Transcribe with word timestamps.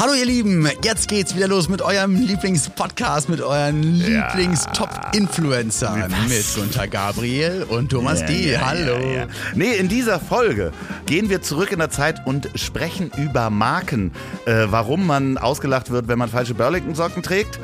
Hallo 0.00 0.14
ihr 0.14 0.24
Lieben, 0.24 0.66
jetzt 0.82 1.08
geht's 1.08 1.36
wieder 1.36 1.46
los 1.46 1.68
mit 1.68 1.82
eurem 1.82 2.16
Lieblingspodcast, 2.16 3.28
mit 3.28 3.42
euren 3.42 3.96
Ja. 4.00 4.28
Lieblings-Top-Influencern. 4.34 6.10
Mit 6.26 6.54
Gunter 6.54 6.88
Gabriel 6.88 7.66
und 7.68 7.90
Thomas 7.90 8.20
Ja, 8.20 8.26
D. 8.26 8.52
ja, 8.52 8.60
Hallo. 8.64 8.96
Ja. 8.98 9.26
Nee, 9.54 9.74
in 9.74 9.88
dieser 9.88 10.18
Folge 10.18 10.72
gehen 11.04 11.28
wir 11.28 11.42
zurück 11.42 11.70
in 11.70 11.80
der 11.80 11.90
Zeit 11.90 12.26
und 12.26 12.48
sprechen 12.54 13.10
über 13.18 13.50
Marken. 13.50 14.12
Äh, 14.46 14.68
warum 14.70 15.06
man 15.06 15.36
ausgelacht 15.36 15.90
wird, 15.90 16.08
wenn 16.08 16.18
man 16.18 16.30
falsche 16.30 16.54
Burlington-Socken 16.54 17.22
trägt. 17.22 17.58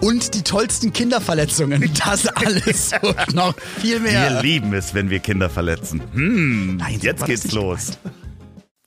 Und 0.00 0.34
die 0.34 0.42
tollsten 0.42 0.92
Kinderverletzungen. 0.92 1.90
Das 2.06 2.28
alles 2.28 2.92
und 3.02 3.34
noch 3.34 3.54
viel 3.80 3.98
mehr. 3.98 4.30
Wir 4.34 4.42
lieben 4.42 4.72
es, 4.74 4.94
wenn 4.94 5.10
wir 5.10 5.18
Kinder 5.18 5.50
verletzen. 5.50 6.00
Hm, 6.12 6.76
Nein, 6.76 7.00
jetzt 7.02 7.24
geht's 7.26 7.50
los. 7.50 7.98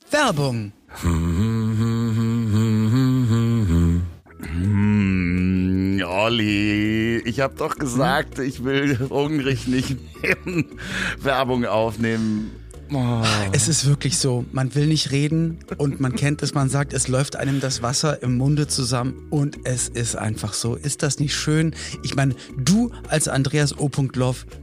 Werbung. 0.09 0.71
Hm, 1.01 1.52
Olli, 6.23 7.17
ich 7.25 7.41
hab 7.41 7.57
doch 7.57 7.75
gesagt, 7.75 8.39
ich 8.39 8.63
will 8.63 8.97
hungrig 9.09 9.67
nicht 9.67 9.97
Werbung 11.21 11.65
aufnehmen. 11.65 12.49
Oh. 12.93 13.23
Es 13.51 13.67
ist 13.67 13.85
wirklich 13.85 14.17
so, 14.17 14.45
man 14.53 14.73
will 14.73 14.87
nicht 14.87 15.11
reden 15.11 15.59
und 15.77 15.99
man 15.99 16.15
kennt 16.15 16.41
es, 16.41 16.53
man 16.53 16.69
sagt, 16.69 16.93
es 16.93 17.09
läuft 17.09 17.35
einem 17.35 17.59
das 17.59 17.81
Wasser 17.81 18.23
im 18.23 18.37
Munde 18.37 18.67
zusammen 18.67 19.27
und 19.31 19.57
es 19.65 19.89
ist 19.89 20.15
einfach 20.15 20.53
so. 20.53 20.75
Ist 20.75 21.03
das 21.03 21.19
nicht 21.19 21.35
schön? 21.35 21.75
Ich 22.03 22.15
meine, 22.15 22.35
du 22.57 22.91
als 23.09 23.27
Andreas 23.27 23.77
O. 23.77 23.91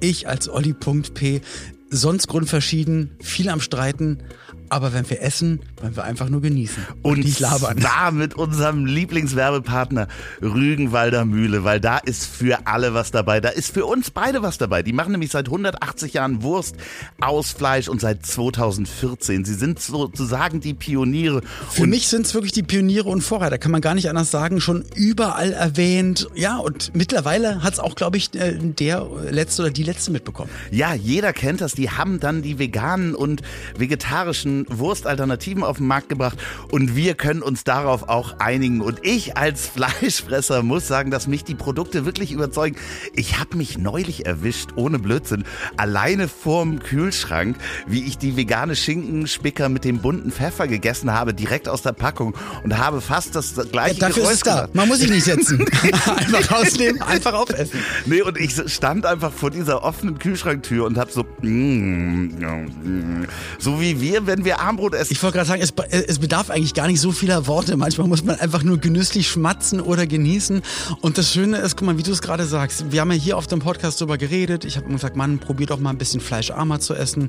Ich 0.01 0.29
als 0.29 0.49
Olli.p, 0.49 1.43
sonst 1.91 2.27
grundverschieden, 2.29 3.11
viel 3.21 3.51
am 3.51 3.61
Streiten, 3.61 4.23
aber 4.71 4.93
wenn 4.93 5.09
wir 5.11 5.21
essen, 5.21 5.61
wollen 5.81 5.97
wir 5.97 6.05
einfach 6.05 6.29
nur 6.29 6.41
genießen 6.41 6.87
und, 7.03 7.19
nicht 7.19 7.41
labern. 7.41 7.79
da 7.81 8.11
mit 8.13 8.35
unserem 8.35 8.87
Lieblingswerbepartner 8.87 10.07
Rügenwalder 10.41 11.25
Mühle, 11.25 11.65
weil 11.65 11.81
da 11.81 11.99
ist 11.99 12.25
für 12.25 12.67
alle 12.67 12.95
was 12.95 13.11
dabei. 13.11 13.41
Da 13.41 13.49
ist 13.51 13.75
für 13.75 13.85
uns 13.85 14.11
beide 14.11 14.43
was 14.43 14.59
dabei. 14.59 14.83
Die 14.83 14.93
machen 14.93 15.13
nämlich 15.13 15.33
seit 15.33 15.47
180 15.47 16.15
Jahren 16.15 16.43
Wurst 16.43 16.77
aus 17.21 17.51
Fleisch 17.51 17.89
und 17.89 18.01
seit 18.01 18.25
2014. 18.25 19.45
Sie 19.45 19.55
sind 19.55 19.81
sozusagen 19.81 20.61
die 20.61 20.75
Pioniere. 20.75 21.43
Für 21.69 21.83
und 21.83 21.91
mich 21.91 22.09
sind 22.09 22.27
es 22.27 22.35
wirklich 22.35 22.53
die 22.53 22.63
Pioniere 22.63 23.09
und 23.09 23.23
Vorreiter, 23.23 23.59
kann 23.59 23.73
man 23.73 23.81
gar 23.81 23.95
nicht 23.95 24.09
anders 24.09 24.31
sagen, 24.31 24.61
schon 24.61 24.85
überall 24.95 25.53
erwähnt. 25.53 26.29
Ja, 26.35 26.59
und 26.59 26.95
mittlerweile 26.95 27.63
hat 27.63 27.73
es 27.73 27.79
auch, 27.81 27.97
glaube 27.97 28.17
ich, 28.17 28.35
äh, 28.35 28.57
der 28.57 29.07
letzte 29.31 29.63
oder 29.63 29.71
die 29.73 29.83
letzte 29.83 30.13
mitbekommen. 30.13 30.51
Ja, 30.71 30.95
jeder 30.95 31.33
kennt 31.33 31.61
das. 31.61 31.75
Die 31.75 31.91
haben 31.91 32.21
dann 32.21 32.43
die 32.43 32.61
veganen 32.61 33.17
und 33.17 33.43
vegetarischen 33.77 34.60
Wurstalternativen 34.69 35.63
auf 35.63 35.79
den 35.79 35.87
Markt 35.87 36.09
gebracht 36.09 36.39
und 36.71 36.97
wir 36.97 37.15
können 37.15 37.43
uns 37.43 37.65
darauf 37.65 38.09
auch 38.09 38.39
einigen. 38.39 38.81
Und 38.81 39.01
ich 39.03 39.37
als 39.37 39.67
Fleischfresser 39.67 40.63
muss 40.63 40.89
sagen, 40.89 41.11
dass 41.11 41.27
mich 41.27 41.45
die 41.45 41.55
Produkte 41.55 42.05
wirklich 42.05 42.33
überzeugen. 42.33 42.77
Ich 43.15 43.39
habe 43.39 43.57
mich 43.57 43.79
neulich 43.79 44.27
erwischt, 44.27 44.71
ohne 44.77 44.99
Blödsinn, 44.99 45.45
alleine 45.77 46.29
vorm 46.29 46.81
Kühlschrank, 46.81 47.57
wie 47.87 48.05
ich 48.05 48.19
die 48.19 48.37
vegane 48.37 48.77
Schinkenspicker 48.77 49.69
mit 49.69 49.85
dem 49.85 50.01
bunten 50.01 50.31
Pfeffer 50.33 50.69
gegessen 50.69 51.13
habe, 51.13 51.35
direkt 51.35 51.69
aus 51.69 51.83
der 51.83 51.93
Packung 51.93 52.35
und 52.65 52.79
habe 52.79 53.01
fast 53.01 53.35
das 53.35 53.55
gleiche 53.71 54.01
Dafür 54.01 54.23
Geräusch 54.23 54.35
ist 54.35 54.47
da. 54.47 54.69
Man 54.73 54.89
muss 54.89 54.99
sich 54.99 55.11
nicht 55.11 55.25
setzen. 55.25 55.65
einfach 55.93 56.51
rausnehmen, 56.51 57.03
einfach 57.03 57.35
aufessen. 57.35 57.81
Nee, 58.07 58.23
und 58.23 58.39
ich 58.39 58.55
stand 58.67 59.07
einfach 59.07 59.33
vor 59.33 59.51
dieser 59.51 59.83
offenen 59.83 60.19
Kühlschranktür 60.19 60.87
und 60.87 60.99
hab 60.99 61.11
so, 61.11 61.25
mm, 61.43 62.41
ja, 62.41 62.57
mm, 62.57 63.27
so 63.59 63.81
wie 63.81 64.01
wir, 64.01 64.27
wenn 64.27 64.45
wir 64.45 64.50
Armbrot 64.59 64.95
essen. 64.95 65.13
Ich 65.13 65.23
wollte 65.23 65.37
gerade 65.39 65.49
sagen, 65.49 65.63
es, 65.63 65.73
es 66.07 66.19
bedarf 66.19 66.51
eigentlich 66.51 66.75
gar 66.75 66.87
nicht 66.87 67.01
so 67.01 67.13
vieler 67.13 67.47
Worte. 67.47 67.77
Manchmal 67.77 68.09
muss 68.09 68.25
man 68.25 68.41
einfach 68.41 68.63
nur 68.63 68.79
genüsslich 68.79 69.29
schmatzen 69.29 69.81
oder 69.81 70.07
genießen. 70.07 70.63
Und 71.01 71.19
das 71.19 71.33
Schöne 71.33 71.59
ist, 71.59 71.77
guck 71.77 71.87
mal, 71.87 71.99
wie 71.99 72.03
du 72.03 72.11
es 72.13 72.23
gerade 72.23 72.47
sagst, 72.47 72.91
wir 72.93 73.01
haben 73.01 73.13
ja 73.13 73.17
hier 73.19 73.37
auf 73.39 73.47
dem 73.47 73.61
Podcast 73.61 74.01
drüber 74.01 74.19
geredet. 74.19 74.65
Ich 74.65 74.77
habe 74.77 74.87
immer 74.87 74.97
gesagt, 74.97 75.17
Mann, 75.17 75.39
probier 75.39 75.67
doch 75.67 75.79
mal 75.79 75.91
ein 75.91 75.99
bisschen 75.99 76.21
fleischarmer 76.21 76.81
zu 76.81 76.95
essen. 76.95 77.29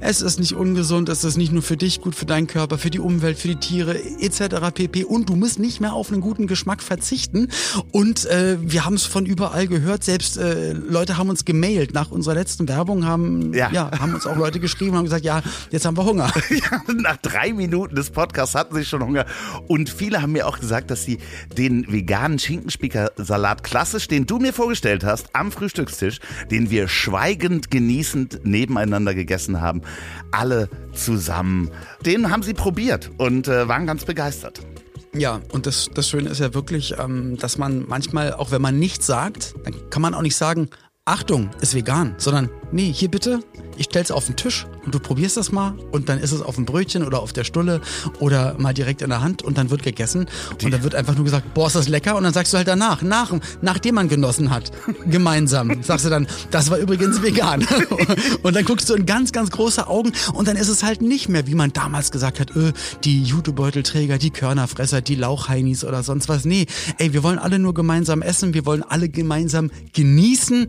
Es 0.00 0.22
ist 0.22 0.38
nicht 0.40 0.54
ungesund, 0.54 1.08
es 1.08 1.24
ist 1.24 1.36
nicht 1.36 1.52
nur 1.52 1.62
für 1.62 1.76
dich 1.76 2.00
gut, 2.00 2.14
für 2.14 2.26
deinen 2.26 2.46
Körper, 2.46 2.78
für 2.78 2.90
die 2.90 3.00
Umwelt, 3.00 3.38
für 3.38 3.48
die 3.48 3.56
Tiere 3.56 3.98
etc. 4.20 4.70
pp. 4.74 5.04
Und 5.04 5.28
du 5.28 5.36
musst 5.36 5.58
nicht 5.58 5.80
mehr 5.80 5.92
auf 5.92 6.10
einen 6.10 6.20
guten 6.20 6.46
Geschmack 6.46 6.82
verzichten. 6.82 7.48
Und 7.90 8.24
äh, 8.26 8.56
wir 8.60 8.84
haben 8.84 8.94
es 8.94 9.04
von 9.04 9.26
überall 9.26 9.66
gehört. 9.66 10.04
Selbst 10.04 10.36
äh, 10.36 10.72
Leute 10.72 11.16
haben 11.18 11.28
uns 11.28 11.44
gemailt 11.44 11.94
nach 11.94 12.10
unserer 12.10 12.34
letzten 12.34 12.68
Werbung, 12.68 13.04
haben, 13.06 13.52
Ja. 13.54 13.70
ja, 13.72 13.90
haben 13.98 14.14
uns 14.14 14.26
auch 14.26 14.36
Leute 14.36 14.60
geschrieben, 14.60 14.96
haben 14.96 15.04
gesagt, 15.04 15.24
ja, 15.24 15.42
jetzt 15.70 15.84
haben 15.84 15.96
wir 15.96 16.04
Hunger. 16.04 16.32
Nach 16.94 17.16
drei 17.16 17.52
Minuten 17.52 17.94
des 17.94 18.10
Podcasts 18.10 18.54
hatten 18.54 18.74
sie 18.74 18.84
schon 18.84 19.02
Hunger. 19.02 19.26
Und 19.68 19.90
viele 19.90 20.22
haben 20.22 20.32
mir 20.32 20.46
auch 20.46 20.58
gesagt, 20.58 20.90
dass 20.90 21.04
sie 21.04 21.18
den 21.56 21.90
veganen 21.90 22.38
Schinkenspieker-Salat 22.38 23.64
klassisch, 23.64 24.08
den 24.08 24.26
du 24.26 24.38
mir 24.38 24.52
vorgestellt 24.52 25.04
hast, 25.04 25.34
am 25.34 25.52
Frühstückstisch, 25.52 26.20
den 26.50 26.70
wir 26.70 26.88
schweigend 26.88 27.70
genießend 27.70 28.40
nebeneinander 28.44 29.14
gegessen 29.14 29.60
haben, 29.60 29.82
alle 30.30 30.68
zusammen, 30.92 31.70
den 32.04 32.30
haben 32.30 32.42
sie 32.42 32.54
probiert 32.54 33.10
und 33.18 33.48
äh, 33.48 33.68
waren 33.68 33.86
ganz 33.86 34.04
begeistert. 34.04 34.60
Ja, 35.14 35.40
und 35.52 35.66
das, 35.66 35.90
das 35.92 36.08
Schöne 36.08 36.30
ist 36.30 36.40
ja 36.40 36.54
wirklich, 36.54 36.94
ähm, 36.98 37.36
dass 37.36 37.58
man 37.58 37.84
manchmal, 37.86 38.32
auch 38.32 38.50
wenn 38.50 38.62
man 38.62 38.78
nichts 38.78 39.06
sagt, 39.06 39.54
dann 39.64 39.74
kann 39.90 40.00
man 40.00 40.14
auch 40.14 40.22
nicht 40.22 40.36
sagen, 40.36 40.70
Achtung, 41.04 41.50
ist 41.60 41.74
vegan, 41.74 42.14
sondern 42.16 42.48
nee, 42.72 42.92
hier 42.92 43.10
bitte, 43.10 43.40
ich 43.76 43.86
stell's 43.86 44.10
auf 44.10 44.26
den 44.26 44.36
Tisch 44.36 44.66
und 44.84 44.94
du 44.94 44.98
probierst 44.98 45.36
das 45.36 45.52
mal 45.52 45.74
und 45.92 46.08
dann 46.08 46.18
ist 46.18 46.32
es 46.32 46.42
auf 46.42 46.56
dem 46.56 46.64
Brötchen 46.64 47.04
oder 47.04 47.20
auf 47.20 47.32
der 47.32 47.44
Stulle 47.44 47.80
oder 48.18 48.54
mal 48.58 48.74
direkt 48.74 49.02
in 49.02 49.10
der 49.10 49.22
Hand 49.22 49.42
und 49.42 49.58
dann 49.58 49.70
wird 49.70 49.82
gegessen. 49.82 50.26
Und 50.62 50.72
dann 50.72 50.82
wird 50.82 50.94
einfach 50.94 51.14
nur 51.14 51.24
gesagt, 51.24 51.54
boah, 51.54 51.66
ist 51.66 51.76
das 51.76 51.88
lecker? 51.88 52.16
Und 52.16 52.24
dann 52.24 52.32
sagst 52.32 52.52
du 52.52 52.56
halt 52.56 52.68
danach, 52.68 53.02
nach, 53.02 53.32
nachdem 53.60 53.94
man 53.94 54.08
genossen 54.08 54.50
hat, 54.50 54.72
gemeinsam, 55.06 55.82
sagst 55.82 56.06
du 56.06 56.10
dann, 56.10 56.26
das 56.50 56.70
war 56.70 56.78
übrigens 56.78 57.22
vegan. 57.22 57.66
Und 58.42 58.56
dann 58.56 58.64
guckst 58.64 58.88
du 58.90 58.94
in 58.94 59.06
ganz, 59.06 59.32
ganz 59.32 59.50
große 59.50 59.86
Augen 59.86 60.12
und 60.34 60.48
dann 60.48 60.56
ist 60.56 60.68
es 60.68 60.82
halt 60.82 61.02
nicht 61.02 61.28
mehr, 61.28 61.46
wie 61.46 61.54
man 61.54 61.72
damals 61.72 62.10
gesagt 62.10 62.40
hat, 62.40 62.54
öh, 62.56 62.72
die 63.04 63.22
Jutebeutelträger, 63.22 64.18
die 64.18 64.30
Körnerfresser, 64.30 65.00
die 65.00 65.14
Lauchheinis 65.14 65.84
oder 65.84 66.02
sonst 66.02 66.28
was. 66.28 66.44
Nee, 66.44 66.66
ey, 66.98 67.12
wir 67.12 67.22
wollen 67.22 67.38
alle 67.38 67.58
nur 67.58 67.74
gemeinsam 67.74 68.22
essen, 68.22 68.54
wir 68.54 68.66
wollen 68.66 68.82
alle 68.82 69.08
gemeinsam 69.08 69.70
genießen 69.92 70.68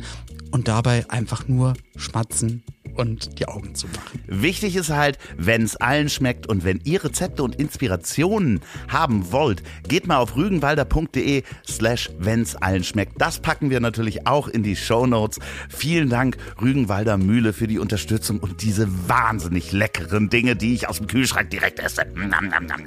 und 0.53 0.68
dabei 0.68 1.09
einfach 1.09 1.47
nur 1.47 1.74
schmatzen 1.96 2.64
und 2.96 3.40
die 3.40 3.47
Augen 3.47 3.74
zu 3.74 3.88
machen. 3.88 4.24
Wichtig 4.28 4.75
ist 4.75 4.91
halt, 4.91 5.18
wenn 5.36 5.64
es 5.64 5.75
allen 5.78 6.09
schmeckt 6.09 6.46
und 6.46 6.64
wenn 6.64 6.80
ihr 6.84 7.03
Rezepte 7.03 7.41
und 7.41 7.56
Inspirationen 7.56 8.62
haben 8.88 9.31
wollt, 9.31 9.63
geht 9.88 10.06
mal 10.06 10.18
auf 10.18 10.36
rügenwalder.de 10.36 11.42
slash 11.68 12.12
wenn's 12.19 12.56
allen 12.56 12.84
schmeckt. 12.84 13.19
Das 13.19 13.40
packen 13.40 13.72
wir 13.72 13.80
natürlich 13.80 14.28
auch 14.28 14.47
in 14.47 14.62
die 14.62 14.75
Shownotes. 14.75 15.40
Vielen 15.69 16.09
Dank 16.09 16.38
Rügenwalder 16.62 17.18
Mühle 17.18 17.52
für 17.52 17.66
die 17.66 17.80
Unterstützung 17.80 18.40
und 18.40 18.62
diese 18.62 18.88
wahnsinnig 19.09 19.72
leckeren 19.72 20.30
Dinge, 20.30 20.56
die 20.56 20.75
ich 20.75 20.88
aus 20.88 21.00
dem 21.00 21.08
Kühlschrank 21.08 21.50
direkt 21.50 21.80
esse. 21.80 22.06
Nam, 22.13 22.50
nam, 22.50 22.68
nam. 22.68 22.84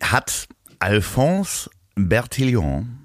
hat 0.02 0.48
Alphonse 0.80 1.70
Bertillon 1.96 2.98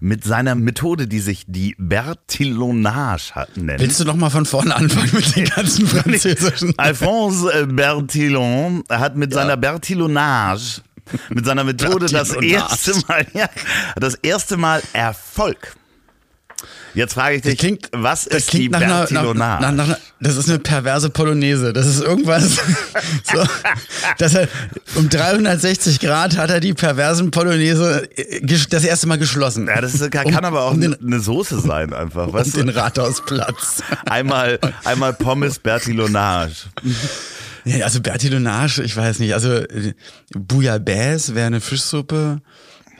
mit 0.00 0.24
seiner 0.24 0.54
Methode, 0.54 1.06
die 1.06 1.20
sich 1.20 1.44
die 1.46 1.76
Bertillonage 1.78 3.32
nennt. 3.56 3.80
Willst 3.80 4.00
du 4.00 4.04
noch 4.04 4.16
mal 4.16 4.30
von 4.30 4.46
vorne 4.46 4.74
anfangen 4.74 5.10
mit 5.12 5.36
den 5.36 5.44
ganzen 5.44 5.86
französischen? 5.86 6.72
Alphonse 6.78 7.66
Bertillon 7.66 8.82
hat 8.88 9.16
mit 9.16 9.34
seiner 9.34 9.58
Bertillonage, 9.58 10.80
mit 11.30 11.44
seiner 11.46 11.64
Methode 11.64 12.06
das 12.06 12.30
erste 12.32 12.92
Mal, 13.08 13.26
ja, 13.34 13.48
das 13.96 14.14
erste 14.16 14.56
Mal 14.56 14.82
Erfolg. 14.92 15.74
Jetzt 16.92 17.14
frage 17.14 17.36
ich 17.36 17.42
dich, 17.42 17.56
klingt- 17.56 17.88
was 17.92 18.24
Das 18.24 18.38
ist 18.38 18.52
die 18.52 18.68
klingt 18.68 18.72
nach 18.72 18.80
einer, 19.10 19.32
nach, 19.34 19.60
nach, 19.60 19.86
nach, 19.86 19.96
das 20.20 20.36
ist 20.36 20.48
eine 20.50 20.58
perverse 20.58 21.08
Polonaise. 21.08 21.72
Das 21.72 21.86
ist 21.86 22.02
irgendwas. 22.02 22.42
so, 23.32 23.44
dass 24.18 24.34
er 24.34 24.48
um 24.96 25.08
360 25.08 26.00
Grad 26.00 26.36
hat 26.36 26.50
er 26.50 26.58
die 26.60 26.74
perversen 26.74 27.30
Polonaise 27.30 28.08
äh, 28.16 28.40
das 28.68 28.84
erste 28.84 29.06
Mal 29.06 29.18
geschlossen. 29.18 29.68
ja, 29.68 29.80
das 29.80 29.94
ist, 29.94 30.10
kann 30.10 30.26
Um- 30.26 30.34
aber 30.34 30.64
auch 30.64 30.72
um 30.72 30.80
den, 30.80 30.96
eine 31.00 31.20
Soße 31.20 31.60
sein 31.60 31.94
einfach. 31.94 32.26
um 32.26 32.32
Weißt 32.34 32.56
den? 32.56 32.68
Rathausplatz. 32.68 33.82
Einmal, 34.06 34.58
einmal 34.84 35.12
Pommes 35.14 35.60
Bertillonage. 35.60 36.54
Ja, 37.64 37.84
also 37.84 38.00
Bertillonage, 38.00 38.82
ich 38.82 38.96
weiß 38.96 39.18
nicht. 39.18 39.34
Also 39.34 39.52
äh, 39.54 39.94
Bouillabaisse 40.34 41.34
wäre 41.34 41.46
eine 41.46 41.60
Fischsuppe. 41.60 42.40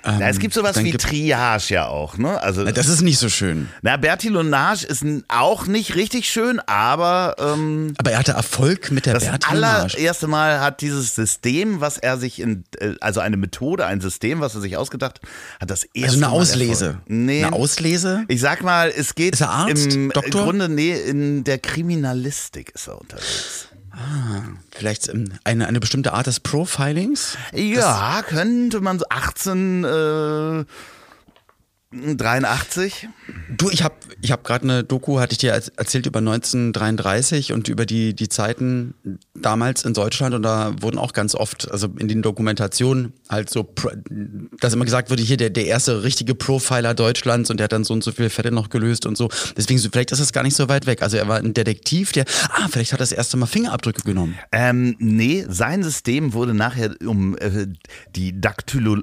Ähm, 0.02 0.18
Ja, 0.20 0.28
es 0.30 0.38
gibt 0.38 0.54
sowas 0.54 0.82
wie 0.82 0.92
Triage 0.92 1.74
ja 1.74 1.86
auch, 1.86 2.16
ne? 2.16 2.40
Also, 2.42 2.64
Das 2.64 2.88
ist 2.88 3.02
nicht 3.02 3.18
so 3.18 3.28
schön. 3.28 3.68
na, 3.82 3.98
Bertillonage 3.98 4.86
ist 4.86 5.04
auch 5.28 5.66
nicht 5.66 5.94
richtig 5.94 6.26
schön, 6.30 6.58
aber 6.60 7.36
ähm, 7.38 7.92
Aber 7.98 8.10
er 8.12 8.18
hatte 8.20 8.32
Erfolg 8.32 8.90
mit 8.92 9.04
der 9.04 9.12
Das 9.12 9.24
Bertillonage. 9.26 9.94
allererste 9.98 10.26
Mal 10.26 10.60
hat 10.60 10.80
dieses 10.80 11.14
System, 11.14 11.82
was 11.82 11.98
er 11.98 12.16
sich 12.16 12.40
in, 12.40 12.64
äh, 12.78 12.94
also 13.02 13.20
eine 13.20 13.36
Methode, 13.36 13.84
ein 13.84 14.00
System, 14.00 14.40
was 14.40 14.54
er 14.54 14.62
sich 14.62 14.78
ausgedacht 14.78 15.20
hat, 15.60 15.70
das 15.70 15.84
erste 15.84 16.02
Also 16.04 16.16
eine 16.16 16.26
Mal 16.34 16.40
Auslese. 16.40 16.84
Erfolg. 16.86 17.02
Nee. 17.08 17.44
Eine 17.44 17.52
Auslese? 17.54 18.24
Ich 18.28 18.40
sag 18.40 18.62
mal, 18.62 18.90
es 18.96 19.14
geht 19.14 19.34
Ist 19.34 19.40
er 19.42 19.50
Arzt? 19.50 19.92
im 19.94 20.10
Doktor? 20.12 20.44
Grunde, 20.44 20.70
nee, 20.70 20.94
in 20.98 21.44
der 21.44 21.58
Kriminalistik 21.58 22.70
ist 22.74 22.88
er 22.88 22.98
unterwegs. 22.98 23.66
Vielleicht 24.70 25.08
ähm, 25.08 25.32
eine, 25.44 25.66
eine 25.66 25.80
bestimmte 25.80 26.12
Art 26.12 26.26
des 26.26 26.40
Profilings? 26.40 27.36
Ja, 27.52 28.22
könnte 28.26 28.80
man 28.80 28.98
so 28.98 29.06
18, 29.08 29.84
äh, 29.84 30.64
83. 31.92 33.08
Du, 33.56 33.68
ich 33.68 33.82
habe 33.82 33.96
ich 34.22 34.30
hab 34.30 34.44
gerade 34.44 34.62
eine 34.62 34.84
Doku, 34.84 35.18
hatte 35.18 35.32
ich 35.32 35.38
dir 35.38 35.52
erz- 35.54 35.72
erzählt, 35.76 36.06
über 36.06 36.20
1933 36.20 37.52
und 37.52 37.68
über 37.68 37.84
die, 37.84 38.14
die 38.14 38.28
Zeiten 38.28 38.94
damals 39.34 39.84
in 39.84 39.92
Deutschland 39.92 40.34
und 40.36 40.42
da 40.42 40.72
wurden 40.80 40.98
auch 40.98 41.12
ganz 41.12 41.34
oft, 41.34 41.68
also 41.70 41.88
in 41.98 42.06
den 42.06 42.22
Dokumentationen 42.22 43.12
halt 43.28 43.50
so, 43.50 43.74
dass 44.60 44.72
immer 44.72 44.84
gesagt 44.84 45.10
wurde, 45.10 45.22
hier 45.24 45.36
der, 45.36 45.50
der 45.50 45.66
erste 45.66 46.04
richtige 46.04 46.36
Profiler 46.36 46.94
Deutschlands 46.94 47.50
und 47.50 47.56
der 47.58 47.64
hat 47.64 47.72
dann 47.72 47.82
so 47.82 47.92
und 47.92 48.04
so 48.04 48.12
viele 48.12 48.30
Fälle 48.30 48.52
noch 48.52 48.68
gelöst 48.68 49.04
und 49.04 49.16
so. 49.16 49.28
Deswegen, 49.56 49.80
vielleicht 49.80 50.12
ist 50.12 50.20
das 50.20 50.32
gar 50.32 50.44
nicht 50.44 50.54
so 50.54 50.68
weit 50.68 50.86
weg. 50.86 51.02
Also 51.02 51.16
er 51.16 51.26
war 51.26 51.38
ein 51.38 51.54
Detektiv, 51.54 52.12
der, 52.12 52.24
ah, 52.50 52.68
vielleicht 52.70 52.92
hat 52.92 53.00
er 53.00 53.02
das 53.02 53.12
erste 53.12 53.36
Mal 53.36 53.46
Fingerabdrücke 53.46 54.02
genommen. 54.02 54.38
Ähm, 54.52 54.94
nee, 55.00 55.44
sein 55.48 55.82
System 55.82 56.34
wurde 56.34 56.54
nachher 56.54 56.94
um 57.04 57.36
äh, 57.38 57.66
die 58.14 58.40
Daktylo... 58.40 58.98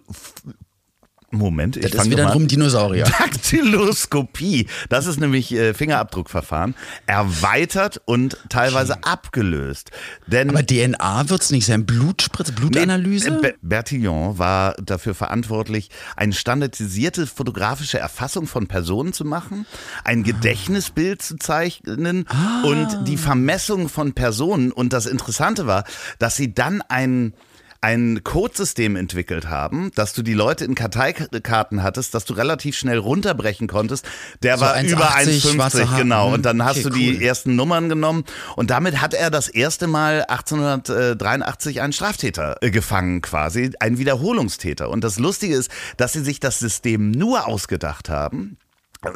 Moment, 1.30 1.76
ich 1.76 1.84
Das 1.84 1.92
ist 1.92 1.98
fange 1.98 2.12
wieder 2.12 2.24
mal 2.24 2.32
ein 2.32 2.42
an. 2.44 2.48
Dinosaurier. 2.48 3.04
Daktyloskopie, 3.20 4.68
das 4.90 5.08
ist 5.08 5.20
nämlich 5.20 5.52
äh, 5.54 5.74
Fingerabdruckverfahren, 5.74 6.74
erweitert 7.06 8.02
und 8.06 8.38
teilweise 8.50 9.04
abgelöst. 9.04 9.92
Denn 10.28 10.50
Aber 10.50 10.66
DNA 10.66 11.30
wird's 11.30 11.52
nicht 11.52 11.66
sein. 11.66 11.86
Blutspritze, 11.86 12.54
Blutanalyse? 12.54 13.32
Nee, 13.32 13.42
Be- 13.42 13.56
Bertillon 13.62 14.38
war 14.38 14.76
dafür 14.76 15.14
verantwortlich, 15.16 15.90
eine 16.16 16.34
standardisierte 16.34 17.28
fotografische 17.28 18.00
Erfassung 18.00 18.48
von 18.48 18.68
Personen 18.68 19.12
zu 19.12 19.26
machen, 19.26 19.66
ein 20.06 20.24
Gedächtnisbild 20.24 21.22
zu 21.22 21.36
zeichnen 21.38 22.26
und 22.64 23.06
die 23.06 23.18
Vermessung 23.18 23.90
von 23.90 24.14
Personen. 24.14 24.72
Und 24.72 24.94
das 24.94 25.06
Interessante 25.06 25.68
war, 25.68 25.84
dass 26.20 26.36
sie 26.38 26.54
dann 26.54 26.82
ein 26.82 27.34
ein 27.82 28.22
Codesystem 28.24 28.96
entwickelt 28.96 29.50
haben, 29.50 29.92
dass 29.96 30.14
du 30.14 30.22
die 30.24 30.34
Leute 30.34 30.66
in 30.66 30.76
Karteikarten 30.76 31.84
hattest, 31.84 32.14
dass 32.14 32.26
du 32.26 32.34
relativ 32.34 32.76
schnell 32.78 32.98
runterbrechen 32.98 33.68
konntest. 33.68 34.06
Der 34.44 34.58
So 34.58 34.66
war 34.66 34.76
1,80 34.76 34.88
über 34.92 35.54
schwarze 35.54 35.84
1,50 35.84 35.88
Haare. 35.90 36.02
genau. 36.02 36.28
Mhm. 36.28 36.34
Und 36.34 36.46
dann 36.46 36.64
hast 36.64 36.78
Okay, 36.78 36.90
du 36.90 36.90
die 36.92 37.16
cool. 37.16 37.22
ersten 37.22 37.56
Nummern 37.56 37.90
genommen 37.90 38.24
und 38.56 38.70
damit 38.70 39.02
hat 39.02 39.14
er 39.14 39.30
das 39.32 39.48
erste 39.48 39.88
Mal 39.88 40.26
1883 40.28 41.82
einen 41.82 41.94
Straftäter 41.94 42.58
äh, 42.62 42.72
gefangen 42.72 43.22
quasi, 43.22 43.72
einen 43.80 43.98
Wiederholungstäter. 43.98 44.90
Und 44.90 45.04
das 45.04 45.20
Lustige 45.20 45.56
ist, 45.56 45.72
dass 45.98 46.14
sie 46.14 46.24
sich 46.24 46.40
das 46.40 46.60
System 46.60 47.12
nur 47.12 47.48
ausgedacht 47.48 48.10
haben 48.10 48.58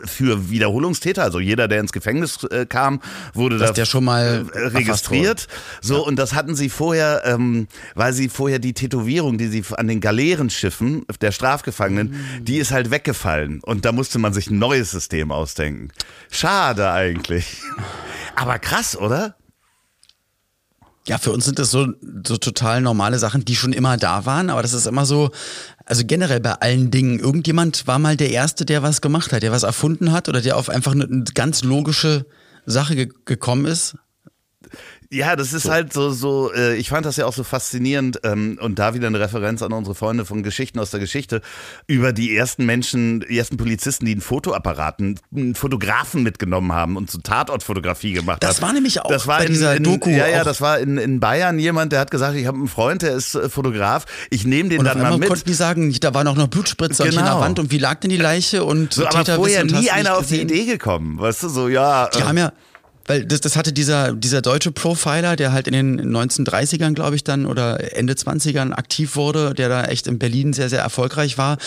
für 0.06 0.50
Wiederholungstäter, 0.50 1.24
also 1.24 1.40
jeder, 1.40 1.68
der 1.68 1.80
ins 1.80 1.92
Gefängnis 1.92 2.44
äh, 2.46 2.66
kam, 2.66 3.02
wurde 3.34 3.58
Dass 3.58 3.70
da 3.70 3.74
der 3.74 3.86
schon 3.86 4.04
mal 4.04 4.46
äh, 4.54 4.68
registriert. 4.68 5.48
So, 5.82 6.06
und 6.06 6.18
das 6.18 6.34
hatten 6.34 6.56
sie 6.56 6.70
vorher, 6.70 7.24
ähm, 7.26 7.68
weil 7.96 8.14
sie 8.14 8.30
vorher 8.30 8.60
die 8.60 8.74
Tätowierung, 8.74 9.38
die 9.38 9.48
sie 9.48 9.64
an 9.76 9.88
den 9.88 10.00
Galeerenschiffen 10.02 11.06
der 11.22 11.32
Strafgefangenen, 11.32 12.12
Mm. 12.12 12.46
die 12.46 12.58
ist 12.58 12.72
halt 12.72 12.92
weggefallen. 12.92 13.60
Und 13.64 13.86
da 13.86 13.92
musste 13.92 14.20
man 14.20 14.34
sich 14.34 14.50
ein 14.50 14.60
neues 14.60 14.92
System 14.92 15.32
ausdenken. 15.32 15.90
Schade 16.30 16.92
eigentlich. 16.92 17.62
Aber 18.36 18.60
krass, 18.60 18.96
oder? 18.98 19.36
Ja, 21.08 21.18
für 21.18 21.32
uns 21.32 21.46
sind 21.46 21.58
das 21.58 21.72
so, 21.72 21.88
so 22.28 22.38
total 22.38 22.82
normale 22.82 23.18
Sachen, 23.18 23.44
die 23.44 23.56
schon 23.56 23.74
immer 23.74 23.98
da 23.98 24.26
waren, 24.26 24.52
aber 24.52 24.62
das 24.62 24.74
ist 24.74 24.86
immer 24.86 25.06
so, 25.06 25.32
also 25.86 26.04
generell 26.06 26.40
bei 26.40 26.54
allen 26.54 26.92
Dingen, 26.92 27.20
irgendjemand 27.20 27.88
war 27.88 27.98
mal 27.98 28.16
der 28.16 28.30
Erste, 28.30 28.66
der 28.66 28.84
was 28.84 29.02
gemacht 29.02 29.34
hat, 29.34 29.42
der 29.42 29.52
was 29.52 29.64
erfunden 29.64 30.12
hat 30.12 30.30
oder 30.30 30.42
der 30.42 30.58
auf 30.58 30.70
einfach 30.70 30.92
eine, 30.92 31.06
eine 31.06 31.24
ganz 31.34 31.64
logische 31.64 32.28
Sache 32.68 32.96
ge 32.96 33.10
gekommen 33.26 33.66
ist. 33.66 33.96
Ja, 35.14 35.36
das 35.36 35.52
ist 35.52 35.70
halt 35.70 35.92
so, 35.92 36.12
so, 36.12 36.54
äh, 36.54 36.76
ich 36.78 36.88
fand 36.88 37.06
das 37.06 37.18
ja 37.18 37.26
auch 37.26 37.34
so 37.34 37.44
faszinierend 37.44 38.22
ähm, 38.24 38.58
und 38.62 38.80
da 38.80 38.94
wieder 38.94 39.08
eine 39.08 39.20
Referenz 39.20 39.62
an 39.62 39.74
unsere 39.74 39.94
Freunde 39.94 40.24
von 40.24 40.42
Geschichten 40.42 40.80
aus 40.80 40.92
der 40.92 41.02
Geschichte 41.02 41.42
über 41.86 42.14
die 42.14 42.34
ersten 42.34 42.66
Menschen, 42.66 43.20
die 43.30 43.38
ersten 43.38 43.58
Polizisten, 43.58 44.06
die 44.06 44.14
einen 44.14 44.22
Fotoapparat, 44.22 45.00
einen, 45.02 45.54
Fotografen 45.56 46.24
mitgenommen 46.24 46.72
haben 46.72 46.96
und 46.96 47.12
so 47.12 47.18
Tatortfotografie 47.20 48.14
gemacht 48.14 48.42
Das 48.42 48.58
haben. 48.58 48.68
war 48.68 48.74
nämlich 48.74 49.02
auch 49.02 49.10
das 49.10 49.28
war 49.28 49.40
bei 49.40 49.48
in, 49.48 49.52
dieser 49.52 49.76
in, 49.76 49.84
Doku 49.84 50.10
Ja, 50.10 50.28
ja, 50.28 50.42
auch- 50.42 50.46
das 50.46 50.62
war 50.62 50.80
in, 50.80 50.98
in 50.98 51.20
Bayern 51.20 51.60
jemand, 51.60 51.92
der 51.92 52.00
hat 52.00 52.10
gesagt, 52.10 52.38
ich 52.38 52.46
habe 52.48 52.58
einen 52.58 52.70
Freund, 52.70 53.02
der 53.02 53.14
ist 53.14 53.36
äh, 53.36 53.50
Fotograf, 53.50 54.06
ich 54.30 54.46
nehme 54.46 54.70
den 54.70 54.80
Und 54.80 54.86
dann 54.86 54.98
mal 55.02 55.18
mit. 55.18 55.28
konnten 55.28 55.46
die 55.46 55.54
sagen, 55.54 55.94
da 56.00 56.14
war 56.14 56.24
noch 56.24 56.36
eine 56.36 56.48
Blutspritze 56.48 57.04
genau. 57.04 57.20
an 57.20 57.26
der 57.26 57.40
Wand 57.42 57.60
und 57.60 57.70
wie 57.72 57.80
lag 57.80 58.00
denn 58.00 58.12
die 58.12 58.18
Leiche 58.18 58.64
und 58.64 58.94
so, 58.94 59.06
aber 59.06 59.26
vorher 59.26 59.66
nie 59.66 59.90
einer 59.92 60.18
auf 60.18 60.28
die. 60.28 60.40
Idee 60.40 60.64
gekommen, 60.66 61.20
weißt 61.20 61.44
du, 61.44 61.50
so, 61.50 61.68
ja. 61.68 62.08
Die 62.16 62.20
äh, 62.20 62.24
haben 62.24 62.38
ja, 62.38 62.54
weil 63.08 63.26
das, 63.26 63.42
das 63.42 63.56
hatte 63.56 63.74
dieser, 63.74 64.14
dieser 64.14 64.42
deutsche 64.42 64.72
Profiler, 64.72 65.36
der 65.36 65.52
halt 65.52 65.68
in 65.68 65.74
den 65.74 66.16
1930ern, 66.16 66.94
glaube 66.94 67.16
ich, 67.16 67.24
dann 67.24 67.46
oder 67.46 67.96
Ende 67.98 68.14
20ern 68.14 68.74
aktiv 68.74 69.16
wurde, 69.16 69.54
der 69.54 69.70
da 69.70 69.86
echt 69.86 70.08
in 70.08 70.20
Berlin 70.20 70.54
sehr, 70.54 70.70
sehr 70.70 70.82
erfolgreich 70.82 71.38
war. 71.38 71.58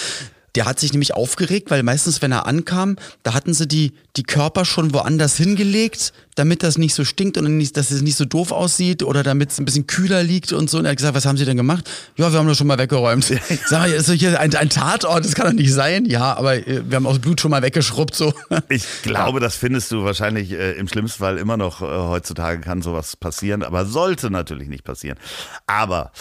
Der 0.55 0.67
hat 0.67 0.79
sich 0.79 0.93
nämlich 0.93 1.15
aufgeregt, 1.15 1.71
weil 1.71 1.83
meistens, 1.83 2.23
wenn 2.23 2.33
er 2.33 2.47
ankam, 2.47 2.97
da 3.23 3.35
hatten 3.35 3.55
sie 3.55 3.67
die, 3.67 3.93
die 4.17 4.23
Körper 4.23 4.65
schon 4.65 4.95
woanders 4.95 5.37
hingelegt, 5.37 6.13
damit 6.37 6.63
das 6.63 6.79
nicht 6.79 6.95
so 6.95 7.05
stinkt 7.05 7.37
und 7.39 7.57
nicht, 7.57 7.77
dass 7.77 7.91
es 7.91 8.03
nicht 8.03 8.17
so 8.17 8.25
doof 8.25 8.53
aussieht 8.53 9.03
oder 9.03 9.23
damit 9.23 9.51
es 9.51 9.59
ein 9.59 9.65
bisschen 9.65 9.87
kühler 9.87 10.23
liegt 10.23 10.53
und 10.53 10.71
so. 10.71 10.79
Und 10.79 10.85
er 10.85 10.93
hat 10.93 10.97
gesagt, 10.97 11.15
was 11.15 11.27
haben 11.27 11.37
sie 11.37 11.45
denn 11.45 11.57
gemacht? 11.57 11.91
Ja, 12.17 12.33
wir 12.33 12.39
haben 12.39 12.47
das 12.47 12.59
schon 12.59 12.67
mal 12.67 12.79
weggeräumt. 12.79 13.25
Sag 13.67 13.81
mal, 13.81 13.91
ist 13.91 14.09
doch 14.09 14.15
hier 14.15 14.39
ein, 14.39 14.55
ein 14.55 14.71
Tatort, 14.71 15.25
das 15.25 15.35
kann 15.35 15.47
doch 15.47 15.53
nicht 15.53 15.73
sein. 15.73 16.05
Ja, 16.07 16.37
aber 16.37 16.57
äh, 16.57 16.83
wir 16.89 16.97
haben 16.97 17.07
auch 17.07 17.13
das 17.13 17.21
Blut 17.21 17.41
schon 17.41 17.51
mal 17.51 17.63
weggeschrubbt, 17.63 18.15
so. 18.15 18.33
Ich 18.69 18.85
glaube, 19.03 19.41
das 19.41 19.57
findest 19.57 19.91
du 19.93 20.05
wahrscheinlich 20.05 20.53
äh, 20.53 20.73
im 20.73 20.89
schlimmsten 20.89 21.19
Fall 21.19 21.39
immer 21.39 21.57
noch. 21.57 21.83
Äh, 21.83 21.87
heutzutage 21.87 22.61
kann 22.61 22.83
sowas 22.83 23.17
passieren, 23.17 23.63
aber 23.63 23.87
sollte 23.87 24.31
natürlich 24.31 24.69
nicht 24.69 24.85
passieren. 24.85 25.19
Aber 25.67 26.13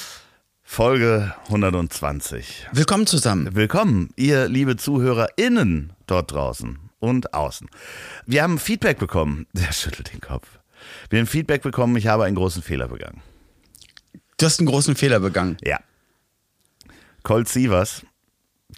Folge 0.74 1.36
120. 1.50 2.66
Willkommen 2.72 3.06
zusammen. 3.06 3.54
Willkommen, 3.54 4.10
ihr 4.16 4.48
liebe 4.48 4.76
ZuhörerInnen 4.76 5.94
dort 6.08 6.32
draußen 6.32 6.80
und 6.98 7.36
außen. 7.36 7.70
Wir 8.26 8.42
haben 8.42 8.58
Feedback 8.58 8.98
bekommen. 8.98 9.46
Der 9.54 9.72
schüttelt 9.72 10.12
den 10.12 10.20
Kopf. 10.20 10.48
Wir 11.12 11.20
haben 11.20 11.28
Feedback 11.28 11.62
bekommen, 11.62 11.96
ich 11.96 12.08
habe 12.08 12.24
einen 12.24 12.36
großen 12.36 12.64
Fehler 12.64 12.88
begangen. 12.88 13.22
Du 14.38 14.48
hast 14.48 14.60
einen 14.60 14.68
großen 14.68 14.96
Fehler 14.96 15.20
begangen. 15.20 15.58
Ja. 15.62 15.80
Colt 17.22 17.48
Sievers, 17.48 18.04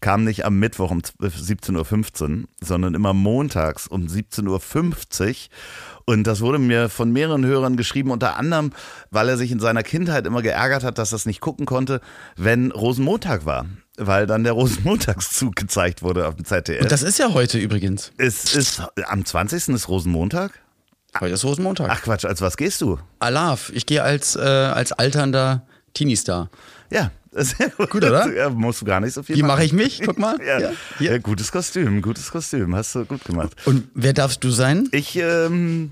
kam 0.02 0.26
nicht 0.26 0.44
am 0.44 0.60
Mittwoch 0.60 0.92
um 0.92 1.00
17.15 1.00 2.42
Uhr, 2.42 2.48
sondern 2.60 2.94
immer 2.94 3.14
montags 3.14 3.88
um 3.88 4.06
17.50 4.06 4.50
Uhr. 4.50 5.36
Und 6.06 6.26
das 6.26 6.42
wurde 6.42 6.60
mir 6.60 6.90
von 6.90 7.12
mehreren 7.12 7.46
Hörern 7.46 7.78
geschrieben, 7.78 8.12
unter 8.12 8.38
anderem, 8.38 8.72
weil 9.10 9.28
er 9.28 9.38
sich 9.38 9.52
in 9.52 9.60
seiner 9.60 9.82
Kindheit 9.82 10.28
immer 10.28 10.44
geärgert 10.44 10.84
hat, 10.84 11.00
dass 11.00 11.12
er 11.12 11.16
es 11.16 11.26
nicht 11.26 11.42
gucken 11.42 11.66
konnte, 11.66 12.00
wenn 12.36 12.72
Rosenmontag 12.72 13.46
war. 13.46 13.66
Weil 13.98 14.28
dann 14.28 14.44
der 14.44 14.54
Rosenmontagszug 14.54 15.56
gezeigt 15.56 16.04
wurde 16.04 16.28
auf 16.28 16.36
dem 16.36 16.46
ZDF. 16.46 16.82
Und 16.82 16.92
das 16.92 17.02
ist 17.02 17.18
ja 17.18 17.34
heute 17.34 17.58
übrigens. 17.58 18.12
Es 18.18 18.56
ist, 18.56 18.84
am 19.08 19.26
20. 19.26 19.70
ist 19.70 19.90
Rosenmontag? 19.90 20.52
Heute 21.20 21.34
ist 21.34 21.44
Rosenmontag. 21.44 21.90
Ach 21.90 22.02
Quatsch, 22.02 22.26
als 22.26 22.42
was 22.42 22.58
gehst 22.58 22.82
du? 22.82 23.00
Alav. 23.20 23.72
Ich 23.74 23.86
gehe 23.86 24.04
als, 24.04 24.36
äh, 24.36 24.42
als 24.42 24.92
alternder 24.92 25.66
Teenie-Star. 25.94 26.50
Ja, 26.92 27.10
sehr 27.44 27.70
gut. 27.70 27.90
Gut, 27.90 28.04
oder? 28.04 28.34
Ja, 28.34 28.50
musst 28.50 28.82
du 28.82 28.86
gar 28.86 29.00
nicht 29.00 29.14
so 29.14 29.24
viel 29.24 29.36
Wie 29.36 29.42
machen. 29.42 29.48
mache 29.56 29.66
ich 29.66 29.74
mich? 29.74 30.02
Guck 30.06 30.18
mal. 30.20 30.38
Ja, 30.46 30.60
Ja, 30.60 30.72
hier. 30.98 31.20
gutes 31.20 31.52
Kostüm, 31.52 32.02
gutes 32.02 32.32
Kostüm. 32.32 32.76
Hast 32.76 32.96
du 32.96 33.06
gut 33.06 33.24
gemacht. 33.26 33.52
Und 33.66 33.88
wer 33.94 34.14
darfst 34.14 34.44
du 34.44 34.50
sein? 34.52 34.88
Ich 34.92 35.16
ähm, 35.18 35.92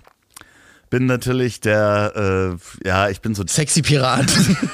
bin 0.90 1.06
natürlich 1.06 1.60
der, 1.60 2.58
äh, 2.84 2.88
ja, 2.88 3.10
ich 3.10 3.22
bin 3.22 3.36
so 3.36 3.44
Sexy 3.48 3.82
Pirat. 3.82 4.26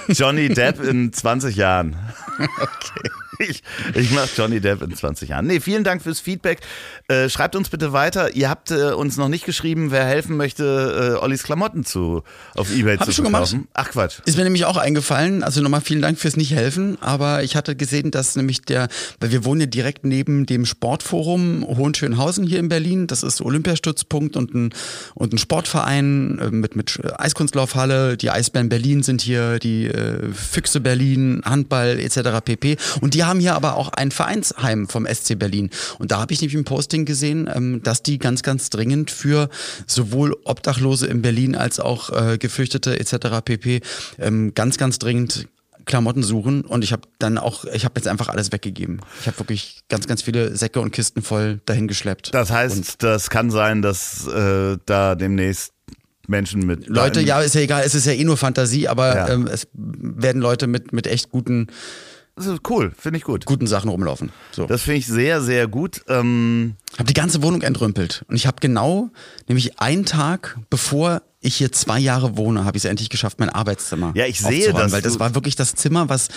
Johnny 0.10 0.50
Depp 0.50 0.84
in 0.84 1.12
20 1.14 1.56
Jahren. 1.56 1.96
Okay. 2.40 3.10
Ich, 3.41 3.63
ich 3.96 4.12
mache 4.12 4.27
Johnny 4.36 4.60
Depp 4.60 4.81
in 4.81 4.93
20 4.93 5.29
Jahren. 5.29 5.48
Nee, 5.48 5.62
vielen 5.62 5.86
Dank 5.86 6.01
fürs 6.01 6.19
Feedback. 6.19 6.60
Äh, 7.08 7.29
schreibt 7.29 7.55
uns 7.55 7.69
bitte 7.69 7.93
weiter. 7.93 8.36
Ihr 8.36 8.50
habt 8.50 8.69
äh, 8.69 8.91
uns 8.91 9.15
noch 9.15 9.29
nicht 9.29 9.46
geschrieben, 9.46 9.91
wer 9.91 10.03
helfen 10.03 10.36
möchte, 10.36 11.15
äh, 11.15 11.24
Ollis 11.24 11.43
Klamotten 11.43 11.86
zu, 11.86 12.24
auf 12.55 12.69
Ebay 12.75 12.98
Hab 12.98 13.05
zu 13.05 13.12
ich 13.12 13.15
schon 13.15 13.25
verkaufen. 13.27 13.51
gemacht. 13.60 13.69
Ach 13.75 13.89
Quatsch. 13.91 14.19
Ist 14.25 14.36
mir 14.38 14.43
nämlich 14.43 14.65
auch 14.65 14.75
eingefallen, 14.75 15.41
also 15.41 15.62
nochmal 15.62 15.79
vielen 15.79 16.01
Dank 16.01 16.19
fürs 16.19 16.36
Nicht-Helfen, 16.36 16.98
aber 17.01 17.41
ich 17.41 17.55
hatte 17.55 17.77
gesehen, 17.77 18.12
dass 18.12 18.36
nämlich 18.36 18.63
der, 18.63 18.89
weil 19.22 19.31
wir 19.31 19.46
wohnen 19.46 19.62
ja 19.62 19.67
direkt 19.67 20.03
neben 20.03 20.46
dem 20.46 20.65
Sportforum 20.65 21.65
Hohenschönhausen 21.65 22.46
hier 22.46 22.60
in 22.60 22.67
Berlin, 22.67 23.08
das 23.08 23.24
ist 23.24 23.39
Olympiastützpunkt 23.39 24.36
und 24.36 24.53
ein, 24.53 24.74
und 25.15 25.31
ein 25.31 25.38
Sportverein 25.38 26.39
äh, 26.39 26.51
mit, 26.51 26.75
mit 26.75 27.00
Eiskunstlaufhalle, 27.17 28.17
die 28.17 28.31
Eisbären 28.31 28.67
Berlin 28.67 29.01
sind 29.01 29.22
hier, 29.22 29.60
die 29.60 29.86
äh, 29.86 30.34
Füchse 30.34 30.81
Berlin, 30.81 31.41
Handball 31.46 32.00
etc. 32.01 32.41
pp. 32.43 32.75
Und 33.00 33.13
die 33.13 33.24
haben 33.24 33.28
hier 33.38 33.53
aber 33.53 33.75
auch 33.75 33.89
ein 33.89 34.09
Vereinsheim 34.12 34.88
vom 34.88 35.05
SC 35.05 35.38
Berlin. 35.38 35.69
Und 36.00 36.12
da 36.12 36.19
habe 36.21 36.33
ich 36.33 36.41
nämlich 36.41 36.55
im 36.55 36.63
Posting 36.63 37.05
gesehen, 37.05 37.50
ähm, 37.53 37.83
dass 37.83 38.01
die 38.01 38.17
ganz, 38.17 38.41
ganz 38.41 38.69
dringend 38.71 39.12
für 39.12 39.50
sowohl 39.86 40.36
Obdachlose 40.45 41.05
in 41.05 41.21
Berlin 41.21 41.55
als 41.55 41.79
auch 41.79 42.09
äh, 42.09 42.38
Geflüchtete 42.38 43.00
etc. 43.00 43.41
pp. 43.45 43.81
Ähm, 44.17 44.53
ganz, 44.55 44.77
ganz 44.77 44.98
dringend 44.98 45.48
Klamotten 45.86 46.21
suchen 46.24 46.62
und 46.62 46.83
ich 46.83 46.91
habe 46.91 47.03
dann 47.17 47.38
auch, 47.39 47.65
ich 47.65 47.83
habe 47.83 47.93
jetzt 47.98 48.07
einfach 48.07 48.29
alles 48.29 48.51
weggegeben. 48.51 49.01
Ich 49.21 49.27
habe 49.27 49.39
wirklich 49.39 49.79
ganz, 49.89 50.05
ganz 50.07 50.21
viele 50.21 50.55
Säcke 50.55 50.79
und 50.81 50.91
Kisten 50.91 51.21
voll 51.24 51.62
dahin 51.65 51.88
geschleppt. 51.88 52.31
Das 52.33 52.51
heißt, 52.51 52.77
Und 52.77 53.03
das 53.03 53.29
kann 53.31 53.50
sein, 53.50 53.81
dass 53.81 54.27
äh, 54.27 54.77
da 54.86 55.15
demnächst 55.15 55.74
Menschen 56.27 56.63
mit. 56.67 56.88
Leute, 56.88 57.21
ja, 57.21 57.41
ist 57.41 57.55
ja 57.55 57.62
egal, 57.62 57.81
es 57.83 57.95
ist 57.95 58.05
ja 58.05 58.13
eh 58.13 58.24
nur 58.24 58.38
Fantasie, 58.38 58.88
aber 58.88 59.15
Ja. 59.15 59.29
ähm, 59.29 59.48
es 59.48 59.67
werden 59.74 60.41
Leute 60.43 60.67
mit, 60.67 60.93
mit 60.93 61.07
echt 61.07 61.31
guten, 61.31 61.67
cool, 62.69 62.91
finde 62.98 63.17
ich 63.17 63.24
gut. 63.24 63.46
guten 63.46 63.67
Sachen 63.67 63.89
rumlaufen. 63.89 64.31
So. 64.51 64.65
Das 64.65 64.81
finde 64.81 64.98
ich 65.00 65.08
sehr, 65.08 65.41
sehr 65.41 65.67
gut. 65.67 66.01
Ähm, 66.08 66.75
habe 66.93 67.05
die 67.05 67.13
ganze 67.13 67.41
Wohnung 67.43 67.62
entrümpelt. 67.62 68.24
Und 68.27 68.36
ich 68.36 68.48
habe 68.48 68.58
genau, 68.60 69.10
nämlich 69.48 69.79
einen 69.79 70.05
Tag 70.05 70.58
bevor 70.69 71.22
ich 71.41 71.55
hier 71.55 71.72
zwei 71.72 72.00
Jahre 72.00 72.36
wohne, 72.36 72.65
habe 72.65 72.75
ich 72.75 72.84
es 72.84 72.89
endlich 72.89 73.10
geschafft, 73.10 73.39
mein 73.39 73.48
Arbeitszimmer 73.50 74.12
Ja, 74.13 74.25
ich 74.25 74.41
sehe 74.41 74.74
das. 74.74 74.91
Weil 74.91 75.01
das 75.01 75.19
war 75.19 75.36
wirklich 75.36 75.55
das 75.55 75.74
Zimmer, 75.74 76.10
was, 76.10 76.27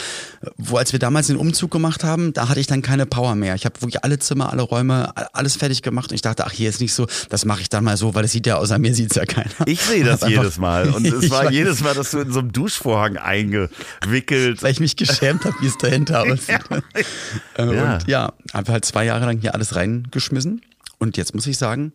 wo 0.59 0.77
als 0.77 0.93
wir 0.93 1.01
damals 1.01 1.27
den 1.27 1.37
Umzug 1.37 1.73
gemacht 1.73 2.05
haben, 2.05 2.33
da 2.33 2.49
hatte 2.49 2.61
ich 2.61 2.69
dann 2.69 2.83
keine 2.83 3.05
Power 3.05 3.35
mehr. 3.35 3.57
Ich 3.57 3.65
habe 3.65 3.81
wirklich 3.81 4.05
alle 4.05 4.21
Zimmer, 4.21 4.51
alle 4.53 4.63
Räume, 4.63 5.13
alles 5.35 5.57
fertig 5.57 5.83
gemacht. 5.83 6.11
Und 6.11 6.15
ich 6.15 6.23
dachte, 6.23 6.47
ach, 6.47 6.53
hier 6.53 6.69
ist 6.69 6.81
nicht 6.81 6.95
so, 6.95 7.09
das 7.31 7.45
mache 7.45 7.63
ich 7.63 7.69
dann 7.69 7.83
mal 7.83 7.97
so, 7.97 8.15
weil 8.15 8.25
es 8.27 8.31
sieht 8.33 8.47
ja 8.47 8.59
außer 8.59 8.79
mir 8.79 8.95
sieht's 8.95 9.17
ja 9.17 9.25
keiner. 9.25 9.51
ich 9.67 9.81
sehe 9.81 10.05
das 10.05 10.23
einfach- 10.23 10.43
jedes 10.45 10.59
Mal. 10.59 10.91
Und 10.91 11.05
es 11.09 11.29
war 11.31 11.47
weiß. 11.47 11.53
jedes 11.53 11.81
Mal, 11.81 11.95
dass 11.95 12.13
du 12.13 12.21
in 12.21 12.33
so 12.33 12.39
einem 12.39 12.53
Duschvorhang 12.53 13.17
eingewickelt. 13.17 14.63
weil 14.63 14.71
ich 14.73 14.81
mich 14.81 14.97
geschämt 14.97 15.45
habe, 15.45 15.57
wie 15.61 15.67
es 15.67 15.79
dahinter 15.79 16.23
aussieht. 16.33 16.61
Äh, 17.57 17.75
Ja. 17.75 17.95
Und 17.97 18.07
ja, 18.09 18.33
habe 18.55 18.73
halt 18.73 18.85
zwei 18.85 19.05
Jahre 19.05 19.27
lang 19.27 19.41
hier 19.41 19.55
alles 19.55 19.75
reingeschmissen. 19.75 20.63
Und 20.99 21.17
jetzt 21.17 21.35
muss 21.35 21.47
ich 21.49 21.59
sagen, 21.59 21.93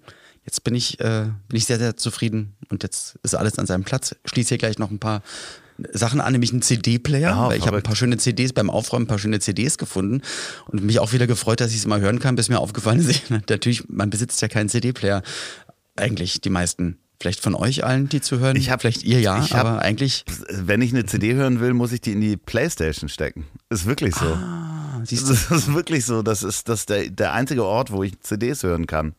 jetzt 0.47 0.63
bin 0.63 0.73
ich, 0.73 0.99
äh, 0.99 1.25
bin 1.49 1.57
ich 1.57 1.65
sehr, 1.65 1.77
sehr 1.77 1.95
zufrieden. 1.97 2.55
Und 2.69 2.81
jetzt 2.81 3.19
ist 3.21 3.35
alles 3.35 3.59
an 3.59 3.67
seinem 3.67 3.83
Platz. 3.83 4.15
Schließe 4.25 4.49
hier 4.49 4.57
gleich 4.57 4.79
noch 4.79 4.89
ein 4.89 4.97
paar 4.97 5.21
Sachen 5.93 6.21
an, 6.21 6.31
nämlich 6.31 6.51
einen 6.51 6.63
CD-Player, 6.63 7.29
Ja, 7.29 7.51
ich 7.51 7.67
habe 7.67 7.77
ein 7.77 7.83
paar 7.83 7.95
schöne 7.95 8.17
CDs 8.17 8.51
beim 8.51 8.71
Aufräumen, 8.71 9.03
ein 9.05 9.07
paar 9.07 9.19
schöne 9.19 9.39
CDs 9.39 9.77
gefunden 9.77 10.23
und 10.69 10.83
mich 10.83 10.97
auch 10.99 11.13
wieder 11.13 11.27
gefreut, 11.27 11.61
dass 11.61 11.69
ich 11.69 11.77
es 11.77 11.85
mal 11.85 12.01
hören 12.01 12.17
kann, 12.17 12.35
bis 12.35 12.49
mir 12.49 12.57
aufgefallen 12.57 12.97
ist, 12.99 13.09
ich- 13.11 13.29
natürlich, 13.29 13.87
man 13.87 14.09
besitzt 14.09 14.41
ja 14.41 14.47
keinen 14.47 14.69
CD-Player. 14.69 15.21
Eigentlich 15.95 16.41
die 16.41 16.49
meisten. 16.49 16.97
Vielleicht 17.19 17.41
von 17.41 17.53
euch 17.55 17.83
allen, 17.83 18.09
die 18.09 18.21
zu 18.21 18.39
hören. 18.39 18.55
Ich 18.57 18.69
hab- 18.71 18.81
vielleicht 18.81 19.03
ihr 19.03 19.19
ja, 19.21 19.39
hab- 19.39 19.53
aber 19.55 19.81
eigentlich. 19.81 20.23
Wenn 20.49 20.81
ich 20.81 20.91
eine 20.93 21.05
CD 21.05 21.33
hören 21.33 21.59
will, 21.59 21.73
muss 21.73 21.91
ich 21.91 22.01
die 22.01 22.11
in 22.13 22.21
die 22.21 22.37
Playstation 22.37 23.09
stecken. 23.09 23.45
Ist 23.69 23.85
wirklich 23.85 24.15
so. 24.15 24.25
Ah, 24.25 25.01
siehst 25.03 25.27
du, 25.27 25.33
Das 25.33 25.49
ist 25.51 25.73
wirklich 25.73 26.05
so. 26.05 26.21
Das 26.23 26.41
ist, 26.43 26.69
das 26.69 26.81
ist 26.81 26.89
der, 26.89 27.09
der 27.09 27.33
einzige 27.33 27.63
Ort, 27.65 27.91
wo 27.91 28.01
ich 28.03 28.19
CDs 28.21 28.61
hören 28.63 28.85
kann. 28.87 29.13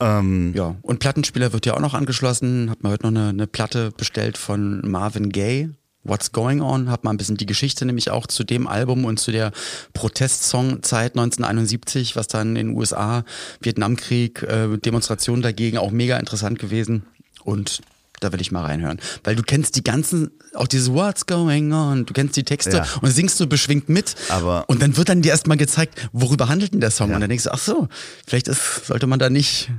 Ähm, 0.00 0.52
Ja, 0.54 0.76
und 0.82 0.98
Plattenspieler 0.98 1.52
wird 1.52 1.66
ja 1.66 1.74
auch 1.74 1.80
noch 1.80 1.94
angeschlossen. 1.94 2.70
Hab 2.70 2.82
mir 2.82 2.90
heute 2.90 3.04
noch 3.04 3.20
eine, 3.20 3.28
eine 3.30 3.46
Platte 3.46 3.90
bestellt 3.96 4.38
von 4.38 4.80
Marvin 4.88 5.30
Gaye. 5.30 5.70
What's 6.02 6.32
Going 6.32 6.60
On? 6.60 6.90
Hab 6.90 7.04
mal 7.04 7.12
ein 7.12 7.16
bisschen 7.16 7.38
die 7.38 7.46
Geschichte 7.46 7.86
nämlich 7.86 8.10
auch 8.10 8.26
zu 8.26 8.44
dem 8.44 8.66
Album 8.66 9.06
und 9.06 9.18
zu 9.18 9.32
der 9.32 9.52
Protestsongzeit 9.94 11.12
1971, 11.12 12.14
was 12.14 12.28
dann 12.28 12.56
in 12.56 12.68
den 12.68 12.76
USA, 12.76 13.24
Vietnamkrieg, 13.60 14.42
äh, 14.42 14.76
Demonstrationen 14.76 15.40
dagegen, 15.42 15.78
auch 15.78 15.90
mega 15.90 16.18
interessant 16.18 16.58
gewesen. 16.58 17.04
Und 17.42 17.80
da 18.24 18.32
will 18.32 18.40
ich 18.40 18.50
mal 18.50 18.62
reinhören. 18.64 18.98
Weil 19.22 19.36
du 19.36 19.42
kennst 19.42 19.76
die 19.76 19.84
ganzen, 19.84 20.30
auch 20.54 20.66
dieses 20.66 20.92
What's 20.92 21.26
Going 21.26 21.72
On, 21.72 22.04
du 22.06 22.12
kennst 22.12 22.36
die 22.36 22.44
Texte 22.44 22.78
Ja. 22.78 22.86
und 23.00 23.10
singst 23.10 23.38
so 23.38 23.46
beschwingt 23.46 23.88
mit. 23.88 24.14
Aber- 24.28 24.64
und 24.68 24.82
dann 24.82 24.96
wird 24.96 25.08
dann 25.08 25.22
dir 25.22 25.30
erstmal 25.30 25.56
gezeigt, 25.56 26.08
worüber 26.12 26.48
handelt 26.48 26.72
denn 26.74 26.80
der 26.80 26.90
Song? 26.90 27.10
Ja. 27.10 27.14
Und 27.16 27.20
dann 27.20 27.28
denkst 27.30 27.44
du, 27.44 27.52
ach 27.52 27.58
so, 27.58 27.88
vielleicht 28.26 28.48
ist, 28.48 28.86
sollte 28.86 29.06
man 29.06 29.18
da 29.18 29.30
nicht 29.30 29.70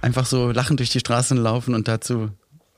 einfach 0.00 0.24
so 0.24 0.50
lachend 0.50 0.80
durch 0.80 0.90
die 0.90 1.00
Straßen 1.00 1.36
laufen 1.36 1.74
und 1.74 1.86
dazu 1.88 2.30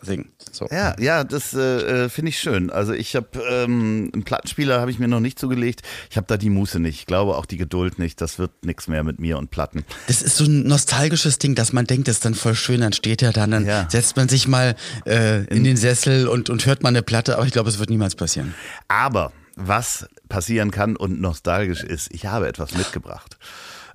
singen. 0.03 0.31
So. 0.51 0.67
Ja, 0.71 0.95
ja, 1.01 1.25
das 1.25 1.55
äh, 1.55 2.05
äh, 2.05 2.09
finde 2.09 2.31
ich 2.31 2.39
schön. 2.39 2.71
Also 2.71 2.93
ich 2.93 3.17
habe 3.17 3.29
ähm, 3.49 4.11
einen 4.13 4.25
Plattenspieler 4.25 4.81
habe 4.81 4.91
ich 4.91 4.99
mir 4.99 5.09
noch 5.09 5.21
nicht 5.21 5.39
zugelegt. 5.39 5.83
Ich 6.11 6.17
habe 6.17 6.27
da 6.27 6.37
die 6.37 6.51
Muße 6.51 6.79
nicht. 6.81 6.97
Ich 7.01 7.07
glaube 7.07 7.37
auch 7.37 7.47
die 7.47 7.57
Geduld 7.57 7.99
nicht. 7.99 8.21
Das 8.21 8.39
wird 8.39 8.51
nichts 8.65 8.89
mehr 8.89 9.05
mit 9.05 9.19
mir 9.21 9.39
und 9.39 9.51
Platten. 9.51 9.85
Das 10.09 10.23
ist 10.23 10.37
so 10.37 10.45
ein 10.45 10.65
nostalgisches 10.65 11.39
Ding, 11.39 11.55
dass 11.55 11.73
man 11.73 11.87
denkt, 11.87 12.09
das 12.09 12.17
ist 12.17 12.25
dann 12.25 12.35
voll 12.35 12.55
schön, 12.55 12.81
dann 12.81 12.93
steht 12.93 13.23
er 13.23 13.33
dann, 13.33 13.51
dann 13.53 13.67
Ja. 13.67 13.89
setzt 13.91 14.17
man 14.17 14.29
sich 14.29 14.49
mal 14.49 14.75
äh, 15.07 15.45
in 15.47 15.65
den 15.65 15.77
Sessel 15.77 16.29
und, 16.29 16.51
und 16.51 16.67
hört 16.67 16.83
mal 16.83 16.91
eine 16.91 17.03
Platte, 17.03 17.37
aber 17.37 17.47
ich 17.47 17.53
glaube, 17.53 17.69
es 17.71 17.79
wird 17.79 17.91
niemals 17.91 18.15
passieren. 18.15 18.55
Aber 18.89 19.33
was 19.57 20.07
passieren 20.29 20.71
kann 20.71 20.97
und 20.97 21.21
nostalgisch 21.21 21.83
ist, 21.83 22.09
ich 22.13 22.27
habe 22.27 22.49
etwas 22.49 22.75
mitgebracht. 22.75 23.37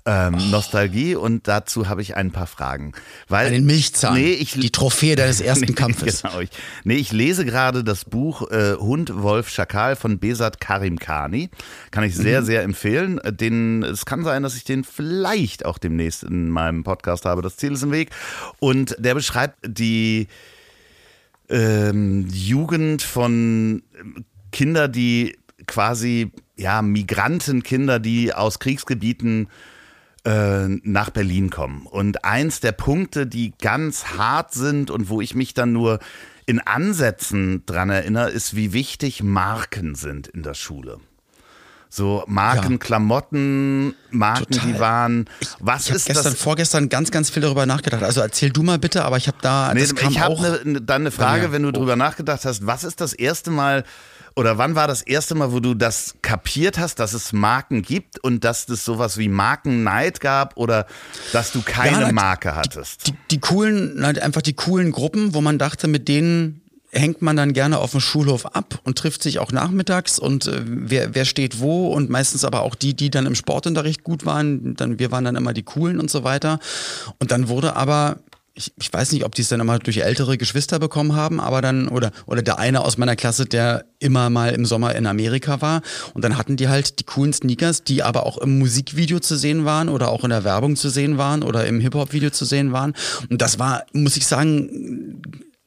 Ähm, 0.10 0.52
Nostalgie 0.52 1.16
und 1.16 1.50
dazu 1.50 1.90
habe 1.90 2.02
ich 2.02 2.16
ein 2.16 2.32
paar 2.32 2.48
Fragen. 2.48 2.94
Weil, 3.28 3.48
Einen 3.48 3.66
Milchzahn, 3.66 4.14
Nee, 4.14 4.32
ich, 4.32 4.54
die 4.54 4.70
Trophäe 4.70 5.18
deines 5.18 5.42
ersten 5.42 5.66
Nee, 5.68 5.74
Kampfes. 5.74 6.22
Genau, 6.22 6.40
ich, 6.40 6.50
nee, 6.86 6.96
ich 6.96 7.12
lese 7.12 7.44
gerade 7.44 7.84
das 7.84 8.06
Buch 8.06 8.50
äh, 8.50 8.76
Hund, 8.76 9.22
Wolf, 9.22 9.50
Schakal 9.50 9.98
von 9.98 10.18
Besat 10.18 10.62
Karim 10.62 10.98
Khani. 10.98 11.50
Kann 11.92 12.06
ich 12.06 12.16
Mhm. 12.16 12.22
sehr, 12.22 12.44
sehr 12.44 12.64
empfehlen. 12.64 13.18
Äh, 13.20 13.34
Den, 13.34 13.84
es 13.84 14.06
kann 14.06 14.24
sein, 14.24 14.44
dass 14.44 14.56
ich 14.56 14.64
den 14.64 14.86
vielleicht 14.86 15.66
auch 15.66 15.78
demnächst 15.78 16.24
in 16.24 16.50
meinem 16.52 16.86
Podcast 16.86 17.26
habe. 17.26 17.42
Das 17.42 17.58
Ziel 17.58 17.74
ist 17.74 17.84
im 17.84 17.92
Weg. 17.92 18.12
Und 18.60 18.96
der 19.00 19.14
beschreibt 19.14 19.58
die 19.68 20.28
ähm, 21.50 22.28
Jugend 22.32 23.02
von 23.02 23.84
ähm, 24.00 24.26
Kinder, 24.54 24.88
die 24.88 25.38
quasi, 25.66 26.32
ja, 26.56 26.82
Migrantenkinder, 26.82 28.00
die 28.00 28.34
aus 28.34 28.60
Kriegsgebieten 28.60 29.50
äh, 30.28 30.68
nach 30.84 31.10
Berlin 31.12 31.50
kommen. 31.50 31.86
Und 31.86 32.26
eins 32.26 32.60
der 32.60 32.74
Punkte, 32.74 33.28
die 33.28 33.54
ganz 33.62 34.06
hart 34.18 34.54
sind 34.54 34.92
und 34.92 35.10
wo 35.10 35.22
ich 35.22 35.36
mich 35.36 35.54
dann 35.54 35.72
nur 35.72 36.00
in 36.46 36.60
Ansätzen 36.60 37.64
dran 37.66 37.90
erinnere, 37.90 38.30
ist, 38.30 38.56
wie 38.56 38.74
wichtig 38.74 39.24
Marken 39.24 39.96
sind 39.96 40.28
in 40.28 40.44
der 40.44 40.54
Schule. 40.54 41.00
So 41.90 42.24
Marken, 42.28 42.74
Ja. 42.74 42.78
Klamotten, 42.80 43.94
Marken, 44.12 44.52
Total. 44.54 44.68
die 44.74 44.80
waren. 44.80 45.26
Was 45.60 45.84
Ich 45.84 45.88
habe 45.90 45.98
ist 45.98 46.06
gestern, 46.06 46.34
das? 46.34 46.42
vorgestern 46.42 46.90
ganz, 46.90 47.12
ganz 47.12 47.30
viel 47.30 47.42
darüber 47.42 47.66
nachgedacht. 47.66 48.04
Also 48.04 48.20
erzähl 48.22 48.50
du 48.50 48.62
mal 48.62 48.78
bitte, 48.78 49.06
aber 49.06 49.16
ich 49.16 49.28
habe 49.28 49.38
da, 49.42 49.74
Nee, 49.74 49.84
ich 49.84 50.20
habe 50.20 50.34
auch. 50.34 50.42
ne, 50.42 50.60
ne, 50.66 50.82
dann 50.82 51.04
eine 51.04 51.12
Frage, 51.12 51.48
mir. 51.48 51.54
wenn 51.54 51.64
du 51.64 51.72
drüber 51.72 51.96
nachgedacht 51.96 52.44
hast, 52.44 52.66
was 52.68 52.84
ist 52.84 53.00
das 53.00 53.14
erste 53.14 53.52
Mal 53.52 53.86
oder 54.38 54.60
wann 54.60 54.76
war 54.76 54.88
das 54.88 55.02
erste 55.02 55.34
Mal, 55.34 55.52
wo 55.52 55.60
du 55.60 55.74
das 55.74 56.14
kapiert 56.22 56.78
hast, 56.78 57.00
dass 57.00 57.14
es 57.14 57.34
Marken 57.34 57.82
gibt 57.82 58.20
und 58.20 58.44
dass 58.44 58.70
es 58.70 58.86
sowas 58.86 59.18
wie 59.18 59.30
Markenneid 59.30 60.22
gab 60.22 60.56
oder 60.58 60.86
dass 61.34 61.52
du 61.52 61.64
keine 61.64 62.02
Ja, 62.02 62.12
Marke 62.12 62.56
hattest? 62.56 63.08
die, 63.08 63.14
die 63.32 63.40
coolen, 63.40 64.06
halt 64.06 64.20
einfach 64.20 64.44
die 64.44 64.54
coolen 64.54 64.92
Gruppen, 64.92 65.34
wo 65.34 65.42
man 65.42 65.58
dachte, 65.58 65.88
mit 65.88 66.08
denen 66.08 66.62
hängt 66.92 67.24
man 67.24 67.36
dann 67.36 67.54
gerne 67.54 67.80
auf 67.80 67.92
dem 67.92 68.00
Schulhof 68.00 68.46
ab 68.46 68.80
und 68.84 68.98
trifft 68.98 69.24
sich 69.24 69.40
auch 69.40 69.52
nachmittags 69.52 70.20
und 70.20 70.46
äh, 70.46 70.62
wer, 70.64 71.16
wer 71.16 71.26
steht 71.26 71.60
wo 71.60 71.88
und 71.88 72.12
meistens 72.12 72.46
aber 72.46 72.62
auch 72.62 72.76
die, 72.76 72.94
die 72.94 73.10
dann 73.10 73.26
im 73.26 73.34
Sportunterricht 73.36 74.04
gut 74.04 74.26
waren, 74.26 74.76
dann 74.76 75.00
wir 75.00 75.12
waren 75.12 75.26
dann 75.26 75.36
immer 75.36 75.54
die 75.54 75.64
coolen 75.64 76.00
und 76.00 76.12
so 76.12 76.24
weiter. 76.24 76.60
Und 77.20 77.32
dann 77.32 77.50
wurde 77.50 77.76
aber 77.76 78.18
ich, 78.58 78.74
ich 78.80 78.92
weiß 78.92 79.12
nicht, 79.12 79.24
ob 79.24 79.36
die 79.36 79.44
es 79.44 79.50
dann 79.50 79.60
immer 79.60 79.78
durch 79.78 79.98
ältere 79.98 80.38
Geschwister 80.38 80.80
bekommen 80.80 81.16
haben, 81.16 81.40
aber 81.40 81.62
dann, 81.62 81.88
oder, 81.88 82.12
oder 82.26 82.42
der 82.42 82.58
eine 82.58 82.84
aus 82.84 82.98
meiner 82.98 83.16
Klasse, 83.16 83.46
der 83.46 83.86
immer 84.00 84.32
mal 84.32 84.50
im 84.54 84.66
Sommer 84.66 84.96
in 84.96 85.06
Amerika 85.06 85.62
war. 85.62 85.84
Und 86.16 86.24
dann 86.24 86.38
hatten 86.38 86.58
die 86.58 86.68
halt 86.68 87.00
die 87.00 87.04
coolen 87.04 87.34
Sneakers, 87.34 87.84
die 87.84 88.02
aber 88.02 88.26
auch 88.26 88.40
im 88.40 88.58
Musikvideo 88.58 89.20
zu 89.20 89.38
sehen 89.38 89.64
waren 89.64 89.90
oder 89.90 90.10
auch 90.10 90.24
in 90.24 90.32
der 90.32 90.44
Werbung 90.44 90.76
zu 90.76 90.90
sehen 90.90 91.20
waren 91.20 91.44
oder 91.44 91.68
im 91.68 91.80
Hip-Hop-Video 91.80 92.32
zu 92.32 92.46
sehen 92.46 92.72
waren. 92.72 92.94
Und 93.30 93.42
das 93.42 93.60
war, 93.60 93.86
muss 93.94 94.18
ich 94.18 94.26
sagen, 94.26 95.22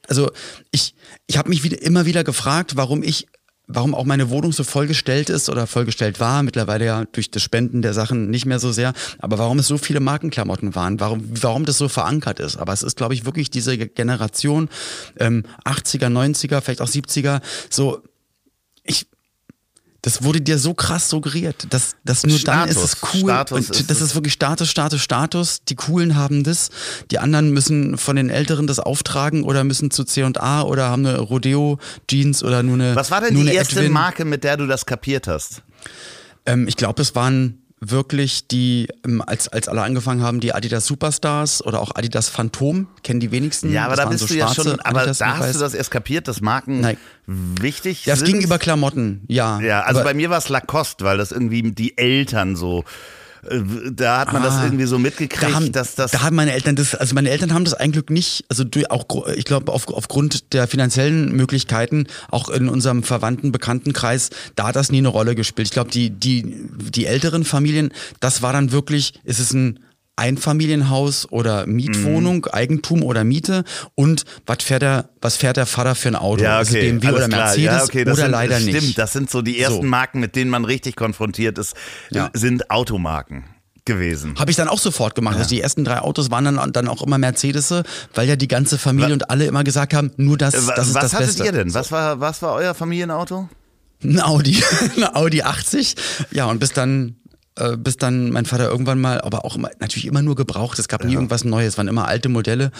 also 0.07 0.29
ich, 0.71 0.93
ich 1.27 1.37
habe 1.37 1.47
mich 1.47 1.63
wieder, 1.63 1.81
immer 1.81 2.05
wieder 2.05 2.25
gefragt, 2.25 2.75
warum 2.75 3.03
ich 3.03 3.27
warum 3.73 3.95
auch 3.95 4.05
meine 4.05 4.29
Wohnung 4.29 4.51
so 4.51 4.63
vollgestellt 4.63 5.29
ist 5.29 5.49
oder 5.49 5.67
vollgestellt 5.67 6.19
war, 6.19 6.43
mittlerweile 6.43 6.85
ja 6.85 7.05
durch 7.11 7.31
das 7.31 7.43
Spenden 7.43 7.81
der 7.81 7.93
Sachen 7.93 8.29
nicht 8.29 8.45
mehr 8.45 8.59
so 8.59 8.71
sehr, 8.71 8.93
aber 9.19 9.37
warum 9.37 9.59
es 9.59 9.67
so 9.67 9.77
viele 9.77 9.99
Markenklamotten 9.99 10.75
waren, 10.75 10.99
warum, 10.99 11.23
warum 11.41 11.65
das 11.65 11.77
so 11.77 11.89
verankert 11.89 12.39
ist. 12.39 12.57
Aber 12.57 12.73
es 12.73 12.83
ist, 12.83 12.97
glaube 12.97 13.13
ich, 13.13 13.25
wirklich 13.25 13.49
diese 13.49 13.77
Generation 13.77 14.69
ähm, 15.19 15.43
80er, 15.65 16.07
90er, 16.07 16.61
vielleicht 16.61 16.81
auch 16.81 16.87
70er, 16.87 17.41
so 17.69 18.03
ich, 18.83 19.07
das 20.03 20.23
wurde 20.23 20.41
dir 20.41 20.57
so 20.57 20.73
krass 20.73 21.09
suggeriert, 21.09 21.67
dass, 21.69 21.95
dass 22.03 22.23
nur 22.23 22.37
Status, 22.39 22.75
dann 22.75 22.83
ist 22.83 22.93
es 22.93 23.13
cool. 23.13 23.29
Status 23.29 23.69
und 23.69 23.89
das 23.89 24.01
ist 24.01 24.15
wirklich 24.15 24.33
Status, 24.33 24.69
Status, 24.69 25.01
Status. 25.01 25.63
Die 25.65 25.75
Coolen 25.75 26.15
haben 26.15 26.43
das. 26.43 26.71
Die 27.11 27.19
anderen 27.19 27.51
müssen 27.51 27.97
von 27.99 28.15
den 28.15 28.31
Älteren 28.31 28.65
das 28.65 28.79
auftragen 28.79 29.43
oder 29.43 29.63
müssen 29.63 29.91
zu 29.91 30.03
C&A 30.03 30.63
oder 30.63 30.89
haben 30.89 31.05
eine 31.05 31.19
Rodeo-Jeans 31.19 32.43
oder 32.43 32.63
nur 32.63 32.75
eine 32.75 32.95
Was 32.95 33.11
war 33.11 33.21
denn 33.21 33.35
die 33.35 33.53
erste 33.53 33.79
Edwin. 33.79 33.91
Marke, 33.91 34.25
mit 34.25 34.43
der 34.43 34.57
du 34.57 34.65
das 34.65 34.87
kapiert 34.87 35.27
hast? 35.27 35.61
Ähm, 36.47 36.67
ich 36.67 36.77
glaube, 36.77 37.03
es 37.03 37.13
waren 37.13 37.60
wirklich 37.81 38.47
die, 38.47 38.87
ähm, 39.05 39.23
als, 39.25 39.47
als 39.47 39.67
alle 39.67 39.81
angefangen 39.81 40.21
haben, 40.21 40.39
die 40.39 40.53
Adidas 40.53 40.85
Superstars 40.85 41.65
oder 41.65 41.81
auch 41.81 41.95
Adidas 41.95 42.29
Phantom, 42.29 42.87
kennen 43.03 43.19
die 43.19 43.31
wenigsten. 43.31 43.73
Ja, 43.73 43.85
aber 43.85 43.95
das 43.95 44.05
da 44.05 44.09
bist 44.11 44.19
so 44.21 44.27
du 44.27 44.35
ja 44.35 44.53
schon, 44.53 44.79
aber 44.79 44.99
Adidas 44.99 45.17
da 45.17 45.37
hast 45.37 45.55
du 45.55 45.59
das 45.59 45.73
erst 45.73 45.89
kapiert, 45.89 46.27
dass 46.27 46.41
Marken 46.41 46.81
Nein. 46.81 46.97
wichtig 47.25 48.05
ja, 48.05 48.15
sind. 48.15 48.27
Ja, 48.27 48.33
es 48.33 48.39
ging 48.39 48.45
über 48.45 48.59
Klamotten, 48.59 49.23
ja. 49.27 49.59
Ja, 49.59 49.81
also 49.81 50.03
bei 50.03 50.13
mir 50.13 50.29
war 50.29 50.37
es 50.37 50.47
Lacoste, 50.47 51.03
weil 51.03 51.17
das 51.17 51.31
irgendwie 51.31 51.63
die 51.71 51.97
Eltern 51.97 52.55
so 52.55 52.85
da 53.91 54.19
hat 54.19 54.33
man 54.33 54.43
ah, 54.43 54.45
das 54.45 54.63
irgendwie 54.63 54.85
so 54.85 54.99
mitgekriegt, 54.99 55.51
da 55.51 55.55
haben, 55.55 55.71
dass 55.71 55.95
das. 55.95 56.11
Da 56.11 56.21
haben 56.21 56.35
meine 56.35 56.53
Eltern 56.53 56.75
das, 56.75 56.93
also 56.93 57.15
meine 57.15 57.29
Eltern 57.31 57.53
haben 57.53 57.65
das 57.65 57.73
ein 57.73 57.91
Glück 57.91 58.11
nicht, 58.11 58.45
also 58.49 58.63
auch, 58.89 59.27
ich 59.35 59.45
glaube, 59.45 59.71
auf, 59.71 59.87
aufgrund 59.87 60.53
der 60.53 60.67
finanziellen 60.67 61.35
Möglichkeiten, 61.35 62.05
auch 62.29 62.49
in 62.49 62.69
unserem 62.69 63.01
verwandten 63.01 63.51
Bekanntenkreis, 63.51 64.29
da 64.55 64.67
hat 64.67 64.75
das 64.75 64.91
nie 64.91 64.99
eine 64.99 65.07
Rolle 65.07 65.33
gespielt. 65.33 65.67
Ich 65.67 65.73
glaube, 65.73 65.89
die, 65.89 66.11
die, 66.11 66.67
die 66.91 67.07
älteren 67.07 67.43
Familien, 67.43 67.91
das 68.19 68.43
war 68.43 68.53
dann 68.53 68.71
wirklich, 68.71 69.13
ist 69.23 69.39
es 69.39 69.53
ein 69.53 69.79
Einfamilienhaus 70.21 71.27
oder 71.31 71.65
Mietwohnung, 71.65 72.45
mhm. 72.45 72.51
Eigentum 72.51 73.01
oder 73.01 73.23
Miete 73.23 73.63
und 73.95 74.23
was 74.45 74.59
fährt 74.61 74.83
der, 74.83 75.09
was 75.19 75.35
fährt 75.35 75.57
der 75.57 75.65
Vater 75.65 75.95
für 75.95 76.09
ein 76.09 76.15
Auto? 76.15 76.43
Ja, 76.43 76.61
okay, 76.61 76.91
BMW 76.91 77.11
oder 77.11 77.27
Mercedes 77.27 77.63
ja, 77.63 77.83
okay, 77.83 78.03
oder 78.03 78.15
sind, 78.15 78.29
leider 78.29 78.59
stimmt, 78.59 78.73
nicht. 78.73 78.97
das 78.99 79.13
sind 79.13 79.31
so 79.31 79.41
die 79.41 79.59
ersten 79.59 79.81
so. 79.81 79.87
Marken, 79.87 80.19
mit 80.19 80.35
denen 80.35 80.51
man 80.51 80.63
richtig 80.63 80.95
konfrontiert 80.95 81.57
ist, 81.57 81.75
ja. 82.11 82.29
sind 82.33 82.69
Automarken 82.69 83.45
gewesen. 83.85 84.35
Habe 84.37 84.51
ich 84.51 84.57
dann 84.57 84.67
auch 84.67 84.77
sofort 84.77 85.15
gemacht. 85.15 85.37
Ja. 85.37 85.39
Also 85.39 85.49
die 85.49 85.61
ersten 85.61 85.83
drei 85.83 85.97
Autos 85.97 86.29
waren 86.29 86.45
dann, 86.45 86.71
dann 86.71 86.87
auch 86.87 87.01
immer 87.01 87.17
Mercedes, 87.17 87.73
weil 88.13 88.29
ja 88.29 88.35
die 88.35 88.47
ganze 88.47 88.77
Familie 88.77 89.07
was, 89.07 89.13
und 89.13 89.29
alle 89.31 89.45
immer 89.45 89.63
gesagt 89.63 89.95
haben, 89.95 90.11
nur 90.17 90.37
das, 90.37 90.51
das 90.51 90.61
ist 90.61 90.67
das 90.95 90.95
Was 90.95 91.13
hattet 91.13 91.27
Beste. 91.29 91.45
ihr 91.45 91.51
denn? 91.51 91.73
Was 91.73 91.91
war, 91.91 92.19
was 92.19 92.43
war 92.43 92.53
euer 92.53 92.75
Familienauto? 92.75 93.49
Ein 94.03 94.21
Audi, 94.21 94.63
ein 94.97 95.15
Audi 95.15 95.41
80. 95.41 95.95
Ja, 96.29 96.45
und 96.45 96.59
bis 96.59 96.73
dann 96.73 97.15
äh, 97.57 97.75
bis 97.75 97.97
dann 97.97 98.31
mein 98.31 98.45
Vater 98.45 98.69
irgendwann 98.69 99.01
mal, 99.01 99.19
aber 99.21 99.43
auch 99.43 99.55
immer, 99.55 99.69
natürlich 99.79 100.05
immer 100.05 100.21
nur 100.21 100.35
gebraucht. 100.35 100.79
Es 100.79 100.87
gab 100.87 101.03
nie 101.03 101.13
irgendwas 101.13 101.43
Neues, 101.43 101.69
es 101.73 101.77
waren 101.77 101.87
immer 101.87 102.07
alte 102.07 102.29
Modelle. 102.29 102.71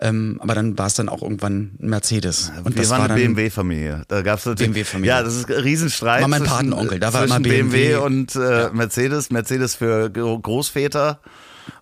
Ähm, 0.00 0.38
aber 0.40 0.54
dann 0.54 0.78
war 0.78 0.86
es 0.86 0.94
dann 0.94 1.08
auch 1.08 1.22
irgendwann 1.22 1.72
ein 1.80 1.88
Mercedes. 1.90 2.52
Und 2.64 2.74
Wir 2.74 2.82
das 2.82 2.90
waren 2.90 3.00
war 3.00 3.10
eine 3.10 3.14
BMW-Familie. 3.14 4.04
Da 4.08 4.22
gab's 4.22 4.44
BMW-Familie. 4.44 5.08
Ja, 5.08 5.22
das 5.22 5.34
ist 5.34 5.50
ein 5.50 5.60
Riesenstreit. 5.60 6.22
War 6.22 6.28
mein 6.28 6.44
Patenonkel, 6.44 7.00
da 7.00 7.12
war 7.12 7.24
immer 7.24 7.40
BMW. 7.40 7.88
BMW 7.88 7.96
und 7.96 8.36
äh, 8.36 8.62
ja. 8.62 8.70
Mercedes. 8.72 9.30
Mercedes 9.30 9.74
für 9.74 10.10
Großväter. 10.10 11.20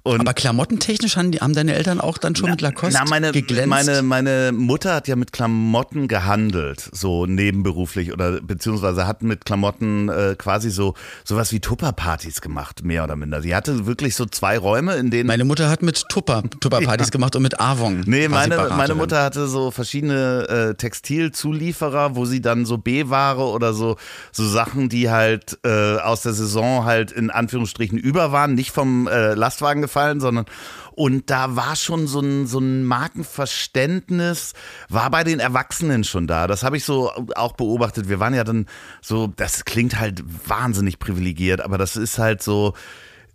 Und 0.03 0.21
aber 0.21 0.33
klamottentechnisch 0.33 1.17
haben, 1.17 1.33
die, 1.33 1.41
haben 1.41 1.55
deine 1.55 1.75
Eltern 1.75 2.01
auch 2.01 2.19
dann 2.19 2.35
schon 2.35 2.47
na, 2.47 2.53
mit 2.53 2.61
Lacoste 2.61 2.99
na, 2.99 3.09
meine, 3.09 3.33
geglänzt? 3.33 3.69
Meine, 3.69 4.03
meine 4.03 4.53
Mutter 4.53 4.95
hat 4.95 5.09
ja 5.09 5.17
mit 5.17 5.33
Klamotten 5.33 6.09
gehandelt, 6.09 6.89
so 6.93 7.27
nebenberuflich 7.27 8.13
oder 8.13 8.41
beziehungsweise 8.41 9.07
hat 9.07 9.23
mit 9.23 9.45
Klamotten 9.45 10.09
äh, 10.09 10.35
quasi 10.39 10.71
so 10.71 10.95
sowas 11.25 11.53
wie 11.53 11.61
Tupperpartys 11.61 12.41
gemacht, 12.41 12.85
mehr 12.85 13.05
oder 13.05 13.17
minder. 13.17 13.43
Sie 13.43 13.55
hatte 13.55 13.87
wirklich 13.87 14.15
so 14.15 14.25
zwei 14.25 14.57
Räume, 14.57 14.95
in 14.95 15.11
denen... 15.11 15.27
Meine 15.27 15.45
Mutter 15.45 15.69
hat 15.69 15.83
mit 15.83 16.05
Tupper, 16.09 16.43
Tupperpartys 16.61 17.09
ja. 17.09 17.11
gemacht 17.11 17.37
und 17.37 17.43
mit 17.43 17.61
Avon. 17.61 18.03
Nee, 18.07 18.29
meine, 18.29 18.69
meine 18.71 18.95
Mutter 18.95 19.23
hatte 19.23 19.47
so 19.47 19.71
verschiedene 19.71 20.49
äh, 20.49 20.75
Textilzulieferer, 20.75 22.17
wo 22.17 22.25
sie 22.25 22.41
dann 22.41 22.65
so 22.65 22.79
B-Ware 22.79 23.45
oder 23.45 23.75
so, 23.75 23.97
so 24.33 24.49
Sachen, 24.49 24.89
die 24.89 25.11
halt 25.11 25.59
äh, 25.65 25.97
aus 25.99 26.23
der 26.23 26.33
Saison 26.33 26.85
halt 26.85 27.13
in 27.13 27.31
Anführungsstrichen 27.31 27.99
über 27.99 28.33
waren, 28.33 28.55
nicht 28.55 28.71
vom 28.71 29.07
äh, 29.07 29.35
Lastwagen 29.35 29.83
gefallen 29.83 29.98
gefallen, 29.99 30.21
sondern 30.21 30.47
und 30.93 31.31
da 31.31 31.55
war 31.55 31.77
schon 31.77 32.09
so 32.09 32.21
ein, 32.21 32.47
so 32.47 32.59
ein 32.59 32.85
Markenverständnis, 32.85 34.55
war 34.89 35.11
bei 35.11 35.23
den 35.23 35.39
Erwachsenen 35.39 36.03
schon 36.03 36.27
da. 36.27 36.49
Das 36.49 36.65
habe 36.65 36.77
ich 36.77 36.85
so 36.85 37.13
auch 37.37 37.53
beobachtet. 37.53 38.09
Wir 38.09 38.19
waren 38.19 38.35
ja 38.35 38.43
dann 38.43 38.67
so, 39.01 39.29
das 39.29 39.65
klingt 39.65 40.01
halt 40.01 40.25
wahnsinnig 40.49 40.99
privilegiert, 40.99 41.61
aber 41.61 41.79
das 41.79 41.95
ist 41.95 42.19
halt 42.19 42.43
so, 42.43 42.75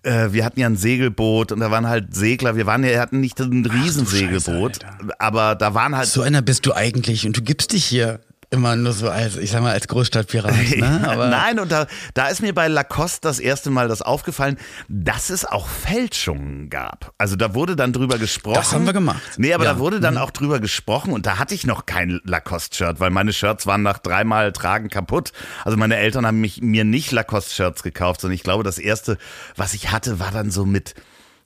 äh, 0.03 0.29
wir 0.31 0.43
hatten 0.43 0.59
ja 0.59 0.67
ein 0.67 0.75
Segelboot 0.75 1.53
und 1.53 1.61
da 1.61 1.71
waren 1.71 1.87
halt 1.87 2.13
Segler. 2.13 2.57
Wir 2.57 2.65
waren 2.65 2.83
ja, 2.83 2.99
hatten 2.99 3.21
nicht 3.21 3.39
ein 3.39 3.65
Riesensegelboot, 3.65 4.79
aber 5.17 5.55
da 5.55 5.73
waren 5.73 5.95
halt. 5.95 6.09
So 6.09 6.21
einer 6.21 6.41
bist 6.41 6.65
du 6.65 6.73
eigentlich 6.73 7.25
und 7.25 7.37
du 7.37 7.41
gibst 7.41 7.71
dich 7.71 7.85
hier 7.85 8.19
immer 8.53 8.75
nur 8.75 8.93
so 8.93 9.09
als, 9.09 9.35
ich 9.35 9.49
sag 9.49 9.63
mal, 9.63 9.71
als 9.71 9.87
Großstadtpirat. 9.87 10.53
Ne? 10.77 11.01
Aber 11.09 11.27
Nein, 11.27 11.59
und 11.59 11.71
da, 11.71 11.87
da 12.13 12.27
ist 12.27 12.41
mir 12.41 12.53
bei 12.53 12.67
Lacoste 12.67 13.27
das 13.27 13.39
erste 13.39 13.71
Mal 13.71 13.87
das 13.87 14.03
aufgefallen, 14.03 14.57
dass 14.87 15.31
es 15.31 15.43
auch 15.43 15.67
Fälschungen 15.67 16.69
gab. 16.69 17.13
Also 17.17 17.35
da 17.35 17.55
wurde 17.55 17.75
dann 17.75 17.93
drüber 17.93 18.19
gesprochen. 18.19 18.55
Das 18.55 18.71
haben 18.71 18.85
wir 18.85 18.93
gemacht. 18.93 19.21
Nee, 19.37 19.53
aber 19.53 19.65
ja. 19.65 19.73
da 19.73 19.79
wurde 19.79 19.99
dann 19.99 20.15
mhm. 20.15 20.19
auch 20.19 20.31
drüber 20.31 20.59
gesprochen 20.59 21.13
und 21.13 21.25
da 21.25 21.39
hatte 21.39 21.55
ich 21.55 21.65
noch 21.65 21.87
kein 21.87 22.21
Lacoste-Shirt, 22.25 22.99
weil 22.99 23.09
meine 23.09 23.33
Shirts 23.33 23.65
waren 23.65 23.81
nach 23.81 23.97
dreimal 23.97 24.51
Tragen 24.51 24.89
kaputt. 24.89 25.31
Also 25.65 25.75
meine 25.75 25.97
Eltern 25.97 26.27
haben 26.27 26.39
mich, 26.39 26.61
mir 26.61 26.83
nicht 26.83 27.11
Lacoste-Shirts 27.11 27.81
gekauft, 27.81 28.21
sondern 28.21 28.35
ich 28.35 28.43
glaube, 28.43 28.63
das 28.63 28.77
erste, 28.77 29.17
was 29.55 29.73
ich 29.73 29.91
hatte, 29.91 30.19
war 30.19 30.29
dann 30.29 30.51
so 30.51 30.65
mit 30.65 30.93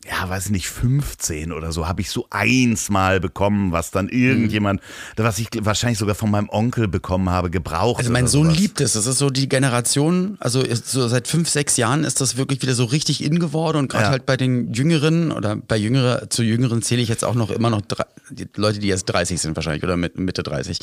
ja, 0.10 0.30
weiß 0.30 0.50
nicht, 0.52 0.70
15 0.70 1.52
oder 1.52 1.72
so, 1.72 1.88
habe 1.88 2.02
ich 2.02 2.10
so 2.10 2.28
eins 2.30 2.89
mal 2.89 3.20
bekommen, 3.20 3.72
was 3.72 3.91
dann 3.91 4.08
irgendjemand, 4.08 4.82
mhm. 5.17 5.24
was 5.24 5.39
ich 5.39 5.50
wahrscheinlich 5.60 6.00
sogar 6.00 6.15
von 6.15 6.32
meinem 6.32 6.50
Onkel 6.50 6.88
bekommen 6.88 7.30
habe, 7.30 7.50
gebraucht. 7.50 8.00
Also 8.00 8.12
mein 8.12 8.28
Sohn 8.28 8.46
sowas. 8.46 8.60
liebt 8.60 8.82
es. 8.82 8.93
Das 8.93 9.06
ist 9.06 9.17
so 9.17 9.30
die 9.30 9.50
Generation, 9.50 10.38
also 10.39 10.63
so 10.86 11.08
seit 11.08 11.28
fünf, 11.28 11.50
sechs 11.50 11.78
Jahren 11.78 12.04
ist 12.04 12.22
das 12.22 12.38
wirklich 12.38 12.62
wieder 12.62 12.74
so 12.74 12.86
richtig 12.86 13.24
in 13.24 13.39
geworden 13.39 13.78
und 13.78 13.89
gerade 13.89 14.06
ja. 14.06 14.10
halt 14.12 14.26
bei 14.26 14.38
den 14.38 14.74
Jüngeren 14.74 15.32
oder 15.32 15.56
bei 15.56 15.78
Jüngere, 15.78 16.30
zu 16.30 16.43
Jüngeren 16.43 16.82
zähle 16.82 17.02
ich 17.02 17.10
jetzt 17.10 17.26
auch 17.26 17.36
noch 17.36 17.52
immer 17.52 17.70
noch 17.70 17.82
drei, 17.82 18.06
die 18.30 18.48
Leute, 18.56 18.80
die 18.80 18.88
jetzt 18.88 19.06
30 19.06 19.39
sind 19.41 19.56
wahrscheinlich 19.56 19.84
oder 19.84 19.98
mit 19.98 20.17
Mitte 20.17 20.43
30. 20.43 20.80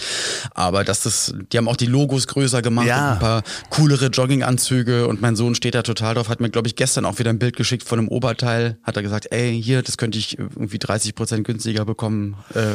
Aber 0.55 0.85
das, 0.85 1.35
die 1.53 1.57
haben 1.57 1.69
auch 1.69 1.77
die 1.77 1.87
Logos 1.87 2.27
größer 2.27 2.63
gemacht 2.63 2.87
ja. 2.87 3.13
ein 3.13 3.19
paar 3.19 3.43
coolere 3.71 4.07
Jogginganzüge 4.07 5.07
und 5.07 5.23
mein 5.23 5.37
Sohn 5.37 5.55
steht 5.55 5.75
da 5.75 5.83
total 5.83 6.15
drauf, 6.15 6.29
hat 6.29 6.41
mir 6.41 6.51
glaube 6.51 6.69
ich 6.69 6.77
gestern 6.77 7.05
auch 7.07 7.19
wieder 7.19 7.31
ein 7.31 7.39
Bild 7.39 7.57
geschickt 7.57 7.89
von 7.89 7.99
einem 7.99 8.09
Oberteil, 8.09 8.77
hat 8.83 8.97
er 8.97 9.03
gesagt, 9.03 9.14
gesagt, 9.15 9.33
ey, 9.33 9.61
hier, 9.63 9.83
das 9.83 9.97
könnte 9.97 10.19
ich 10.19 10.39
irgendwie 10.39 10.79
30 10.79 11.15
Prozent 11.15 11.45
günstiger 11.45 11.85
bekommen, 11.85 12.37
äh, 12.55 12.75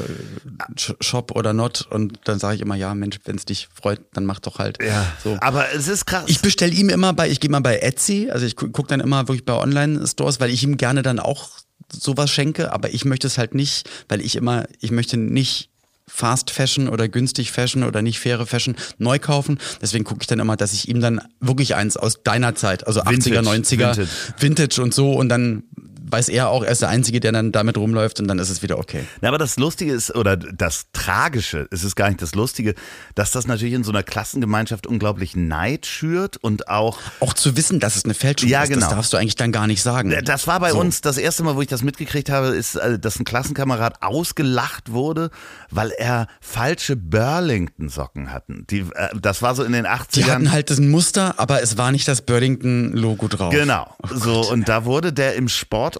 Shop 1.02 1.32
oder 1.36 1.54
not. 1.54 1.88
Und 1.89 2.19
dann 2.25 2.39
sage 2.39 2.56
ich 2.56 2.62
immer, 2.62 2.75
ja, 2.75 2.93
Mensch, 2.93 3.19
wenn 3.25 3.36
es 3.36 3.45
dich 3.45 3.67
freut, 3.73 4.02
dann 4.13 4.25
mach 4.25 4.39
doch 4.39 4.60
halt. 4.60 4.82
Ja, 4.82 5.06
so. 5.23 5.38
aber 5.41 5.73
es 5.73 5.88
ist 5.88 6.06
krass. 6.06 6.23
Ich 6.28 6.41
bestelle 6.41 6.73
ihm 6.73 6.89
immer 6.89 7.13
bei, 7.13 7.30
ich 7.30 7.39
gehe 7.39 7.49
mal 7.49 7.60
bei 7.60 7.80
Etsy, 7.80 8.30
also 8.32 8.45
ich 8.45 8.56
gucke 8.56 8.88
dann 8.88 8.99
immer 8.99 9.28
wirklich 9.28 9.45
bei 9.45 9.54
Online-Stores, 9.54 10.39
weil 10.39 10.49
ich 10.49 10.63
ihm 10.63 10.78
gerne 10.78 11.02
dann 11.02 11.19
auch 11.19 11.49
sowas 11.91 12.30
schenke, 12.30 12.71
aber 12.71 12.93
ich 12.93 13.06
möchte 13.06 13.28
es 13.28 13.38
halt 13.38 13.56
nicht, 13.56 13.89
weil 14.08 14.21
ich 14.21 14.36
immer, 14.36 14.65
ich 14.80 14.91
möchte 14.91 15.17
nicht 15.17 15.69
Fast 16.10 16.49
Fashion 16.49 16.89
oder 16.89 17.08
günstig 17.08 17.52
Fashion 17.52 17.84
oder 17.84 18.02
nicht 18.02 18.19
faire 18.19 18.45
Fashion 18.45 18.75
neu 18.97 19.19
kaufen. 19.19 19.60
Deswegen 19.82 20.04
gucke 20.04 20.21
ich 20.21 20.28
dann 20.28 20.39
immer, 20.39 20.58
dass 20.58 20.73
ich 20.73 20.89
ihm 20.89 21.02
dann 21.02 21.21
wirklich 21.39 21.75
eins 21.75 21.97
aus 21.97 22.23
deiner 22.23 22.56
Zeit, 22.56 22.88
also 22.88 23.02
Vintage, 23.06 23.39
80er, 23.39 23.43
90er, 23.43 23.78
Vintage. 23.78 24.08
Vintage 24.39 24.82
und 24.82 24.93
so 24.93 25.13
und 25.13 25.30
dann 25.30 25.63
weiß 26.12 26.30
er 26.30 26.50
auch, 26.50 26.63
er 26.63 26.72
ist 26.72 26.82
der 26.82 26.89
Einzige, 26.89 27.19
der 27.19 27.32
dann 27.32 27.52
damit 27.52 27.78
rumläuft 27.78 28.19
und 28.19 28.28
dann 28.28 28.39
ist 28.39 28.50
es 28.50 28.62
wieder 28.62 28.78
okay. 28.78 29.04
Ja, 29.22 29.30
aber 29.30 29.38
das 29.38 29.58
Lustige 29.58 29.93
ist, 29.93 30.15
oder 30.15 30.38
das 30.38 30.88
Tragische, 30.93 31.67
es 31.72 31.84
ist 31.84 31.95
gar 31.95 32.08
nicht 32.10 32.22
das 32.22 32.36
Lustige, 32.36 32.76
dass 33.15 33.32
das 33.32 33.48
natürlich 33.48 33.74
in 33.74 33.84
so 33.84 33.91
einer 33.91 34.04
Klassengemeinschaft 34.04 34.88
unglaublich 34.88 35.36
Neid 35.36 35.86
schürt 35.86 36.38
und 36.38 36.67
auch. 36.67 37.00
Auch 37.19 37.34
zu 37.34 37.56
wissen, 37.58 37.80
dass 37.80 37.95
es 37.95 38.06
eine 38.06 38.13
Fälschung 38.13 38.50
Ja, 38.50 38.63
ist, 38.63 38.69
genau. 38.69 38.82
das 38.82 38.89
darfst 38.89 39.13
du 39.13 39.17
eigentlich 39.17 39.36
dann 39.36 39.52
gar 39.52 39.67
nicht 39.67 39.82
sagen. 39.82 40.13
Das 40.26 40.48
war 40.48 40.60
bei 40.60 40.72
So. 40.72 40.80
uns 40.80 41.02
das 41.02 41.17
erste 41.17 41.43
Mal, 41.43 41.56
wo 41.56 41.62
ich 41.62 41.67
das 41.67 41.84
mitgekriegt 41.84 42.30
habe, 42.30 42.48
ist, 42.48 42.76
äh, 42.76 43.00
dass 43.00 43.19
ein 43.19 43.26
Klassenkamerad 43.26 44.02
ausgelacht 44.02 44.91
wurde, 44.91 45.30
weil 45.69 45.91
er 45.91 46.28
falsche 46.41 46.95
Burlington-Socken 46.95 48.32
hatten. 48.32 48.65
Die, 48.69 48.80
äh, 48.95 49.10
das 49.22 49.41
war 49.41 49.56
so 49.56 49.63
in 49.63 49.72
den 49.72 49.86
80ern. 49.86 50.08
Die 50.13 50.24
hatten 50.26 50.52
halt 50.52 50.69
das 50.69 50.80
Muster, 50.80 51.36
aber 51.38 51.62
es 51.62 51.78
war 51.78 51.91
nicht 51.91 52.08
das 52.08 52.22
Burlington-Logo 52.22 53.28
drauf. 53.28 53.52
Genau. 53.54 53.88
Oh 54.04 54.08
so, 54.15 54.50
und 54.52 54.67
da 54.69 54.86
wurde 54.86 55.13
der 55.13 55.36
im 55.36 55.48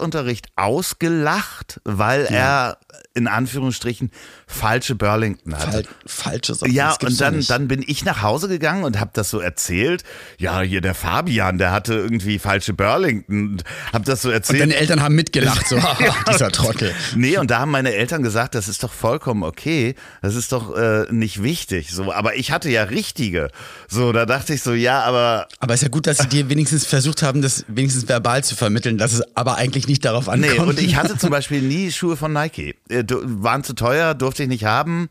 Sportunterricht 0.00 0.48
ausgelacht, 0.56 1.80
weil 1.84 2.24
er 2.24 2.78
in 3.14 3.26
Anführungsstrichen 3.26 4.10
falsche 4.46 4.94
Burlington 4.94 5.54
hatte. 5.54 5.70
Fal 5.70 5.84
falsche 6.06 6.54
Sachen. 6.54 6.72
Ja, 6.72 6.96
und 7.02 7.20
dann, 7.20 7.44
dann 7.46 7.68
bin 7.68 7.84
ich 7.86 8.04
nach 8.04 8.22
Hause 8.22 8.48
gegangen 8.48 8.84
und 8.84 8.98
habe 8.98 9.10
das 9.12 9.30
so 9.30 9.40
erzählt. 9.40 10.04
Ja, 10.38 10.60
hier 10.60 10.80
der 10.80 10.94
Fabian, 10.94 11.58
der 11.58 11.70
hatte 11.72 11.94
irgendwie 11.94 12.38
falsche 12.38 12.72
Burlington. 12.72 13.50
Und 13.52 13.64
hab 13.92 14.04
das 14.04 14.22
so 14.22 14.28
Und 14.28 14.34
erzählt. 14.34 14.60
deine 14.62 14.76
Eltern 14.76 15.02
haben 15.02 15.14
mitgelacht, 15.14 15.68
so, 15.68 15.76
dieser 16.30 16.50
Trottel. 16.50 16.94
Nee, 17.14 17.36
und 17.36 17.50
da 17.50 17.60
haben 17.60 17.70
meine 17.70 17.92
Eltern 17.92 18.22
gesagt, 18.22 18.54
das 18.54 18.68
ist 18.68 18.82
doch 18.82 18.92
vollkommen 18.92 19.42
okay, 19.42 19.94
das 20.22 20.34
ist 20.34 20.52
doch 20.52 20.76
äh, 20.76 21.06
nicht 21.10 21.42
wichtig. 21.42 21.90
So, 21.92 22.12
aber 22.12 22.36
ich 22.36 22.52
hatte 22.52 22.70
ja 22.70 22.84
richtige. 22.84 23.50
So, 23.88 24.12
da 24.12 24.24
dachte 24.24 24.54
ich 24.54 24.62
so, 24.62 24.72
ja, 24.72 25.02
aber 25.02 25.46
Aber 25.58 25.74
ist 25.74 25.82
ja 25.82 25.88
gut, 25.88 26.06
dass 26.06 26.18
sie 26.18 26.28
dir 26.28 26.48
wenigstens 26.48 26.86
versucht 26.86 27.22
haben, 27.22 27.42
das 27.42 27.64
wenigstens 27.68 28.08
verbal 28.08 28.42
zu 28.44 28.56
vermitteln, 28.56 28.98
dass 28.98 29.12
es 29.12 29.22
aber 29.36 29.56
eigentlich 29.56 29.86
nicht 29.90 30.04
darauf 30.04 30.28
ankommt. 30.28 30.52
nee, 30.52 30.58
und 30.58 30.80
ich 30.80 30.96
hatte 30.96 31.18
zum 31.18 31.30
Beispiel 31.36 31.60
nie 31.60 31.90
Schuhe 31.92 32.16
von 32.16 32.32
Nike. 32.32 32.76
Äh, 32.88 33.04
waren 33.08 33.64
zu 33.64 33.74
teuer, 33.74 34.14
durfte 34.14 34.44
ich 34.44 34.48
nicht 34.48 34.64
haben. 34.64 35.08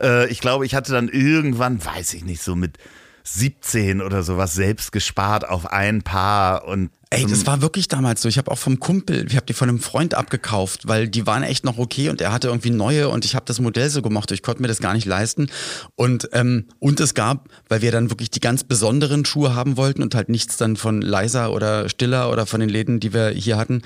Äh, 0.00 0.30
ich 0.30 0.40
glaube, 0.40 0.64
ich 0.64 0.74
hatte 0.74 0.92
dann 0.92 1.08
irgendwann, 1.08 1.84
weiß 1.84 2.14
ich 2.14 2.24
nicht, 2.24 2.42
so 2.42 2.56
mit 2.56 2.78
17 3.24 4.00
oder 4.00 4.22
sowas 4.22 4.54
selbst 4.54 4.92
gespart 4.92 5.48
auf 5.48 5.66
ein 5.66 6.02
Paar 6.02 6.66
und 6.66 6.90
Ey, 7.12 7.26
das 7.26 7.44
war 7.44 7.60
wirklich 7.60 7.88
damals 7.88 8.22
so. 8.22 8.28
Ich 8.28 8.38
habe 8.38 8.52
auch 8.52 8.58
vom 8.58 8.78
Kumpel, 8.78 9.26
ich 9.26 9.34
habe 9.34 9.44
die 9.44 9.52
von 9.52 9.68
einem 9.68 9.80
Freund 9.80 10.14
abgekauft, 10.14 10.86
weil 10.86 11.08
die 11.08 11.26
waren 11.26 11.42
echt 11.42 11.64
noch 11.64 11.76
okay 11.76 12.08
und 12.08 12.20
er 12.20 12.32
hatte 12.32 12.46
irgendwie 12.46 12.70
neue 12.70 13.08
und 13.08 13.24
ich 13.24 13.34
habe 13.34 13.44
das 13.46 13.58
Modell 13.58 13.90
so 13.90 14.00
gemocht. 14.00 14.30
Ich 14.30 14.44
konnte 14.44 14.62
mir 14.62 14.68
das 14.68 14.78
gar 14.78 14.94
nicht 14.94 15.06
leisten. 15.06 15.48
Und, 15.96 16.28
ähm, 16.34 16.66
und 16.78 17.00
es 17.00 17.14
gab, 17.14 17.48
weil 17.68 17.82
wir 17.82 17.90
dann 17.90 18.10
wirklich 18.10 18.30
die 18.30 18.38
ganz 18.38 18.62
besonderen 18.62 19.24
Schuhe 19.24 19.56
haben 19.56 19.76
wollten 19.76 20.04
und 20.04 20.14
halt 20.14 20.28
nichts 20.28 20.56
dann 20.56 20.76
von 20.76 21.02
Leiser 21.02 21.52
oder 21.52 21.88
Stiller 21.88 22.30
oder 22.30 22.46
von 22.46 22.60
den 22.60 22.68
Läden, 22.68 23.00
die 23.00 23.12
wir 23.12 23.30
hier 23.30 23.56
hatten, 23.56 23.82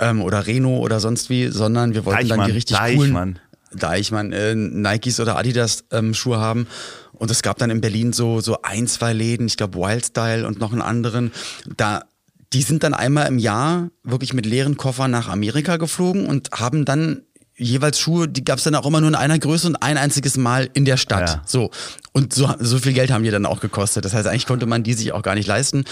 ähm, 0.00 0.20
oder 0.20 0.48
Reno 0.48 0.78
oder 0.78 0.98
sonst 0.98 1.30
wie, 1.30 1.50
sondern 1.50 1.94
wir 1.94 2.04
wollten 2.04 2.26
dann 2.26 2.38
Deichmann, 2.38 2.46
die 2.48 2.56
richtig 2.56 2.76
Deichmann. 2.76 3.34
coolen 3.34 3.38
Deichmann, 3.72 4.32
äh, 4.32 4.54
Nikes 4.54 5.20
oder 5.20 5.36
Adidas 5.36 5.84
ähm, 5.90 6.14
Schuhe 6.14 6.38
haben. 6.38 6.66
Und 7.12 7.30
es 7.30 7.42
gab 7.42 7.58
dann 7.58 7.70
in 7.70 7.80
Berlin 7.80 8.12
so, 8.12 8.40
so 8.40 8.62
ein, 8.62 8.86
zwei 8.86 9.12
Läden, 9.12 9.46
ich 9.46 9.56
glaube 9.56 9.78
Wildstyle 9.78 10.46
und 10.46 10.60
noch 10.60 10.72
einen 10.72 10.82
anderen. 10.82 11.32
Da, 11.76 12.04
die 12.52 12.62
sind 12.62 12.82
dann 12.82 12.94
einmal 12.94 13.26
im 13.26 13.38
Jahr 13.38 13.90
wirklich 14.04 14.32
mit 14.32 14.46
leeren 14.46 14.76
Koffern 14.76 15.10
nach 15.10 15.28
Amerika 15.28 15.76
geflogen 15.76 16.26
und 16.26 16.50
haben 16.52 16.84
dann 16.84 17.22
jeweils 17.58 17.98
Schuhe, 17.98 18.28
die 18.28 18.44
gab 18.44 18.58
es 18.58 18.64
dann 18.64 18.74
auch 18.74 18.86
immer 18.86 19.00
nur 19.00 19.08
in 19.08 19.14
einer 19.14 19.38
Größe 19.38 19.66
und 19.66 19.76
ein 19.76 19.98
einziges 19.98 20.36
Mal 20.36 20.70
in 20.72 20.84
der 20.84 20.96
Stadt. 20.96 21.28
Ja. 21.28 21.42
So. 21.44 21.70
Und 22.12 22.32
so, 22.32 22.54
so 22.58 22.78
viel 22.78 22.92
Geld 22.92 23.10
haben 23.10 23.24
die 23.24 23.30
dann 23.30 23.46
auch 23.46 23.60
gekostet. 23.60 24.04
Das 24.04 24.14
heißt, 24.14 24.26
eigentlich 24.26 24.46
konnte 24.46 24.66
man 24.66 24.82
die 24.82 24.94
sich 24.94 25.12
auch 25.12 25.22
gar 25.22 25.34
nicht 25.34 25.46
leisten. 25.46 25.84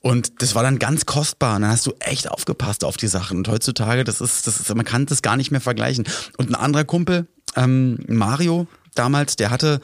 Und 0.00 0.42
das 0.42 0.54
war 0.54 0.62
dann 0.62 0.78
ganz 0.78 1.06
kostbar. 1.06 1.56
Und 1.56 1.62
dann 1.62 1.70
hast 1.70 1.86
du 1.86 1.94
echt 2.00 2.30
aufgepasst 2.30 2.84
auf 2.84 2.96
die 2.96 3.06
Sachen. 3.06 3.38
Und 3.38 3.48
heutzutage, 3.48 4.04
das 4.04 4.20
ist, 4.20 4.46
das 4.46 4.60
ist, 4.60 4.74
man 4.74 4.84
kann 4.84 5.06
das 5.06 5.22
gar 5.22 5.36
nicht 5.36 5.50
mehr 5.50 5.60
vergleichen. 5.60 6.04
Und 6.36 6.50
ein 6.50 6.54
anderer 6.54 6.84
Kumpel, 6.84 7.26
ähm, 7.56 7.98
Mario, 8.08 8.66
damals, 8.94 9.36
der 9.36 9.50
hatte 9.50 9.80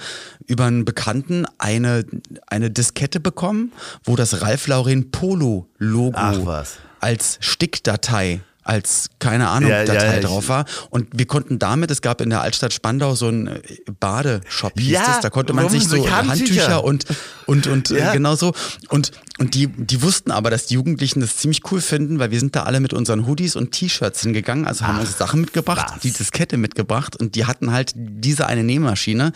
über 0.47 0.67
einen 0.67 0.85
Bekannten 0.85 1.47
eine, 1.59 2.05
eine 2.47 2.71
Diskette 2.71 3.21
bekommen, 3.21 3.73
wo 4.05 4.17
das 4.17 4.43
Ralf 4.43 4.67
Lauren 4.67 5.11
Polo 5.11 5.69
Logo 5.79 6.65
als 7.01 7.39
Stickdatei 7.41 8.41
als 8.69 9.09
keine 9.19 9.49
Ahnung 9.49 9.71
Ja, 9.71 9.85
Datei 9.85 10.17
ja, 10.17 10.21
drauf 10.21 10.49
war 10.49 10.67
und 10.91 11.07
wir 11.13 11.27
konnten 11.27 11.59
damit 11.59 11.91
es 11.91 12.03
gab 12.03 12.21
in 12.21 12.29
der 12.29 12.43
Altstadt 12.43 12.73
Spandau 12.75 13.15
so 13.15 13.29
einen 13.29 13.47
äh, 13.47 13.61
Badeshop 13.99 14.79
hieß 14.79 14.91
Ja, 14.91 15.07
das 15.07 15.21
da 15.21 15.31
konnte 15.31 15.55
man 15.55 15.69
sich 15.71 15.85
so 15.89 16.09
Handtücher? 16.11 16.85
Und 16.85 17.07
und 17.47 17.67
und 17.67 17.89
Ja. 17.91 18.11
äh, 18.11 18.13
genau 18.13 18.37
so 18.37 18.53
und 18.91 19.13
und 19.39 19.55
die 19.55 19.69
die 19.69 20.03
wussten 20.03 20.31
aber 20.31 20.51
dass 20.51 20.67
die 20.67 20.75
Jugendlichen 20.75 21.21
das 21.21 21.37
ziemlich 21.39 21.63
cool 21.73 21.81
finden 21.81 22.19
weil 22.19 22.31
wir 22.31 22.39
sind 22.41 22.55
da 22.57 22.65
alle 22.65 22.81
mit 22.81 22.93
unseren 22.93 23.27
Hoodies 23.27 23.57
und 23.57 23.73
T-Shirts 23.73 24.21
hingegangen 24.23 24.67
also 24.67 24.87
haben 24.87 24.99
uns 24.99 25.17
Sachen 25.17 25.41
mitgebracht 25.41 25.93
was. 25.95 26.01
die 26.03 26.13
Diskette 26.13 26.59
mitgebracht 26.59 27.17
und 27.17 27.35
die 27.37 27.47
hatten 27.47 27.73
halt 27.73 27.93
diese 27.97 28.47
eine 28.47 28.65
Nähmaschine 28.65 29.33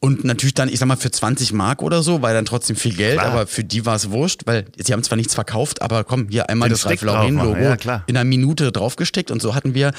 und 0.00 0.24
natürlich 0.24 0.54
dann 0.54 0.68
ich 0.68 0.78
sag 0.78 0.86
mal 0.86 0.96
für 0.96 1.10
20 1.10 1.52
Mark 1.52 1.82
oder 1.82 2.02
so 2.02 2.22
war 2.22 2.32
dann 2.32 2.46
trotzdem 2.46 2.74
viel 2.76 2.94
Geld 2.94 3.18
Klar. 3.18 3.32
aber 3.32 3.46
für 3.46 3.62
die 3.64 3.84
war 3.86 3.96
es 3.96 4.10
wurscht 4.10 4.42
weil 4.46 4.64
sie 4.78 4.92
haben 4.92 5.02
zwar 5.02 5.16
nichts 5.16 5.34
verkauft 5.34 5.82
aber 5.82 6.04
komm 6.04 6.28
hier 6.30 6.48
einmal 6.48 6.68
Den 6.68 6.72
das 6.74 6.82
drauf 6.82 7.02
Lauren 7.02 7.36
Logo 7.36 7.58
ja, 7.84 8.02
in 8.06 8.16
einer 8.16 8.24
Minute 8.24 8.72
draufgesteckt 8.72 9.30
und 9.30 9.42
so 9.42 9.54
hatten 9.54 9.74
wir 9.74 9.92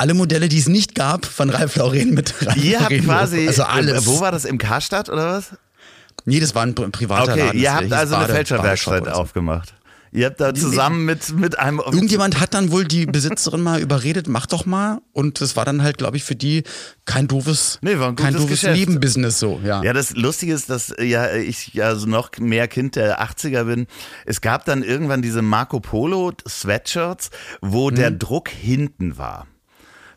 alle 0.00 0.14
Modelle, 0.14 0.48
die 0.48 0.58
es 0.58 0.68
nicht 0.68 0.94
gab, 0.94 1.26
von 1.26 1.50
Ralph 1.50 1.74
Lauren 1.74 2.14
mit 2.14 2.32
Ralph 2.46 2.56
Ihr 2.64 2.78
habt 2.78 3.04
quasi, 3.04 3.48
also 3.48 3.64
alles. 3.64 4.06
wo 4.06 4.20
war 4.20 4.30
das, 4.30 4.44
im 4.44 4.56
Karstadt 4.56 5.08
oder 5.08 5.32
was? 5.32 5.56
Nee, 6.24 6.38
das 6.38 6.54
war 6.54 6.62
ein 6.62 6.74
pri- 6.76 6.90
privater 6.92 7.32
Okay, 7.32 7.46
Laden. 7.46 7.60
ihr 7.60 7.74
habt 7.74 7.92
also 7.92 8.14
eine 8.14 8.24
Bade- 8.26 8.34
Fälscherwerkstatt 8.34 8.92
Badeshop 8.92 9.02
oder 9.08 9.14
so. 9.16 9.20
aufgemacht. 9.22 9.74
Ihr 10.12 10.26
habt 10.26 10.40
da 10.40 10.54
zusammen 10.54 11.04
mit, 11.04 11.36
mit 11.36 11.58
einem... 11.58 11.80
Irgendjemand 11.80 12.40
hat 12.40 12.54
dann 12.54 12.70
wohl 12.70 12.84
die 12.84 13.06
Besitzerin 13.06 13.60
mal 13.60 13.80
überredet, 13.82 14.28
mach 14.28 14.46
doch 14.46 14.66
mal. 14.66 15.00
Und 15.12 15.40
das 15.40 15.56
war 15.56 15.64
dann 15.64 15.82
halt, 15.82 15.98
glaube 15.98 16.16
ich, 16.16 16.24
für 16.24 16.36
die 16.36 16.62
kein 17.04 17.28
doofes, 17.28 17.78
Nee, 17.82 17.98
war 17.98 18.08
ein 18.08 18.16
kein 18.16 18.32
doofes 18.34 18.48
Geschäft. 18.48 18.78
Nebenbusiness 18.78 19.38
so. 19.38 19.60
Ja. 19.64 19.82
Ja, 19.82 19.92
das 19.92 20.14
Lustige 20.16 20.52
ist, 20.54 20.70
dass 20.70 20.94
ja 21.00 21.34
ich 21.34 21.74
ja 21.74 21.94
so 21.94 22.06
noch 22.06 22.30
mehr 22.38 22.68
Kind 22.68 22.96
der 22.96 23.22
80er 23.22 23.64
bin. 23.64 23.86
Es 24.26 24.40
gab 24.40 24.64
dann 24.64 24.82
irgendwann 24.82 25.22
diese 25.22 25.42
Marco 25.42 25.80
Polo 25.80 26.32
Sweatshirts, 26.48 27.30
wo 27.60 27.90
der 27.90 28.10
Mhm. 28.10 28.18
Druck 28.18 28.48
hinten 28.48 29.18
war. 29.18 29.46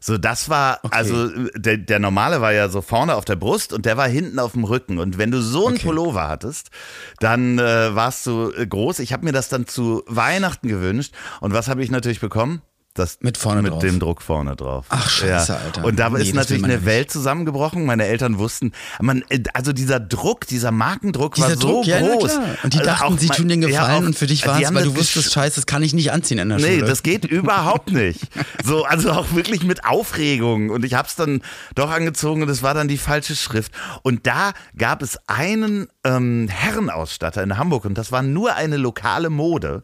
So, 0.04 0.18
das 0.18 0.50
war, 0.50 0.80
also 0.90 1.30
der, 1.56 1.78
der 1.78 2.00
normale 2.00 2.42
war 2.42 2.52
ja 2.52 2.70
so 2.70 2.82
vorne 2.82 3.14
auf 3.14 3.24
der 3.24 3.36
Brust 3.36 3.72
und 3.72 3.86
der 3.86 3.98
war 3.98 4.08
hinten 4.08 4.40
auf 4.40 4.54
dem 4.54 4.64
Rücken. 4.64 4.98
Und 4.98 5.20
wenn 5.20 5.30
du 5.30 5.42
so 5.42 5.68
einen 5.68 5.76
Okay. 5.78 5.86
Pullover 5.86 6.28
hattest, 6.28 6.72
dann 7.20 7.60
äh, 7.60 7.96
warst 7.96 8.26
du 8.26 8.52
äh, 8.52 8.66
groß. 8.66 8.98
Ich 9.00 9.14
habe 9.14 9.26
mir 9.26 9.32
das 9.32 9.48
dann 9.48 9.68
zu 9.68 10.04
Weihnachten 10.08 10.68
gewünscht. 10.68 11.14
Und 11.40 11.54
was 11.54 11.68
habe 11.68 11.84
ich 11.84 11.92
natürlich 11.92 12.20
bekommen? 12.20 12.64
Das 12.94 13.20
Mit 13.22 13.38
vorne 13.38 13.62
mit 13.62 13.72
drauf. 13.72 13.80
dem 13.82 14.00
Druck 14.00 14.22
vorne 14.22 14.58
drauf. 14.58 14.86
Ach, 14.90 15.10
scheiße, 15.10 15.56
Alter. 15.58 15.86
Und 15.86 15.98
da 15.98 16.10
Nee, 16.10 16.24
ist 16.24 16.34
natürlich 16.36 16.62
ja 16.62 16.66
eine 16.68 16.76
nicht. 16.76 16.86
Welt 16.86 17.10
zusammengebrochen. 17.10 17.86
Meine 17.86 18.06
Eltern 18.06 18.38
wussten, 18.38 18.74
man, 19.00 19.24
also 19.54 19.72
dieser 19.72 20.02
Druck, 20.02 20.46
dieser 20.48 20.72
Markendruck 20.72 21.40
war 21.40 21.48
Dieser 21.48 21.62
so 21.62 21.68
Druck, 21.70 21.86
ja, 21.88 22.02
groß. 22.02 22.32
klar. 22.34 22.44
Und 22.64 22.74
die 22.74 22.80
Also 22.80 22.92
dachten, 22.92 23.18
sie 23.18 23.28
tun 23.30 23.48
den 23.48 23.62
ja, 23.62 23.70
Gefallen 23.70 24.04
auch- 24.04 24.08
und 24.08 24.18
für 24.18 24.28
dich 24.28 24.46
war 24.46 24.60
es, 24.62 24.74
weil 24.74 24.84
du 24.84 24.96
wusstest, 24.98 25.32
scheiße, 25.32 25.56
das 25.56 25.66
kann 25.66 25.84
ich 25.84 25.94
nicht 25.94 26.12
anziehen 26.12 26.38
in 26.40 26.50
der 26.50 26.58
Nee, 26.58 26.76
Schule. 26.80 26.86
das 26.88 27.02
geht 27.02 27.24
überhaupt 27.24 27.92
nicht. 27.94 28.28
So, 28.64 28.84
also 28.84 29.12
auch 29.14 29.34
wirklich 29.36 29.64
mit 29.64 29.86
Aufregung. 29.86 30.70
Und 30.70 30.84
ich 30.84 30.94
habe 30.94 31.08
es 31.08 31.16
dann 31.16 31.42
doch 31.76 31.90
angezogen 31.92 32.44
und 32.44 32.50
es 32.50 32.62
war 32.62 32.74
dann 32.74 32.90
die 32.90 32.98
falsche 32.98 33.38
Schrift. 33.38 33.72
Und 34.04 34.28
da 34.28 34.52
gab 34.78 35.02
es 35.02 35.18
einen 35.28 35.88
ähm, 36.04 36.50
Herrenausstatter 36.50 37.42
in 37.42 37.58
Hamburg 37.58 37.86
und 37.86 37.98
das 37.98 38.12
war 38.12 38.22
nur 38.22 38.56
eine 38.56 38.76
lokale 38.76 39.30
Mode 39.30 39.82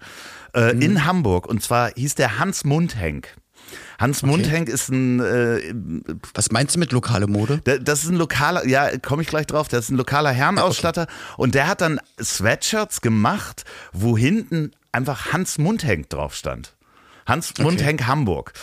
äh, 0.54 0.74
Mhm. 0.74 0.82
in 0.82 1.06
Hamburg. 1.06 1.48
Und 1.48 1.62
zwar 1.64 1.92
hieß 1.96 2.16
der 2.16 2.40
Hans 2.40 2.64
Mundhenk. 2.64 3.36
Hans 4.00 4.22
Mundhenk 4.24 4.70
ist 4.70 4.90
ein 4.90 5.20
äh, 5.20 5.74
Was 6.34 6.52
meinst 6.52 6.76
du 6.76 6.80
mit 6.80 6.92
lokale 6.92 7.28
Mode? 7.28 7.60
Da- 7.64 7.78
Das 7.80 8.04
ist 8.04 8.10
ein 8.10 8.16
lokaler, 8.16 8.66
ja, 8.68 8.98
komme 9.00 9.24
ich 9.24 9.28
gleich 9.28 9.48
drauf, 9.48 9.68
das 9.68 9.86
ist 9.86 9.90
ein 9.90 9.98
lokaler 9.98 10.32
Herrenausstatter 10.32 11.08
und 11.36 11.56
der 11.56 11.68
hat 11.68 11.82
dann 11.82 12.00
Sweatshirts 12.22 13.02
gemacht, 13.02 13.66
wo 13.92 14.18
hinten 14.18 14.72
einfach 14.92 15.34
Hans 15.34 15.58
Mundhenk 15.58 16.10
drauf 16.10 16.36
stand. 16.36 16.76
Hans 17.26 17.58
Mundhenk 17.58 18.06
Hamburg. 18.08 18.54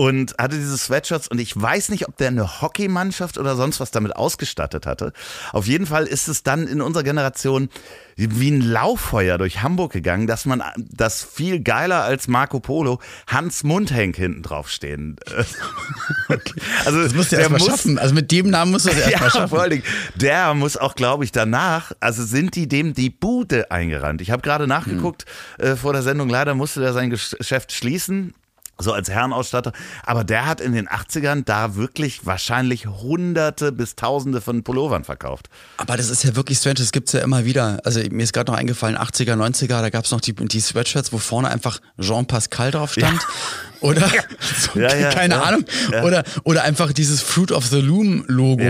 Und 0.00 0.34
hatte 0.38 0.56
diese 0.56 0.78
Sweatshirts 0.78 1.28
und 1.28 1.38
ich 1.40 1.60
weiß 1.60 1.90
nicht, 1.90 2.08
ob 2.08 2.16
der 2.16 2.28
eine 2.28 2.62
Hockeymannschaft 2.62 3.36
oder 3.36 3.54
sonst 3.54 3.80
was 3.80 3.90
damit 3.90 4.16
ausgestattet 4.16 4.86
hatte. 4.86 5.12
Auf 5.52 5.66
jeden 5.66 5.84
Fall 5.84 6.06
ist 6.06 6.26
es 6.28 6.42
dann 6.42 6.66
in 6.66 6.80
unserer 6.80 7.02
Generation 7.02 7.68
wie 8.16 8.50
ein 8.50 8.60
Lauffeuer 8.62 9.36
durch 9.36 9.62
Hamburg 9.62 9.92
gegangen, 9.92 10.26
dass 10.26 10.46
man 10.46 10.62
das 10.76 11.22
viel 11.22 11.60
geiler 11.60 12.02
als 12.02 12.28
Marco 12.28 12.60
Polo 12.60 12.98
Hans 13.26 13.62
Mundhenk 13.62 14.16
hinten 14.16 14.42
drauf 14.42 14.70
stehen. 14.70 15.16
Also 16.84 17.02
Das 17.02 17.14
musst 17.14 17.32
du 17.32 17.36
erst 17.36 17.50
mal 17.50 17.58
muss- 17.58 17.66
schaffen. 17.68 17.98
Also 17.98 18.14
mit 18.14 18.30
dem 18.30 18.48
Namen 18.50 18.70
musst 18.72 18.86
du 18.86 18.90
es 18.90 18.96
erst 19.06 19.06
mal 19.06 19.24
ja, 19.26 19.30
schaffen. 19.30 19.48
vor 19.48 19.60
allen 19.60 19.70
Dingen, 19.70 19.84
der 20.14 20.54
muss 20.54 20.76
auch, 20.76 20.94
glaube 20.94 21.24
ich, 21.24 21.32
danach, 21.32 21.92
also 22.00 22.24
sind 22.24 22.54
die 22.56 22.68
dem 22.68 22.94
die 22.94 23.10
Bude 23.10 23.70
eingerannt. 23.70 24.20
Ich 24.22 24.30
habe 24.30 24.42
gerade 24.42 24.66
nachgeguckt 24.66 25.24
Hm. 25.58 25.66
äh, 25.72 25.76
vor 25.76 25.92
der 25.92 26.02
Sendung, 26.02 26.28
leider 26.28 26.54
musste 26.54 26.80
der 26.80 26.92
sein 26.92 27.12
Gesch- 27.12 27.36
Geschäft 27.36 27.72
schließen. 27.72 28.34
So 28.80 28.92
als 28.92 29.10
Herrenausstatter. 29.10 29.72
Aber 30.04 30.24
der 30.24 30.46
hat 30.46 30.60
in 30.60 30.72
den 30.72 30.88
80ern 30.88 31.44
da 31.44 31.76
wirklich 31.76 32.26
wahrscheinlich 32.26 32.86
hunderte 32.86 33.72
bis 33.72 33.94
tausende 33.96 34.40
von 34.40 34.62
Pullovern 34.62 35.04
verkauft. 35.04 35.48
Aber 35.76 35.96
das 35.96 36.10
ist 36.10 36.24
ja 36.24 36.34
wirklich 36.36 36.58
strange, 36.58 36.76
das 36.76 36.92
gibt's 36.92 37.12
ja 37.12 37.20
immer 37.20 37.44
wieder. 37.44 37.80
Also 37.84 38.00
mir 38.10 38.22
ist 38.22 38.32
gerade 38.32 38.50
noch 38.50 38.58
eingefallen, 38.58 38.96
80er, 38.96 39.34
90er, 39.34 39.80
da 39.80 39.90
gab's 39.90 40.10
noch 40.10 40.20
die, 40.20 40.34
die 40.34 40.60
Sweatshirts, 40.60 41.12
wo 41.12 41.18
vorne 41.18 41.48
einfach 41.48 41.80
Jean 41.98 42.26
Pascal 42.26 42.70
drauf 42.70 42.92
stand. 42.92 43.20
Oder 43.80 44.08
so, 44.42 44.78
Ja, 44.78 44.94
ja, 44.96 45.10
keine 45.10 45.34
ja, 45.34 45.42
Ahnung. 45.42 45.64
Oder, 46.04 46.22
oder 46.44 46.64
einfach 46.64 46.92
dieses 46.92 47.22
Fruit 47.22 47.52
of 47.52 47.66
the 47.66 47.80
Loom 47.80 48.24
Logo, 48.26 48.62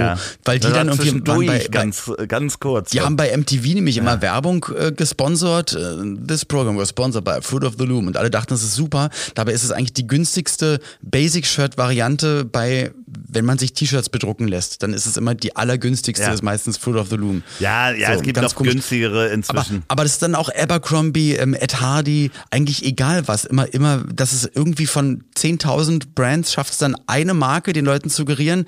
weil 0.44 0.58
die 0.58 0.68
dann 0.68 0.88
irgendwie 0.88 1.26
waren 1.26 1.46
bei, 1.46 1.58
bei, 1.58 1.66
ganz, 1.68 2.10
ganz 2.28 2.60
kurz. 2.60 2.90
die 2.90 3.00
haben 3.00 3.16
bei 3.16 3.36
MTV 3.36 3.74
nämlich 3.74 3.96
immer 3.96 4.22
Werbung 4.22 4.66
äh, 4.78 4.92
gesponsert. 4.92 5.72
Äh, 5.74 6.16
This 6.26 6.44
program 6.44 6.76
was 6.76 6.90
sponsored 6.90 7.24
by 7.24 7.40
Fruit 7.40 7.64
of 7.64 7.74
the 7.78 7.84
Loom. 7.84 8.06
Und 8.06 8.16
alle 8.16 8.30
dachten, 8.30 8.50
das 8.50 8.62
ist 8.62 8.74
super. 8.74 9.10
Dabei 9.34 9.52
ist 9.52 9.64
es 9.64 9.72
eigentlich 9.72 9.92
die 9.92 10.06
günstigste 10.06 10.80
Basic-Shirt-Variante 11.02 12.44
bei, 12.44 12.92
wenn 13.28 13.44
man 13.44 13.58
sich 13.58 13.72
T-Shirts 13.72 14.08
bedrucken 14.08 14.46
lässt. 14.48 14.82
Dann 14.82 14.92
ist 14.92 15.06
es 15.06 15.16
immer 15.16 15.34
die 15.34 15.56
allergünstigste, 15.56 16.24
Ja. 16.26 16.32
ist 16.32 16.42
meistens 16.42 16.76
Fruit 16.78 16.96
of 16.96 17.08
the 17.10 17.16
Loom. 17.16 17.42
ja, 17.58 17.90
ja, 17.92 18.08
So, 18.08 18.18
es 18.18 18.22
gibt 18.22 18.36
ganz 18.36 18.52
noch 18.52 18.56
komisch. 18.56 18.72
günstigere 18.74 19.24
Aber, 19.24 19.30
inzwischen. 19.32 19.82
aber 19.88 20.02
das 20.04 20.12
ist 20.12 20.22
dann 20.22 20.34
auch 20.34 20.48
Abercrombie, 20.54 21.34
ähm, 21.34 21.54
Ed 21.54 21.80
Hardy, 21.80 22.30
eigentlich 22.50 22.84
egal 22.84 23.26
was. 23.28 23.44
Immer, 23.44 23.72
immer, 23.74 24.04
das 24.12 24.32
ist 24.32 24.50
irgendwie 24.54 24.86
von 24.86 25.24
10.000 25.36 26.14
Brands 26.14 26.52
schafft 26.52 26.72
es 26.72 26.78
dann 26.78 26.96
eine 27.06 27.34
Marke, 27.34 27.72
den 27.72 27.84
Leuten 27.84 28.10
zu 28.10 28.16
suggerieren, 28.18 28.66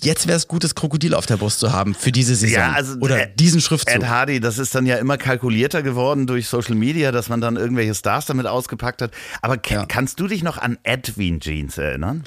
jetzt 0.00 0.28
wäre 0.28 0.36
es 0.36 0.46
gut, 0.46 0.62
das 0.62 0.74
Krokodil 0.76 1.12
auf 1.14 1.26
der 1.26 1.36
Brust 1.38 1.58
zu 1.58 1.72
haben 1.72 1.94
für 1.94 2.12
diese 2.12 2.34
Saison. 2.36 2.54
Ja, 2.58 2.72
also 2.72 2.94
Oder 3.00 3.22
Ed- 3.24 3.40
diesen 3.40 3.60
Schriftzug. 3.60 3.94
Ed 3.96 4.06
Hardy, 4.08 4.38
das 4.40 4.58
ist 4.58 4.74
dann 4.74 4.86
ja 4.86 4.96
immer 4.96 5.18
kalkulierter 5.18 5.82
geworden 5.82 6.26
durch 6.28 6.46
Social 6.48 6.76
Media, 6.76 7.10
dass 7.10 7.28
man 7.28 7.40
dann 7.40 7.56
irgendwelche 7.56 7.94
Stars 7.96 8.26
damit 8.26 8.46
ausgepackt 8.46 9.02
hat. 9.02 9.10
Aber 9.42 9.56
Ja. 9.68 9.86
kannst 9.86 10.20
du 10.20 10.28
dich 10.28 10.42
noch 10.44 10.56
an 10.58 10.78
Edwin 10.84 11.40
Jeans 11.40 11.78
erinnern? 11.78 12.22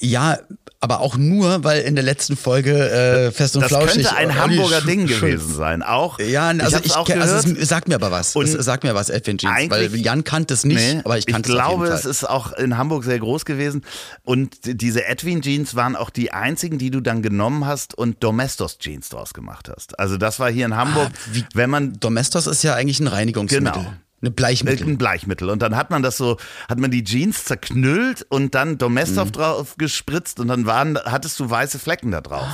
Ja, 0.00 0.38
aber 0.82 1.00
auch 1.00 1.18
nur, 1.18 1.62
weil 1.62 1.82
in 1.82 1.94
der 1.94 2.02
letzten 2.02 2.38
Folge 2.38 2.72
äh, 2.90 3.30
Fest 3.32 3.54
und 3.54 3.60
Das 3.60 3.68
Flauschig 3.68 4.04
könnte 4.06 4.16
ein 4.16 4.34
Hamburger 4.34 4.80
Ding 4.80 5.06
gewesen 5.06 5.54
sein. 5.54 5.82
Auch. 5.82 6.18
Ja, 6.18 6.48
also 6.48 6.76
hab's 6.76 6.86
ich, 6.86 6.94
auch 6.96 7.04
gehört. 7.06 7.28
also 7.28 7.50
es 7.50 7.68
sagt 7.68 7.86
mir 7.88 7.96
aber 7.96 8.10
was. 8.10 8.34
Und 8.34 8.46
es 8.48 8.64
sagt 8.64 8.82
mir 8.84 8.94
was, 8.94 9.10
Edwin 9.10 9.36
Jeans. 9.36 9.68
Weil 9.68 9.94
Jan 9.94 10.24
kannte 10.24 10.54
es 10.54 10.64
nicht, 10.64 10.78
Nee, 10.80 11.02
aber 11.04 11.18
ich 11.18 11.26
kannte 11.26 11.50
ich 11.50 11.54
es 11.54 11.60
auf 11.60 11.66
glaube, 11.68 11.88
es 11.88 12.06
ist 12.06 12.24
auch 12.26 12.52
in 12.54 12.78
Hamburg 12.78 13.04
sehr 13.04 13.18
groß 13.18 13.44
gewesen. 13.44 13.82
Und 14.24 14.56
diese 14.64 15.04
Edwin 15.04 15.42
Jeans 15.42 15.74
waren 15.74 15.96
auch 15.96 16.08
die 16.08 16.32
einzigen, 16.32 16.78
die 16.78 16.90
du 16.90 17.02
dann 17.02 17.20
genommen 17.20 17.66
hast 17.66 17.92
und 17.92 18.24
Domestos 18.24 18.78
Jeans 18.78 19.10
draus 19.10 19.34
gemacht 19.34 19.68
hast. 19.68 19.98
Also 19.98 20.16
das 20.16 20.40
war 20.40 20.50
hier 20.50 20.64
in 20.64 20.76
Hamburg, 20.76 21.10
Ah, 21.12 21.18
wie- 21.32 21.44
wenn 21.52 21.68
man 21.68 22.00
Domestos 22.00 22.46
ist 22.46 22.62
ja 22.62 22.74
eigentlich 22.74 23.00
ein 23.00 23.06
Reinigungsmittel. 23.06 23.70
Genau. 23.72 23.92
Eine 24.22 24.30
Bleichmittel. 24.30 24.86
ein 24.86 24.98
Bleichmittel. 24.98 25.48
Und 25.48 25.62
dann 25.62 25.74
hat 25.76 25.90
man 25.90 26.02
das 26.02 26.16
so, 26.18 26.36
hat 26.68 26.78
man 26.78 26.90
die 26.90 27.04
Jeans 27.04 27.44
zerknüllt 27.44 28.26
und 28.28 28.54
dann 28.54 28.76
Domestos 28.78 29.28
Mhm. 29.28 29.32
drauf 29.32 29.74
gespritzt 29.78 30.40
und 30.40 30.48
dann 30.48 30.66
waren, 30.66 30.98
hattest 31.04 31.40
du 31.40 31.48
weiße 31.48 31.78
Flecken 31.78 32.10
da 32.10 32.20
drauf. 32.20 32.46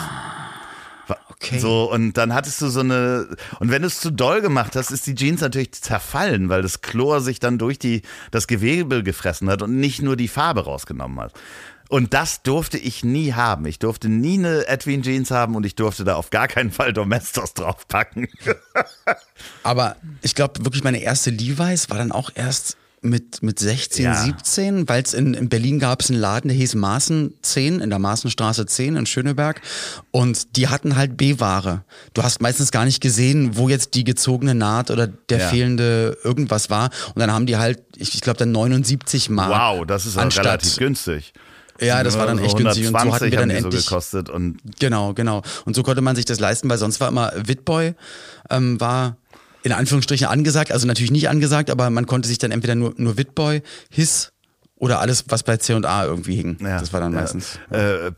Wa- 1.09 1.17
Okay. 1.39 1.59
So, 1.59 1.93
und 1.93 2.15
dann 2.15 2.33
hattest 2.33 2.63
du 2.63 2.69
so 2.69 2.81
eine, 2.81 3.29
und 3.61 3.71
wenn 3.71 3.83
du 3.83 3.89
es 3.89 4.01
zu 4.01 4.11
doll 4.11 4.41
gemacht 4.41 4.75
hast, 4.75 4.91
ist 4.91 5.07
die 5.07 5.15
Jeans 5.15 5.43
natürlich 5.43 5.71
zerfallen, 5.73 6.49
weil 6.49 6.63
das 6.63 6.81
Chlor 6.81 7.21
sich 7.21 7.39
dann 7.41 7.59
durch 7.59 7.79
die, 7.79 8.03
das 8.31 8.47
Gewebe 8.47 9.03
gefressen 9.03 9.51
hat 9.51 9.61
und 9.61 9.77
nicht 9.77 10.01
nur 10.01 10.17
die 10.17 10.29
Farbe 10.29 10.65
rausgenommen 10.65 11.21
hat. 11.21 11.35
Und 11.89 12.15
das 12.15 12.43
durfte 12.43 12.79
ich 12.79 13.05
nie 13.05 13.33
haben. 13.35 13.65
Ich 13.67 13.79
durfte 13.79 14.09
nie 14.09 14.39
eine 14.39 14.67
Edwin 14.67 15.03
Jeans 15.03 15.31
haben 15.31 15.55
und 15.55 15.65
ich 15.65 15.75
durfte 15.77 16.05
da 16.05 16.17
auf 16.17 16.31
gar 16.31 16.49
keinen 16.49 16.71
Fall 16.73 16.93
Domestos 16.93 17.55
draufpacken. 17.55 18.29
Aber 19.63 19.97
ich 20.23 20.35
glaube 20.35 20.65
wirklich, 20.65 20.85
meine 20.85 21.03
erste 21.03 21.31
Levi's 21.31 21.91
war 21.91 21.99
dann 21.99 22.13
auch 22.13 22.31
erst 22.35 22.77
mit, 23.03 23.41
mit 23.43 23.61
16, 23.61 24.05
Ja. 24.05 24.15
17, 24.25 24.89
weil 24.89 25.03
es 25.03 25.15
in, 25.15 25.35
in 25.35 25.49
Berlin 25.49 25.79
gab 25.79 26.01
es 26.01 26.11
einen 26.11 26.19
Laden, 26.19 26.49
der 26.49 26.57
hieß 26.57 26.75
Maßen 26.75 27.35
10, 27.43 27.81
in 27.81 27.91
der 27.91 27.99
Maßenstraße 28.01 28.67
10 28.67 28.97
in 28.97 29.07
Schöneberg. 29.07 29.61
Und 30.11 30.57
die 30.57 30.67
hatten 30.69 30.97
halt 30.97 31.17
B-Ware. 31.17 31.85
Du 32.15 32.23
hast 32.25 32.41
meistens 32.41 32.73
gar 32.73 32.85
nicht 32.85 33.01
gesehen, 33.01 33.57
wo 33.57 33.69
jetzt 33.69 33.95
die 33.95 34.03
gezogene 34.03 34.55
Naht 34.57 34.91
oder 34.91 35.07
der 35.07 35.39
Ja. 35.39 35.49
fehlende 35.49 36.17
irgendwas 36.25 36.69
war. 36.69 36.91
Und 37.15 37.21
dann 37.21 37.31
haben 37.33 37.47
die 37.47 37.57
halt, 37.59 37.81
ich, 37.97 38.15
ich 38.15 38.23
glaube, 38.23 38.39
dann 38.39 38.51
79 38.51 39.31
Mark. 39.31 39.51
Wow, 39.79 39.87
das 39.87 40.07
ist 40.07 40.17
anstatt- 40.17 40.47
relativ 40.47 40.77
günstig. 40.77 41.33
Ja, 41.81 42.03
das 42.03 42.19
war 42.19 42.27
dann 42.27 42.39
So 42.39 42.45
echt 42.45 42.57
günstig. 42.57 42.87
Und 42.87 42.93
so 42.93 42.99
hatten 42.99 43.09
120 43.09 43.31
wir 43.33 43.39
dann 43.39 43.51
endlich. 43.51 43.85
so 43.85 43.91
gekostet 43.91 44.31
und 44.31 44.59
Genau, 44.79 45.13
genau. 45.15 45.43
Und 45.65 45.77
so 45.77 45.83
konnte 45.83 46.03
man 46.03 46.17
sich 46.17 46.25
das 46.25 46.41
leisten, 46.41 46.69
weil 46.69 46.79
sonst 46.79 47.01
war 47.01 47.09
immer 47.09 47.33
Witboy, 47.37 47.95
ähm, 48.51 48.81
war 48.81 49.17
in 49.63 49.73
Anführungsstrichen 49.73 50.27
angesagt, 50.29 50.71
also 50.71 50.87
natürlich 50.87 51.11
nicht 51.11 51.29
angesagt, 51.29 51.71
aber 51.71 51.91
man 51.91 52.07
konnte 52.07 52.29
sich 52.29 52.39
dann 52.39 52.53
entweder 52.53 52.77
nur, 52.77 52.95
nur 52.97 53.19
Witboy, 53.19 53.63
Hiss 53.91 54.33
oder 54.77 55.01
alles, 55.01 55.25
was 55.29 55.43
bei 55.43 55.57
C&A 55.57 56.05
irgendwie 56.05 56.37
hing. 56.37 56.57
ja, 56.61 56.79
das 56.79 56.93
war 56.93 57.01
dann 57.01 57.13
ja. 57.13 57.21
meistens. 57.21 57.59
Äh, 57.71 58.13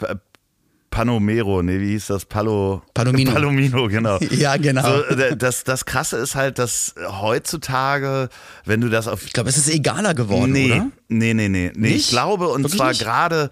Panomero, 0.99 1.63
nee, 1.63 1.79
wie 1.79 1.91
hieß 1.91 2.09
das? 2.09 2.25
Palo, 2.25 2.83
Palomino. 2.93 3.31
Palomino, 3.31 3.87
genau. 3.87 4.19
Ja, 4.33 4.57
genau. 4.57 4.83
So, 4.83 5.05
äh, 5.05 5.37
das, 5.37 5.63
das 5.63 5.85
Krasse 5.85 6.17
ist 6.17 6.35
halt, 6.35 6.59
dass 6.59 6.97
heutzutage, 7.21 8.29
wenn 8.65 8.81
du 8.81 8.89
das 8.89 9.07
auf 9.07 9.25
Ich 9.25 9.33
glaube, 9.33 9.49
es 9.49 9.57
ist 9.57 9.73
egaler 9.73 10.15
geworden, 10.15 10.51
nee, 10.51 10.67
oder? 10.73 10.91
Nee, 11.07 11.35
nee, 11.35 11.49
nee, 11.49 11.71
nee. 11.73 11.89
Ich 11.91 12.09
glaube, 12.09 12.49
und 12.49 12.65
Wirklich 12.65 12.79
zwar 12.79 12.95
gerade 12.95 13.51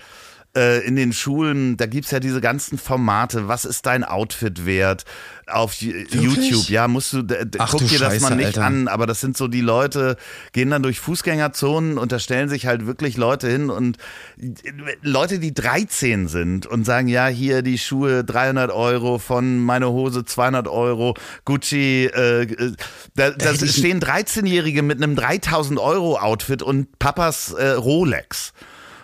äh, 0.57 0.79
in 0.87 0.97
den 0.97 1.13
Schulen, 1.13 1.77
da 1.77 1.87
gibt's 1.87 2.11
ja 2.11 2.19
diese 2.19 2.41
ganzen 2.41 2.79
Formate, 2.79 3.47
was 3.47 3.65
ist 3.65 3.87
dein 3.87 4.03
Outfit 4.03 4.65
wert? 4.65 5.05
Auf 5.49 5.75
YouTube, 5.75 6.69
ja, 6.69 6.89
musst 6.89 7.13
du, 7.13 7.23
Ach 7.59 7.71
guck 7.71 7.81
du 7.81 7.87
dir 7.87 8.01
das 8.01 8.15
Scheiße, 8.15 8.23
mal 8.23 8.35
nicht 8.35 8.47
Alter. 8.47 8.65
an, 8.65 8.89
aber 8.89 9.07
das 9.07 9.21
sind 9.21 9.37
so 9.37 9.47
die 9.47 9.61
Leute, 9.61 10.17
gehen 10.53 10.71
dann 10.71 10.83
durch 10.83 10.99
Fußgängerzonen 10.99 11.99
und 11.99 12.11
da 12.11 12.19
stellen 12.19 12.49
sich 12.49 12.67
halt 12.67 12.87
wirklich 12.87 13.17
Leute 13.17 13.49
hin 13.49 13.71
und 13.71 13.99
äh, 14.41 14.63
Leute, 15.03 15.39
die 15.39 15.55
13 15.55 16.27
sind 16.27 16.67
und 16.67 16.85
sagen, 16.85 17.07
ja, 17.07 17.29
hier 17.29 17.63
die 17.63 17.79
Schuhe 17.79 18.25
300 18.25 18.73
Euro 18.73 19.19
von 19.19 19.59
meine 19.59 19.91
Hose 19.91 20.25
200 20.25 20.67
Euro, 20.67 21.15
Gucci, 21.45 22.07
äh, 22.07 22.43
äh, 22.43 22.73
da, 23.15 23.31
da 23.31 23.55
stehen 23.55 24.01
13-Jährige 24.01 24.83
mit 24.83 25.01
einem 25.01 25.15
3000 25.15 25.79
Euro 25.79 26.19
Outfit 26.19 26.63
und 26.63 26.99
Papas 26.99 27.53
äh, 27.53 27.71
Rolex. 27.71 28.53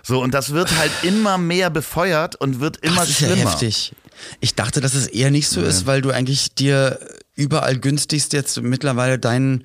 So, 0.02 0.20
und 0.20 0.34
das 0.34 0.50
wird 0.50 0.76
halt 0.76 0.90
immer 1.02 1.38
mehr 1.38 1.70
befeuert 1.70 2.36
und 2.36 2.60
wird 2.60 2.78
immer 2.78 2.96
das 2.96 3.10
ist 3.10 3.18
schlimmer. 3.18 3.36
ja 3.36 3.50
heftig. 3.50 3.94
Ich 4.40 4.54
dachte, 4.54 4.80
dass 4.80 4.94
es 4.94 5.06
eher 5.06 5.30
nicht 5.30 5.48
so 5.48 5.60
ist, 5.62 5.86
weil 5.86 6.02
du 6.02 6.10
eigentlich 6.10 6.54
dir 6.54 6.98
überall 7.34 7.78
günstigst 7.78 8.32
jetzt 8.32 8.60
mittlerweile 8.60 9.18
dein, 9.18 9.64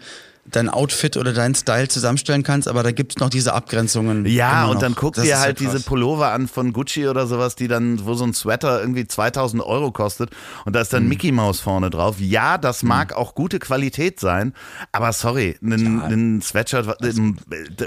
dein 0.52 0.70
Outfit 0.70 1.18
oder 1.18 1.34
dein 1.34 1.56
Style 1.56 1.88
zusammenstellen 1.88 2.44
kannst, 2.44 2.68
aber 2.68 2.84
da 2.84 2.92
gibt's 2.92 3.18
noch 3.18 3.30
diese 3.30 3.54
Abgrenzungen. 3.54 4.26
Ja, 4.26 4.66
und 4.68 4.76
noch. 4.76 4.82
dann 4.82 4.96
guck 4.96 5.16
Das 5.16 5.26
dir 5.26 5.40
halt 5.40 5.60
so 5.60 5.66
diese. 5.66 5.82
Pullover 5.82 6.32
an 6.32 6.48
von 6.48 6.74
Gucci 6.74 7.08
oder 7.08 7.28
sowas, 7.28 7.56
die 7.56 7.68
dann, 7.68 8.06
wo 8.06 8.14
so 8.14 8.24
ein 8.24 8.34
Sweater 8.34 8.80
irgendwie 8.80 9.08
2000 9.08 9.62
Euro 9.64 9.92
kostet 9.92 10.30
und 10.66 10.74
da 10.76 10.82
ist 10.82 10.92
Mhm. 10.92 10.98
dann 10.98 11.08
Mickey 11.10 11.32
Mouse 11.32 11.60
vorne 11.60 11.90
drauf. 11.90 12.16
Ja, 12.20 12.58
das 12.58 12.84
mag 12.84 13.14
auch 13.14 13.36
gute 13.36 13.60
Qualität 13.60 14.20
sein, 14.20 14.54
aber 14.92 15.12
sorry, 15.14 15.58
ein, 15.62 16.02
ein 16.02 16.42
Sweatshirt 16.42 16.88
ähm, 17.04 17.38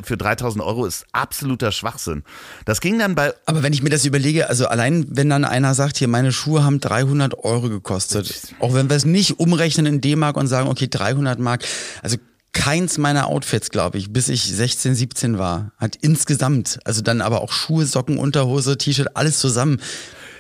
für 0.03 0.17
3000 0.17 0.63
Euro 0.65 0.85
ist 0.87 1.07
absoluter 1.13 1.73
Schwachsinn. 1.73 2.25
Das 2.67 2.81
ging 2.81 2.99
dann 2.99 3.15
bei 3.15 3.33
Aber 3.47 3.63
wenn 3.63 3.73
ich 3.73 3.83
mir 3.83 3.91
das 3.91 4.05
überlege, 4.05 4.49
also 4.49 4.67
allein 4.67 5.07
wenn 5.09 5.31
dann 5.31 5.45
einer 5.45 5.75
sagt, 5.75 5.97
hier 5.97 6.09
meine 6.09 6.33
Schuhe 6.33 6.63
haben 6.65 6.81
300 6.81 7.43
Euro 7.45 7.69
gekostet, 7.69 8.55
auch 8.61 8.75
wenn 8.75 8.89
wir 8.91 8.97
es 8.97 9.05
nicht 9.05 9.39
umrechnen 9.41 9.87
in 9.87 10.01
D-Mark 10.01 10.37
und 10.37 10.47
sagen, 10.47 10.69
okay 10.69 10.89
300 10.91 11.39
Mark, 11.39 11.65
also 12.03 12.17
keins 12.53 12.99
meiner 12.99 13.27
Outfits, 13.29 13.71
glaube 13.71 13.99
ich, 13.99 14.13
bis 14.13 14.29
ich 14.29 14.43
16, 14.43 14.95
17 14.95 15.39
war, 15.39 15.73
hat 15.79 15.97
insgesamt, 15.97 16.79
also 16.85 17.01
dann 17.03 17.21
aber 17.21 17.43
auch 17.43 17.53
Schuhe, 17.53 17.87
Socken, 17.87 18.19
Unterhose, 18.19 18.77
T-Shirt, 18.77 19.09
alles 19.17 19.39
zusammen, 19.39 19.81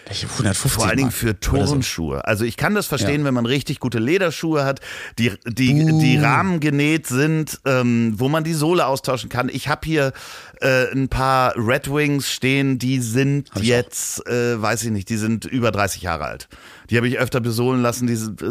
welche 0.06 0.26
150 0.26 0.72
Vor 0.72 0.86
allen 0.88 0.96
Dingen 0.96 1.10
für 1.12 1.36
oder 1.52 1.66
so. 1.66 1.72
Turnschuhe. 1.74 2.24
Also 2.26 2.44
ich 2.44 2.56
kann 2.56 2.74
das 2.74 2.86
verstehen, 2.88 3.20
Ja. 3.20 3.26
wenn 3.28 3.34
man 3.34 3.46
richtig 3.46 3.78
gute 3.78 4.00
Lederschuhe 4.00 4.64
hat, 4.64 4.80
die, 5.20 5.30
die, 5.46 5.84
die 5.98 6.16
Rahmen 6.16 6.58
genäht 6.58 7.06
sind, 7.06 7.60
ähm, 7.64 8.14
wo 8.16 8.28
man 8.28 8.42
die 8.42 8.54
Sohle 8.54 8.86
austauschen 8.86 9.28
kann. 9.28 9.48
Ich 9.48 9.68
habe 9.68 9.82
hier 9.84 10.12
äh, 10.60 10.90
ein 10.90 11.08
paar 11.08 11.54
Red 11.56 11.92
Wings 11.94 12.28
stehen, 12.28 12.80
die 12.80 12.98
sind 12.98 13.50
jetzt, 13.60 14.26
äh, 14.26 14.60
weiß 14.60 14.82
ich 14.82 14.90
nicht, 14.90 15.08
die 15.10 15.16
sind 15.16 15.44
über 15.44 15.70
30 15.70 16.02
Jahre 16.02 16.24
alt. 16.24 16.48
Die 16.90 16.96
habe 16.96 17.06
ich 17.06 17.18
öfter 17.20 17.40
besohlen 17.40 17.80
lassen, 17.80 18.08
die 18.08 18.16
sind, 18.16 18.42
äh, 18.42 18.50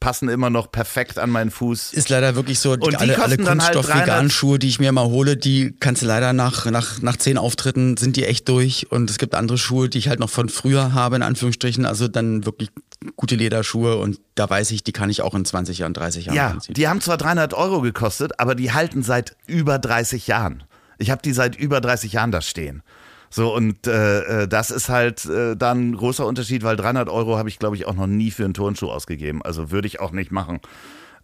passen 0.00 0.28
immer 0.30 0.50
noch 0.50 0.72
perfekt 0.72 1.18
an 1.18 1.30
meinen 1.30 1.50
Fuß. 1.50 1.92
Ist 1.92 2.08
leider 2.08 2.34
wirklich 2.34 2.58
so, 2.58 2.74
die 2.76 2.96
alle, 2.96 3.22
alle 3.22 3.36
dann 3.36 3.62
halt 3.62 3.74
300 3.74 3.74
Kunststoff-Vegan-Schuhe, 3.74 4.58
die 4.58 4.68
ich 4.68 4.80
mir 4.80 4.90
mal 4.92 5.04
hole, 5.06 5.36
die 5.36 5.74
kannst 5.78 6.02
du 6.02 6.06
leider 6.06 6.32
nach, 6.32 6.64
nach, 6.66 7.00
nach 7.02 7.16
zehn 7.16 7.36
Auftritten 7.38 7.96
sind 7.98 8.16
die 8.16 8.24
echt 8.24 8.48
durch. 8.48 8.90
Und 8.90 9.10
es 9.10 9.18
gibt 9.18 9.34
andere 9.34 9.58
Schuhe, 9.58 9.88
die 9.88 9.98
ich 9.98 10.08
halt 10.08 10.18
noch 10.18 10.30
von 10.30 10.48
früher 10.48 10.94
habe, 10.94 11.16
in 11.16 11.22
Anführungsstrichen. 11.22 11.84
Also 11.84 12.08
dann 12.08 12.46
wirklich 12.46 12.70
gute 13.16 13.36
Lederschuhe 13.36 13.96
und 13.98 14.18
da 14.34 14.48
weiß 14.48 14.70
ich, 14.72 14.82
die 14.82 14.92
kann 14.92 15.10
ich 15.10 15.22
auch 15.22 15.34
in 15.34 15.44
20 15.44 15.78
Jahren, 15.78 15.94
30 15.94 16.26
Jahren 16.26 16.36
Ja, 16.36 16.48
anziehen. 16.48 16.74
die 16.74 16.88
haben 16.88 17.00
zwar 17.00 17.16
300 17.16 17.54
Euro 17.54 17.80
gekostet, 17.80 18.38
aber 18.40 18.54
die 18.54 18.72
halten 18.72 19.02
seit 19.02 19.36
über 19.46 19.78
30 19.78 20.26
Jahren. 20.26 20.64
Ich 20.98 21.10
habe 21.10 21.22
die 21.22 21.32
seit 21.32 21.56
über 21.56 21.80
30 21.80 22.12
Jahren 22.12 22.30
da 22.30 22.40
stehen. 22.42 22.82
So, 23.32 23.54
und 23.54 23.86
äh, 23.86 24.42
äh, 24.42 24.48
das 24.48 24.70
ist 24.70 24.88
halt 24.88 25.24
äh, 25.26 25.56
dann 25.56 25.90
ein 25.90 25.96
großer 25.96 26.26
Unterschied, 26.26 26.64
weil 26.64 26.76
300 26.76 27.08
Euro 27.08 27.38
habe 27.38 27.48
ich, 27.48 27.58
glaube 27.60 27.76
ich, 27.76 27.86
auch 27.86 27.94
noch 27.94 28.08
nie 28.08 28.30
für 28.32 28.44
einen 28.44 28.54
Turnschuh 28.54 28.90
ausgegeben. 28.90 29.40
Also 29.42 29.70
würde 29.70 29.86
ich 29.86 30.00
auch 30.00 30.10
nicht 30.10 30.32
machen. 30.32 30.60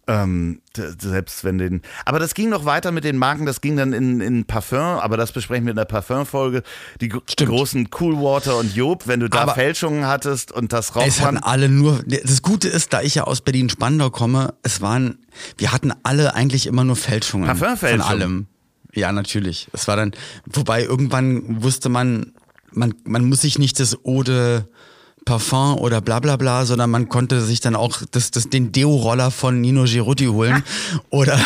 Ähm, 0.09 0.61
selbst 0.73 1.43
wenn 1.43 1.57
den. 1.57 1.81
Aber 2.05 2.17
das 2.17 2.33
ging 2.33 2.47
noch 2.47 2.63
weiter 2.63 2.93
mit 2.93 3.03
den 3.03 3.17
Marken, 3.17 3.45
das 3.45 3.59
ging 3.59 3.75
dann 3.75 3.91
in, 3.91 4.21
in 4.21 4.45
Parfum, 4.45 4.77
aber 4.79 5.17
das 5.17 5.33
besprechen 5.33 5.65
wir 5.65 5.71
in 5.71 5.75
der 5.75 5.83
Parfum-Folge. 5.83 6.63
Die 7.01 7.11
Stimmt. 7.29 7.49
großen 7.49 7.89
Coolwater 7.89 8.55
und 8.57 8.73
Job, 8.73 9.03
wenn 9.07 9.19
du 9.19 9.27
da 9.29 9.41
Aber- 9.41 9.53
Fälschungen 9.55 10.07
hattest 10.07 10.53
und 10.53 10.71
das 10.71 10.91
Es 10.91 10.95
raucht 10.95 11.21
hatten 11.21 11.37
alle 11.39 11.67
nur, 11.67 12.03
das 12.07 12.41
Gute 12.41 12.69
ist, 12.69 12.93
da 12.93 13.01
ich 13.01 13.15
ja 13.15 13.25
aus 13.25 13.41
Berlin-Spandau 13.41 14.09
komme, 14.09 14.53
es 14.63 14.79
waren, 14.79 15.17
wir 15.57 15.73
hatten 15.73 15.91
alle 16.03 16.33
eigentlich 16.35 16.67
immer 16.67 16.85
nur 16.85 16.95
Fälschungen. 16.95 17.45
Parfümfälschungen. 17.47 18.01
Von 18.01 18.09
allem. 18.21 18.47
Ja, 18.93 19.11
natürlich. 19.11 19.67
Es 19.73 19.87
war 19.87 19.95
dann, 19.95 20.11
wobei 20.45 20.83
irgendwann 20.83 21.61
wusste 21.63 21.89
man, 21.89 22.33
man, 22.71 22.93
man 23.03 23.27
muss 23.27 23.41
sich 23.41 23.59
nicht 23.59 23.79
das 23.79 23.97
Ode 24.03 24.67
Parfum 25.27 25.77
oder 25.77 25.99
bla 25.99 26.19
bla 26.19 26.37
bla, 26.37 26.65
sondern 26.65 26.89
man 26.89 27.09
konnte 27.09 27.41
sich 27.41 27.59
dann 27.59 27.75
auch 27.75 28.01
das, 28.11 28.31
das, 28.31 28.49
den 28.49 28.71
Deo-Roller 28.71 29.29
von 29.29 29.59
Nino 29.59 29.83
Girotti 29.83 30.25
holen 30.25 30.63
oder, 31.09 31.37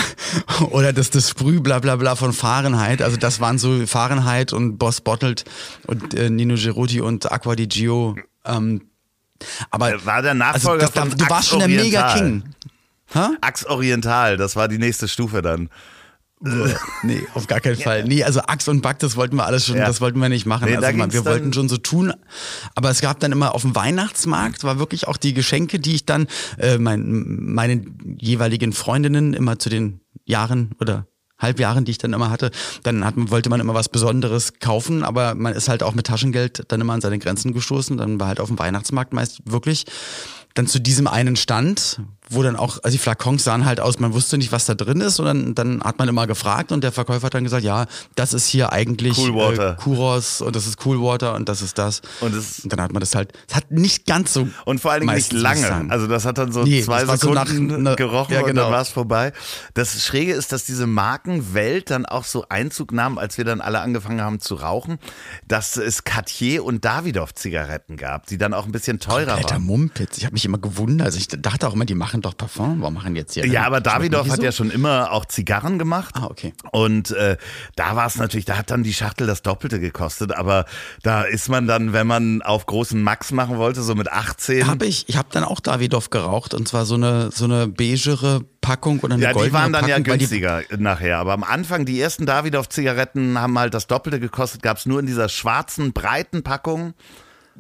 oder 0.70 0.94
das, 0.94 1.10
das 1.10 1.32
Sprüh 1.32 1.60
bla 1.60 1.80
bla 1.80 1.96
bla 1.96 2.16
von 2.16 2.32
Fahrenheit. 2.32 3.02
Also 3.02 3.18
das 3.18 3.40
waren 3.40 3.58
so 3.58 3.86
Fahrenheit 3.88 4.54
und 4.54 4.78
Boss 4.78 5.02
Bottled 5.02 5.44
und 5.88 6.14
äh, 6.14 6.30
Nino 6.30 6.56
Girotti 6.56 7.02
und 7.02 7.32
Aqua 7.32 7.56
di 7.56 7.68
Gio. 7.68 8.16
Ähm, 8.46 8.84
aber 9.72 10.06
war 10.06 10.22
der 10.22 10.36
Nachfolger 10.36 10.86
also 10.86 10.94
das, 10.94 11.10
von 11.10 11.18
du 11.18 11.30
warst 11.30 11.50
schon 11.50 11.60
der 11.60 11.68
Mega. 11.68 12.14
King. 12.14 12.44
Ha? 13.16 13.32
Axe 13.42 13.68
Oriental, 13.68 14.38
das 14.38 14.56
war 14.56 14.68
die 14.68 14.78
nächste 14.78 15.08
Stufe 15.08 15.42
dann. 15.42 15.70
Nee, 17.04 17.22
auf 17.34 17.48
gar 17.48 17.60
keinen 17.60 17.78
Fall. 17.78 18.04
Nee, 18.04 18.24
also 18.24 18.42
Axt 18.42 18.68
und 18.68 18.82
Back, 18.82 19.00
das 19.00 19.16
wollten 19.16 19.36
wir 19.36 19.46
alles 19.46 19.66
schon, 19.68 19.78
Ja. 19.78 19.86
das 19.86 20.02
wollten 20.02 20.20
wir 20.20 20.30
nicht 20.30 20.46
machen. 20.46 20.66
Nee, 20.70 20.76
also 20.76 20.98
man, 20.98 21.14
wir 21.14 21.26
wollten 21.26 21.54
schon 21.54 21.70
so 21.70 21.78
tun, 21.78 22.14
aber 22.76 22.90
es 22.90 23.02
gab 23.02 23.20
dann 23.20 23.32
immer 23.32 23.54
auf 23.54 23.62
dem 23.62 23.76
Weihnachtsmarkt, 23.76 24.64
war 24.64 24.80
wirklich 24.80 25.08
auch 25.08 25.18
die 25.18 25.34
Geschenke, 25.34 25.80
die 25.80 25.96
ich 25.96 26.06
dann 26.06 26.28
äh, 26.58 26.78
mein, 26.78 27.54
meinen 27.54 28.18
jeweiligen 28.20 28.74
Freundinnen 28.74 29.34
immer 29.34 29.60
zu 29.60 29.70
den 29.70 30.02
Jahren 30.26 30.72
oder 30.80 31.06
Halbjahren, 31.38 31.86
die 31.86 31.92
ich 31.92 31.98
dann 31.98 32.14
immer 32.14 32.30
hatte, 32.30 32.52
dann 32.84 33.04
hat, 33.04 33.16
wollte 33.18 33.50
man 33.50 33.60
immer 33.60 33.74
was 33.74 33.90
Besonderes 33.90 34.60
kaufen, 34.60 35.04
aber 35.04 35.34
man 35.34 35.54
ist 35.54 35.70
halt 35.70 35.82
auch 35.82 35.96
mit 35.96 36.06
Taschengeld 36.08 36.64
dann 36.68 36.82
immer 36.82 36.94
an 36.94 37.02
seine 37.02 37.18
Grenzen 37.18 37.52
gestoßen. 37.54 37.98
Dann 37.98 38.20
war 38.20 38.28
halt 38.28 38.40
auf 38.40 38.50
dem 38.50 38.60
Weihnachtsmarkt 38.60 39.12
meist 39.14 39.42
wirklich 39.46 39.86
dann 40.54 40.68
zu 40.68 40.80
diesem 40.80 41.08
einen 41.08 41.36
Stand, 41.36 42.02
wo 42.34 42.44
dann 42.44 42.56
auch, 42.56 42.80
also 42.84 42.90
die 42.96 42.98
Flakons 42.98 43.44
sahen 43.44 43.66
halt 43.66 43.80
aus, 43.80 44.00
man 44.00 44.14
wusste 44.14 44.38
nicht, 44.38 44.52
was 44.52 44.66
da 44.66 44.74
drin 44.74 45.02
ist 45.02 45.20
und 45.20 45.26
dann, 45.26 45.56
dann 45.56 45.84
hat 45.84 46.00
man 46.00 46.08
immer 46.10 46.28
gefragt 46.28 46.72
und 46.72 46.84
der 46.84 46.92
Verkäufer 46.92 47.28
hat 47.28 47.34
dann 47.34 47.44
gesagt, 47.44 47.64
ja, 47.64 47.86
das 48.16 48.34
ist 48.34 48.48
hier 48.48 48.72
eigentlich 48.72 49.18
Cool 49.18 49.36
Water. 49.36 49.72
Äh, 49.74 49.76
Kuros 49.82 50.42
und 50.42 50.56
das 50.56 50.66
ist 50.68 50.84
Cool 50.86 51.02
Water 51.02 51.36
und 51.36 51.48
das 51.50 51.62
ist 51.62 51.78
das. 51.78 52.02
Und 52.22 52.34
es- 52.34 52.62
dann 52.66 52.82
hat 52.82 52.92
man 52.94 53.00
das 53.02 53.14
halt, 53.16 53.34
es 53.50 53.56
hat 53.56 53.70
nicht 53.72 54.06
ganz 54.06 54.34
so 54.34 54.48
Und 54.66 54.80
vor 54.80 54.92
allen 54.92 55.02
Dingen 55.02 55.14
nicht 55.16 55.34
lange. 55.34 55.88
Also 55.90 56.08
das 56.08 56.26
hat 56.26 56.38
dann 56.38 56.52
so 56.52 56.64
Nee, 56.64 56.82
zwei 56.82 57.00
das 57.02 57.08
war 57.10 57.18
so 57.18 57.34
Sekunden 57.34 57.84
nach- 57.84 57.96
gerochen 57.96 58.34
ja, 58.34 58.40
und 58.42 58.48
genau. 58.48 58.64
dann 58.64 58.72
war 58.72 58.82
es 58.82 58.90
vorbei. 58.90 59.34
Das 59.74 60.04
Schräge 60.04 60.34
ist, 60.34 60.52
dass 60.52 60.66
diese 60.66 60.88
Markenwelt 60.88 61.90
dann 61.92 62.06
auch 62.06 62.24
so 62.24 62.46
Einzug 62.50 62.92
nahm, 62.92 63.18
als 63.18 63.38
wir 63.38 63.46
dann 63.46 63.62
alle 63.62 63.80
angefangen 63.82 64.22
haben 64.22 64.40
zu 64.40 64.56
rauchen, 64.56 64.98
dass 65.48 65.78
es 65.78 66.04
Cartier 66.04 66.64
und 66.64 66.84
Davidoff 66.86 67.34
Zigaretten 67.36 67.98
gab, 67.98 68.28
die 68.28 68.38
dann 68.38 68.54
auch 68.54 68.66
ein 68.66 68.72
bisschen 68.72 69.00
teurer 69.00 69.34
Alter 69.36 69.52
waren. 69.56 69.64
Mumpitz, 69.64 70.18
ich 70.18 70.26
habe 70.26 70.34
mich 70.34 70.46
immer 70.46 70.58
gewundert. 70.58 71.06
Also 71.06 71.18
ich 71.18 71.28
dachte 71.28 71.68
auch 71.68 71.74
immer, 71.74 71.86
die 71.86 71.96
machen 71.96 72.21
doch 72.22 72.36
Parfum. 72.38 72.80
Warum 72.82 72.94
machen 72.96 73.16
jetzt 73.16 73.34
hier? 73.34 73.46
Ja, 73.46 73.66
aber 73.66 73.82
Davidoff 73.82 74.30
hat 74.30 74.38
so? 74.38 74.44
ja 74.44 74.52
schon 74.52 74.72
immer 74.72 75.12
auch 75.12 75.26
Zigarren 75.26 75.78
gemacht. 75.80 76.16
Ah, 76.18 76.26
okay. 76.26 76.54
Und 76.72 77.12
äh, 77.12 77.38
da 77.76 77.96
war 77.96 78.08
es 78.08 78.16
natürlich, 78.18 78.46
da 78.46 78.58
hat 78.58 78.72
dann 78.72 78.84
die 78.84 78.94
Schachtel 78.94 79.28
das 79.28 79.42
Doppelte 79.42 79.80
gekostet, 79.80 80.34
aber 80.34 80.66
da 81.04 81.24
ist 81.24 81.50
man 81.50 81.68
dann, 81.68 81.94
wenn 81.94 82.08
man 82.08 82.42
auf 82.42 82.66
großen 82.66 83.02
Max 83.02 83.32
machen 83.32 83.58
wollte, 83.58 83.82
so 83.84 83.96
mit 83.96 84.12
18. 84.12 84.68
Habe 84.68 84.86
ich. 84.86 85.08
Ich 85.10 85.18
habe 85.18 85.28
dann 85.32 85.44
auch 85.44 85.60
Davidoff 85.60 86.10
geraucht 86.10 86.54
und 86.54 86.68
zwar 86.68 86.86
so 86.86 86.96
eine 86.96 87.32
so 87.32 87.46
eine 87.46 87.68
beigere 87.68 88.42
Packung 88.62 89.00
oder 89.00 89.16
eine 89.16 89.24
Ja, 89.24 89.34
die 89.34 89.52
waren 89.54 89.74
dann 89.74 89.88
ja 89.88 89.96
Packung, 89.98 90.04
die- 90.04 90.20
günstiger 90.20 90.62
nachher. 90.78 91.18
Aber 91.18 91.34
am 91.34 91.44
Anfang, 91.44 91.86
die 91.86 92.00
ersten 92.00 92.26
Davidoff-Zigaretten 92.26 93.40
haben 93.40 93.58
halt 93.58 93.74
das 93.74 93.88
Doppelte 93.88 94.20
gekostet. 94.20 94.62
Gab 94.62 94.78
es 94.78 94.86
nur 94.86 95.00
in 95.00 95.06
dieser 95.08 95.30
schwarzen, 95.30 95.94
breiten 95.94 96.44
Packung. 96.44 96.94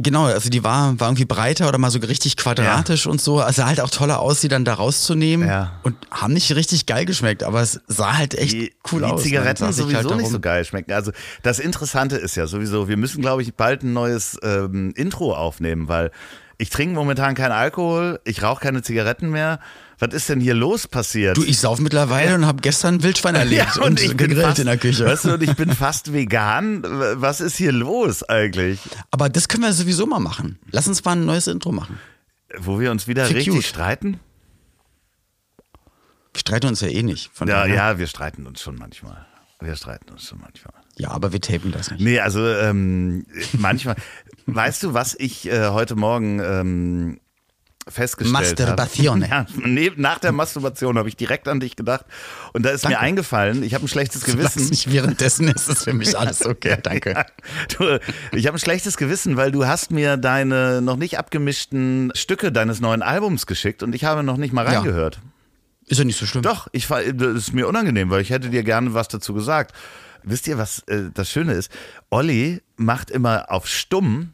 Genau, 0.03 0.25
also 0.25 0.49
die 0.49 0.63
war, 0.63 0.99
war 0.99 1.09
irgendwie 1.09 1.25
breiter 1.25 1.67
oder 1.67 1.77
mal 1.77 1.91
so 1.91 1.99
richtig 1.99 2.37
quadratisch 2.37 3.07
und 3.07 3.21
so. 3.21 3.39
Also 3.39 3.61
sah 3.61 3.67
halt 3.67 3.81
auch 3.81 3.89
toller 3.89 4.19
aus, 4.19 4.41
die 4.41 4.47
dann 4.47 4.65
da 4.65 4.73
rauszunehmen. 4.73 5.47
Ja. 5.47 5.79
Und 5.83 5.95
haben 6.09 6.33
nicht 6.33 6.53
richtig 6.55 6.85
geil 6.85 7.05
geschmeckt, 7.05 7.43
aber 7.43 7.61
es 7.61 7.81
sah 7.87 8.17
halt 8.17 8.33
echt 8.33 8.53
Die, 8.53 8.73
cool 8.91 9.01
die 9.01 9.05
aus. 9.05 9.23
Zigaretten 9.23 9.63
Dann 9.63 9.73
saß 9.73 9.85
ich 9.85 9.91
sowieso 9.91 10.09
halt 10.09 10.21
nicht 10.21 10.31
so 10.31 10.39
geil 10.39 10.65
schmecken. 10.65 10.91
Also 10.93 11.11
das 11.43 11.59
Interessante 11.59 12.15
ist 12.15 12.35
ja 12.35 12.47
sowieso, 12.47 12.87
wir 12.87 12.97
müssen, 12.97 13.21
glaube 13.21 13.41
ich, 13.41 13.53
bald 13.53 13.83
ein 13.83 13.93
neues 13.93 14.37
ähm, 14.43 14.93
Intro 14.95 15.35
aufnehmen, 15.35 15.87
weil 15.87 16.11
ich 16.57 16.69
trinke 16.69 16.95
momentan 16.95 17.35
keinen 17.35 17.53
Alkohol, 17.53 18.19
ich 18.23 18.43
rauche 18.43 18.61
keine 18.61 18.81
Zigaretten 18.81 19.29
mehr. 19.29 19.59
Was 20.01 20.15
ist 20.15 20.29
denn 20.29 20.39
hier 20.39 20.55
los 20.55 20.87
passiert? 20.87 21.37
Du, 21.37 21.43
ich 21.43 21.59
sauf 21.59 21.79
mittlerweile 21.79 22.33
und 22.33 22.47
habe 22.47 22.59
gestern 22.61 23.03
Wildschwein 23.03 23.35
erlegt 23.45 23.77
und, 23.77 23.99
gegrillt 24.17 24.41
fast, 24.41 24.57
in 24.57 24.65
der 24.65 24.79
Küche. 24.79 25.05
Weißt 25.05 25.25
du, 25.25 25.35
und 25.35 25.43
ich 25.43 25.55
bin 25.55 25.71
fast 25.75 26.11
vegan. 26.11 26.81
Was 27.21 27.39
ist 27.39 27.55
hier 27.55 27.71
los 27.71 28.23
eigentlich? 28.23 28.79
Aber 29.11 29.29
das 29.29 29.47
können 29.47 29.61
wir 29.61 29.73
sowieso 29.73 30.07
mal 30.07 30.19
machen. 30.19 30.57
Lass 30.71 30.87
uns 30.87 31.05
mal 31.05 31.11
ein 31.11 31.25
neues 31.25 31.45
Intro 31.45 31.71
machen. 31.71 31.99
Wo 32.57 32.79
wir 32.79 32.89
uns 32.89 33.07
wieder 33.07 33.29
Wie 33.29 33.33
richtig 33.33 33.53
cute. 33.53 33.63
streiten? 33.63 34.19
Wir 36.33 36.39
streiten 36.39 36.65
uns 36.65 36.81
ja 36.81 36.87
eh 36.87 37.03
nicht. 37.03 37.29
Ja, 37.39 37.45
daher. 37.45 37.75
ja, 37.75 37.99
wir 37.99 38.07
streiten 38.07 38.47
uns 38.47 38.59
schon 38.59 38.77
manchmal. 38.77 39.27
Wir 39.59 39.75
streiten 39.75 40.09
uns 40.09 40.27
schon 40.27 40.39
manchmal. 40.39 40.73
ja, 40.97 41.11
aber 41.11 41.31
wir 41.31 41.41
tapen 41.41 41.71
das 41.71 41.91
nicht. 41.91 42.01
Nee, 42.01 42.19
also 42.19 42.43
ähm, 42.47 43.27
manchmal. 43.53 43.95
weißt 44.47 44.81
du, 44.81 44.95
was 44.95 45.13
ich 45.13 45.47
äh, 45.47 45.67
heute 45.67 45.95
Morgen 45.95 46.39
ähm, 46.39 47.20
festgestellt? 47.87 48.33
Masturbation. 48.33 49.21
Ja, 49.31 49.45
nee, 49.55 49.91
nach 49.95 50.19
der 50.19 50.31
Masturbation 50.31 50.97
habe 50.97 51.07
ich 51.09 51.15
direkt 51.15 51.47
an 51.47 51.59
dich 51.59 51.75
gedacht. 51.75 52.05
Und 52.53 52.63
da 52.65 52.69
ist 52.69 52.83
mir 52.83 52.91
Danke. 52.91 53.05
eingefallen, 53.05 53.63
ich 53.63 53.73
habe 53.73 53.85
ein 53.85 53.87
schlechtes 53.87 54.23
Gewissen. 54.23 54.69
mich 54.69 54.91
währenddessen 54.91 55.47
ist 55.47 55.69
es 55.69 55.83
für 55.83 55.93
mich 55.93 56.17
alles 56.17 56.45
okay. 56.45 56.77
Danke. 56.83 57.25
Du, 57.77 57.99
ich 58.31 58.47
habe 58.47 58.57
ein 58.57 58.59
schlechtes 58.59 58.97
Gewissen, 58.97 59.37
weil 59.37 59.51
du 59.51 59.65
hast 59.65 59.91
mir 59.91 60.17
deine 60.17 60.81
noch 60.81 60.97
nicht 60.97 61.17
abgemischten 61.17 62.11
Stücke 62.15 62.51
deines 62.51 62.81
neuen 62.81 63.01
Albums 63.01 63.45
geschickt 63.45 63.83
und 63.83 63.93
ich 63.95 64.03
habe 64.03 64.23
noch 64.23 64.37
nicht 64.37 64.53
mal 64.53 64.65
Ja. 64.65 64.79
reingehört. 64.79 65.19
Ist 65.87 65.97
ja 65.97 66.03
nicht 66.05 66.17
so 66.19 66.25
schlimm. 66.25 66.43
Doch, 66.43 66.67
ich 66.71 66.87
das 66.87 67.35
ist 67.35 67.53
mir 67.53 67.67
unangenehm, 67.67 68.09
weil 68.09 68.21
ich 68.21 68.29
hätte 68.29 68.49
dir 68.49 68.63
gerne 68.63 68.93
was 68.93 69.07
dazu 69.09 69.33
gesagt. 69.33 69.75
Wisst 70.23 70.47
ihr, 70.47 70.57
was 70.57 70.79
äh, 70.87 71.09
das 71.13 71.29
Schöne 71.31 71.53
ist? 71.53 71.71
Olli 72.11 72.61
macht 72.77 73.09
immer 73.09 73.51
auf 73.51 73.67
stumm, 73.67 74.33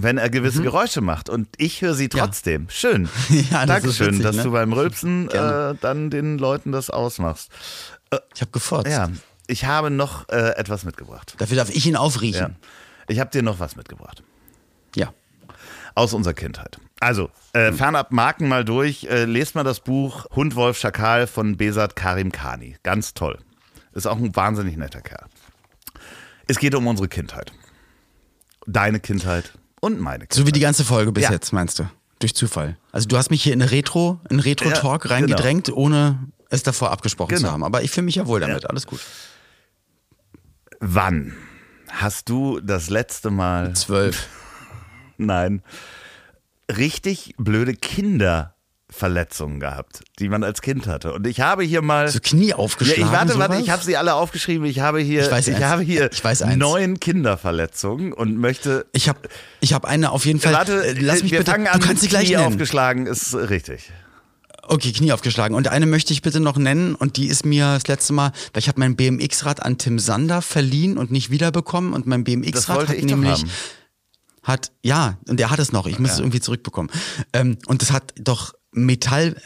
wenn 0.00 0.16
er 0.16 0.30
gewisse 0.30 0.62
Geräusche 0.62 1.00
macht 1.00 1.28
und 1.28 1.48
ich 1.56 1.82
höre 1.82 1.94
sie 1.94 2.08
trotzdem. 2.08 2.68
Schön. 2.70 3.02
Mhm. 3.02 3.08
Ja, 3.50 3.66
das 3.66 3.84
ist 3.84 4.00
Dankeschön, 4.00 4.06
witzig, 4.08 4.22
dass 4.22 4.36
ne? 4.36 4.42
du 4.44 4.52
beim 4.52 4.72
Rülpsen 4.72 5.28
äh, 5.30 5.74
dann 5.80 6.10
den 6.10 6.38
Leuten 6.38 6.72
das 6.72 6.90
ausmachst. 6.90 7.50
Ich 8.34 8.40
habe 8.40 8.52
gefurzt. 8.52 8.90
Ja, 8.90 9.10
ich 9.46 9.64
habe 9.64 9.90
noch 9.90 10.28
äh, 10.28 10.56
etwas 10.56 10.84
mitgebracht. 10.84 11.34
Dafür 11.38 11.56
darf 11.56 11.70
ich 11.70 11.84
ihn 11.86 11.94
Ja. 11.94 12.00
aufriechen. 12.00 12.56
Ich 13.08 13.18
habe 13.18 13.30
dir 13.30 13.42
noch 13.42 13.58
was 13.58 13.76
mitgebracht. 13.76 14.22
Ja. 14.94 15.12
Aus 15.94 16.14
unserer 16.14 16.34
Kindheit. 16.34 16.78
Also, 17.00 17.30
äh, 17.52 17.72
fernab 17.72 18.12
Marken 18.12 18.48
mal 18.48 18.64
durch. 18.64 19.04
Äh, 19.04 19.24
lest 19.24 19.54
mal 19.54 19.64
das 19.64 19.80
Buch 19.80 20.26
Hund, 20.34 20.54
Wolf, 20.54 20.78
Schakal 20.78 21.26
von 21.26 21.56
Besat 21.56 21.96
Karim 21.96 22.30
Khani. 22.32 22.76
Ganz 22.82 23.14
toll. 23.14 23.38
Ist 23.92 24.06
auch 24.06 24.16
ein 24.16 24.34
wahnsinnig 24.36 24.76
netter 24.76 25.00
Kerl. 25.00 25.26
Es 26.46 26.58
geht 26.58 26.74
um 26.74 26.86
unsere 26.86 27.08
Kindheit. 27.08 27.52
Deine 28.66 29.00
Kindheit 29.00 29.57
und 29.80 30.00
meine 30.00 30.20
Kindheit. 30.26 30.34
So 30.34 30.46
wie 30.46 30.52
die 30.52 30.60
ganze 30.60 30.84
Folge 30.84 31.12
bis 31.12 31.24
Ja. 31.24 31.32
jetzt, 31.32 31.52
meinst 31.52 31.78
du? 31.78 31.88
Durch 32.20 32.34
Zufall. 32.34 32.76
Also 32.92 33.06
du 33.08 33.16
hast 33.16 33.30
mich 33.30 33.42
hier 33.42 33.52
in 33.52 33.62
eine 33.62 33.70
Retro, 33.70 34.20
in 34.30 34.40
Retro-Talk 34.40 35.04
Ja, 35.04 35.10
reingedrängt, 35.12 35.70
ohne 35.72 36.18
es 36.50 36.62
davor 36.64 36.90
abgesprochen 36.90 37.34
Genau. 37.36 37.48
zu 37.48 37.52
haben. 37.52 37.62
Aber 37.64 37.82
ich 37.82 37.90
fühle 37.90 38.06
mich 38.06 38.16
ja 38.16 38.26
wohl 38.26 38.40
damit. 38.40 38.68
Alles 38.68 38.86
gut. 38.86 39.00
Wann 40.80 41.34
hast 41.90 42.28
du 42.28 42.60
das 42.60 42.90
letzte 42.90 43.30
Mal, 43.30 43.74
Zwölf. 43.74 44.26
nein, 45.16 45.62
richtig 46.70 47.34
blöde 47.38 47.74
Kinderverletzungen 48.88 49.60
gehabt, 49.60 50.00
die 50.18 50.28
man 50.28 50.42
als 50.44 50.62
Kind 50.62 50.86
hatte? 50.86 51.12
Und 51.12 51.26
ich 51.26 51.40
habe 51.40 51.62
hier 51.62 51.82
mal... 51.82 52.08
So 52.08 52.18
Knie 52.22 52.48
Ja, 52.48 52.56
aufgeschlagen. 52.56 53.04
ich 53.04 53.10
warte, 53.12 53.38
warte, 53.38 53.54
sowas? 53.54 53.64
ich 53.66 53.70
habe 53.70 53.84
sie 53.84 53.96
alle 53.96 54.14
aufgeschrieben. 54.14 54.66
Ich 54.66 54.80
habe 54.80 55.00
hier, 55.00 55.22
Ich 55.24 55.30
weiß 55.30 55.48
eins. 55.48 55.60
habe 55.62 55.82
hier 55.82 56.10
Ich 56.12 56.22
weiß 56.24 56.42
eins. 56.42 56.56
neun 56.56 56.98
Kinderverletzungen 57.00 58.12
und 58.12 58.36
möchte. 58.38 58.86
Ich 58.92 59.08
habe 59.08 59.20
ich 59.60 59.72
hab 59.72 59.84
eine 59.84 60.10
auf 60.10 60.24
jeden 60.26 60.40
Fall. 60.40 60.52
Warte, 60.52 60.84
äh, 60.86 60.92
lass 61.00 61.22
mich 61.22 61.32
wir 61.32 61.40
bitte. 61.40 61.50
fangen 61.50 61.66
an. 61.66 61.80
du 61.80 61.86
kannst 61.86 62.02
sie 62.02 62.08
gleich 62.08 62.26
Knie 62.26 62.36
nennen. 62.36 62.48
aufgeschlagen 62.48 63.06
ist 63.06 63.34
richtig. 63.34 63.90
Okay, 64.62 64.92
Knie 64.92 65.12
aufgeschlagen. 65.12 65.54
Und 65.56 65.68
eine 65.68 65.86
möchte 65.86 66.12
ich 66.12 66.20
bitte 66.20 66.40
noch 66.40 66.56
nennen 66.58 66.94
und 66.94 67.16
die 67.16 67.26
ist 67.28 67.44
mir 67.46 67.74
das 67.74 67.86
letzte 67.88 68.12
Mal, 68.12 68.32
weil 68.52 68.60
ich 68.60 68.68
habe 68.68 68.78
mein 68.80 68.96
BMX-Rad 68.96 69.62
an 69.62 69.78
Tim 69.78 69.98
Sander 69.98 70.42
verliehen 70.42 70.98
und 70.98 71.10
nicht 71.10 71.30
wiederbekommen 71.30 71.94
und 71.94 72.06
mein 72.06 72.22
BMX-Rad 72.24 72.88
hat 72.88 72.96
ich 72.96 73.04
nämlich 73.04 73.44
hat 74.42 74.70
ja 74.82 75.18
und 75.28 75.38
der 75.40 75.50
hat 75.50 75.58
es 75.58 75.72
noch. 75.72 75.86
Ich 75.86 75.98
muss 75.98 76.12
es 76.12 76.18
irgendwie 76.20 76.40
zurückbekommen. 76.40 76.90
Ähm, 77.34 77.58
und 77.66 77.80
das 77.82 77.92
hat 77.92 78.14
doch 78.18 78.54
Metall, 78.72 79.36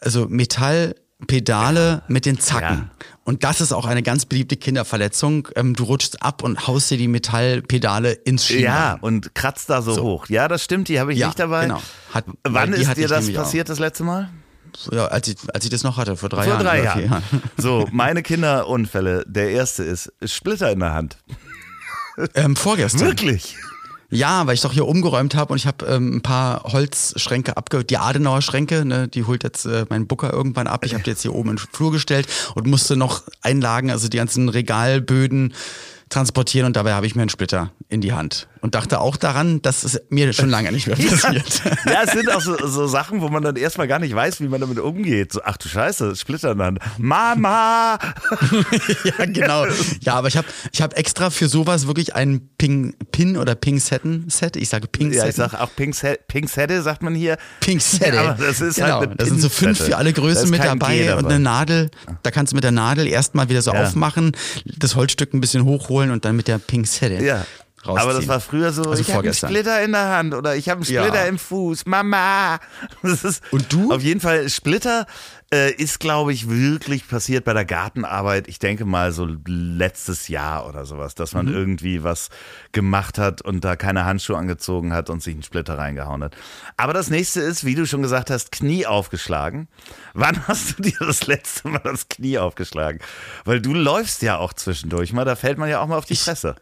also 0.00 0.26
Metallpedale 0.28 2.02
mit 2.08 2.26
den 2.26 2.38
Zacken. 2.38 2.90
Ja. 2.90 3.06
Und 3.24 3.42
das 3.44 3.60
ist 3.60 3.72
auch 3.72 3.86
eine 3.86 4.02
ganz 4.02 4.26
beliebte 4.26 4.56
Kinderverletzung. 4.56 5.48
Ähm, 5.56 5.74
du 5.74 5.84
rutschst 5.84 6.22
ab 6.22 6.42
und 6.42 6.66
haust 6.66 6.90
dir 6.90 6.98
die 6.98 7.08
Metallpedale 7.08 8.12
ins 8.12 8.46
Schienbein. 8.46 8.64
Ja, 8.64 8.98
und 9.00 9.34
kratzt 9.34 9.70
da 9.70 9.80
so, 9.82 9.96
hoch. 10.02 10.28
Ja, 10.28 10.48
das 10.48 10.62
stimmt, 10.62 10.88
die 10.88 11.00
habe 11.00 11.12
ich 11.12 11.18
Ja, 11.18 11.28
nicht 11.28 11.38
dabei. 11.38 11.62
genau. 11.66 11.80
Hat- 12.12 12.24
Wann 12.42 12.72
ist 12.72 12.96
dir 12.96 13.08
das 13.08 13.20
nämlich 13.20 13.38
auch. 13.38 13.44
passiert 13.44 13.68
das 13.68 13.78
letzte 13.78 14.04
Mal? 14.04 14.28
Ja, 14.90 15.06
als 15.06 15.28
ich, 15.28 15.36
als 15.54 15.64
ich 15.64 15.70
das 15.70 15.84
noch 15.84 15.96
hatte, 15.96 16.16
vor 16.16 16.28
drei 16.28 16.42
Vor 16.44 16.52
Jahren. 16.54 16.64
drei 16.64 16.80
oder 16.80 16.84
Jahren. 17.00 17.04
Jahren. 17.04 17.22
So, 17.56 17.88
meine 17.92 18.22
Kinderunfälle. 18.22 19.24
Der 19.26 19.50
erste 19.50 19.84
ist 19.84 20.12
Splitter 20.24 20.72
in 20.72 20.80
der 20.80 20.92
Hand. 20.92 21.16
Ähm, 22.34 22.56
vorgestern. 22.56 23.06
Wirklich? 23.06 23.56
Ja, 24.14 24.46
weil 24.46 24.54
ich 24.54 24.60
doch 24.60 24.72
hier 24.72 24.86
umgeräumt 24.86 25.34
habe 25.34 25.52
und 25.52 25.58
ich 25.58 25.66
habe 25.66 25.84
ähm, 25.86 26.16
ein 26.16 26.22
paar 26.22 26.62
Holzschränke 26.64 27.56
abge... 27.56 27.84
Die 27.84 27.98
Adenauer 27.98 28.42
Schränke, 28.42 28.84
ne, 28.84 29.08
die 29.08 29.24
holt 29.24 29.42
jetzt 29.42 29.66
äh, 29.66 29.86
mein 29.88 30.06
Booker 30.06 30.32
irgendwann 30.32 30.68
ab. 30.68 30.84
Ich 30.84 30.94
habe 30.94 31.02
die 31.02 31.10
jetzt 31.10 31.22
hier 31.22 31.34
oben 31.34 31.50
in 31.50 31.56
den 31.56 31.66
Flur 31.72 31.90
gestellt 31.90 32.28
und 32.54 32.66
musste 32.66 32.96
noch 32.96 33.22
einlagen, 33.42 33.90
also 33.90 34.08
die 34.08 34.16
ganzen 34.16 34.48
Regalböden 34.48 35.52
transportieren 36.10 36.66
und 36.66 36.76
dabei 36.76 36.92
habe 36.92 37.06
ich 37.06 37.16
mir 37.16 37.22
einen 37.22 37.28
Splitter 37.28 37.72
in 37.88 38.00
die 38.00 38.12
Hand 38.12 38.46
und 38.64 38.74
dachte 38.74 38.98
auch 38.98 39.18
daran, 39.18 39.60
dass 39.60 39.84
es 39.84 40.00
mir 40.08 40.32
schon 40.32 40.48
lange 40.48 40.72
nicht 40.72 40.86
mehr 40.86 40.96
passiert. 40.96 41.62
ja, 41.84 42.02
es 42.04 42.12
sind 42.12 42.32
auch 42.32 42.40
so, 42.40 42.56
so 42.66 42.86
Sachen, 42.86 43.20
wo 43.20 43.28
man 43.28 43.42
dann 43.42 43.56
erstmal 43.56 43.86
gar 43.86 43.98
nicht 43.98 44.14
weiß, 44.14 44.40
wie 44.40 44.48
man 44.48 44.58
damit 44.58 44.78
umgeht. 44.78 45.34
So, 45.34 45.42
ach 45.44 45.58
du 45.58 45.68
Scheiße, 45.68 46.16
Splitter 46.16 46.52
in 46.52 46.56
der 46.58 46.66
Hand. 46.68 46.78
Mama! 46.96 47.98
ja, 49.18 49.26
genau. 49.26 49.66
Ja, 50.00 50.14
aber 50.14 50.28
ich 50.28 50.38
habe 50.38 50.46
ich 50.72 50.80
hab 50.80 50.96
extra 50.96 51.28
für 51.28 51.46
sowas 51.46 51.86
wirklich 51.86 52.14
ein 52.14 52.48
Ping, 52.56 52.94
Pin 53.12 53.36
oder 53.36 53.54
Ping-Setten-Set. 53.54 54.56
Ich 54.56 54.70
sage 54.70 54.88
Ping-Setten. 54.88 55.22
Ja, 55.24 55.28
ich 55.28 55.36
sage 55.36 55.60
auch 55.60 55.68
Ping-Sette, 55.76 56.80
sagt 56.80 57.02
man 57.02 57.14
hier. 57.14 57.36
Ping-Sette. 57.60 58.14
Ja, 58.24 58.32
das 58.32 58.62
ist 58.62 58.76
genau. 58.76 59.00
halt 59.00 59.20
Da 59.20 59.26
sind 59.26 59.42
so 59.42 59.50
fünf 59.50 59.78
für 59.78 59.98
alle 59.98 60.14
Größen 60.14 60.48
mit 60.48 60.64
dabei, 60.64 60.96
G 60.98 61.12
und 61.12 61.26
eine 61.26 61.38
Nadel. 61.38 61.90
Da 62.22 62.30
kannst 62.30 62.52
du 62.52 62.56
mit 62.56 62.64
der 62.64 62.70
Nadel 62.70 63.06
erstmal 63.06 63.50
wieder 63.50 63.60
so 63.60 63.74
Ja. 63.74 63.82
aufmachen, 63.82 64.32
das 64.64 64.96
Holzstück 64.96 65.34
ein 65.34 65.40
bisschen 65.42 65.64
hochholen 65.66 66.10
und 66.12 66.24
dann 66.24 66.34
mit 66.34 66.48
der 66.48 66.58
Ping-Sette 66.58 67.22
Ja. 67.22 67.44
Rausziehen. 67.86 67.98
Aber 67.98 68.12
das 68.18 68.28
war 68.28 68.40
früher 68.40 68.72
so, 68.72 68.82
Also 68.82 69.00
ich 69.00 69.12
habe 69.12 69.24
einen. 69.24 69.34
Splitter 69.34 69.82
in 69.82 69.92
der 69.92 70.08
Hand 70.10 70.34
oder 70.34 70.56
ich 70.56 70.68
habe 70.68 70.78
einen 70.78 70.84
Splitter 70.84 71.22
Ja. 71.22 71.28
im 71.28 71.38
Fuß, 71.38 71.86
Mama. 71.86 72.58
Das 73.02 73.24
ist 73.24 73.42
Und 73.50 73.72
du? 73.72 73.92
Auf 73.92 74.02
jeden 74.02 74.20
Fall, 74.20 74.48
Splitter 74.48 75.06
äh, 75.52 75.72
ist, 75.72 76.00
glaube 76.00 76.32
ich, 76.32 76.48
wirklich 76.48 77.06
passiert 77.06 77.44
bei 77.44 77.52
der 77.52 77.64
Gartenarbeit. 77.64 78.48
Ich 78.48 78.58
denke 78.58 78.84
mal 78.84 79.12
so 79.12 79.28
letztes 79.46 80.28
Jahr 80.28 80.66
oder 80.68 80.84
sowas, 80.86 81.14
dass 81.14 81.32
Mhm. 81.32 81.38
man 81.44 81.48
irgendwie 81.54 82.02
was 82.02 82.30
gemacht 82.72 83.18
hat 83.18 83.42
und 83.42 83.64
da 83.64 83.76
keine 83.76 84.04
Handschuhe 84.04 84.36
angezogen 84.38 84.92
hat 84.92 85.10
und 85.10 85.22
sich 85.22 85.34
einen 85.34 85.42
Splitter 85.42 85.78
reingehauen 85.78 86.24
hat. 86.24 86.36
Aber 86.76 86.92
das 86.92 87.10
nächste 87.10 87.40
ist, 87.40 87.64
wie 87.64 87.74
du 87.74 87.86
schon 87.86 88.02
gesagt 88.02 88.30
hast, 88.30 88.52
Knie 88.52 88.86
aufgeschlagen. 88.86 89.68
Wann 90.14 90.44
hast 90.48 90.78
du 90.78 90.82
dir 90.82 90.96
das 90.98 91.26
letzte 91.26 91.68
Mal 91.68 91.80
das 91.84 92.08
Knie 92.08 92.38
aufgeschlagen? 92.38 93.00
Weil 93.44 93.60
du 93.60 93.74
läufst 93.74 94.22
ja 94.22 94.38
auch 94.38 94.52
zwischendurch 94.54 95.12
mal, 95.12 95.24
da 95.24 95.36
fällt 95.36 95.58
man 95.58 95.68
ja 95.68 95.80
auch 95.80 95.86
mal 95.86 95.98
auf 95.98 96.06
die 96.06 96.16
Fresse. 96.16 96.56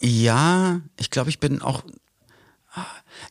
Ja, 0.00 0.80
ich 0.96 1.10
glaube, 1.10 1.30
ich 1.30 1.40
bin 1.40 1.60
auch 1.60 1.82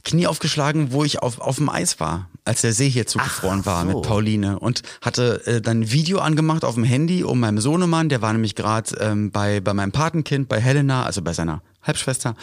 Knie 0.04 0.28
aufgeschlagen, 0.28 0.92
wo 0.92 1.04
ich 1.04 1.22
auf, 1.22 1.40
auf 1.40 1.58
dem 1.58 1.70
Eis 1.70 2.00
war, 2.00 2.30
als 2.46 2.62
der 2.62 2.74
See 2.74 2.90
hier 2.90 3.08
zugefroren 3.08 3.66
war 3.66 3.86
so. 3.86 3.88
mit 3.88 4.02
Pauline 4.04 4.60
und 4.60 4.82
hatte 5.02 5.46
äh, 5.46 5.62
dann 5.62 5.82
ein 5.82 5.92
Video 5.92 6.20
angemacht 6.20 6.64
auf 6.64 6.76
dem 6.76 6.84
Handy 6.84 7.24
um 7.24 7.40
meinem 7.40 7.60
Sohnemann, 7.60 8.10
der 8.10 8.22
war 8.22 8.34
nämlich 8.34 8.56
gerade 8.56 8.96
ähm, 9.00 9.32
bei, 9.32 9.60
bei 9.60 9.74
meinem 9.74 9.92
Patenkind, 9.92 10.48
bei 10.48 10.60
Helena, 10.60 11.06
also 11.06 11.22
bei 11.22 11.34
seiner 11.34 11.62
Halbschwester 11.84 12.36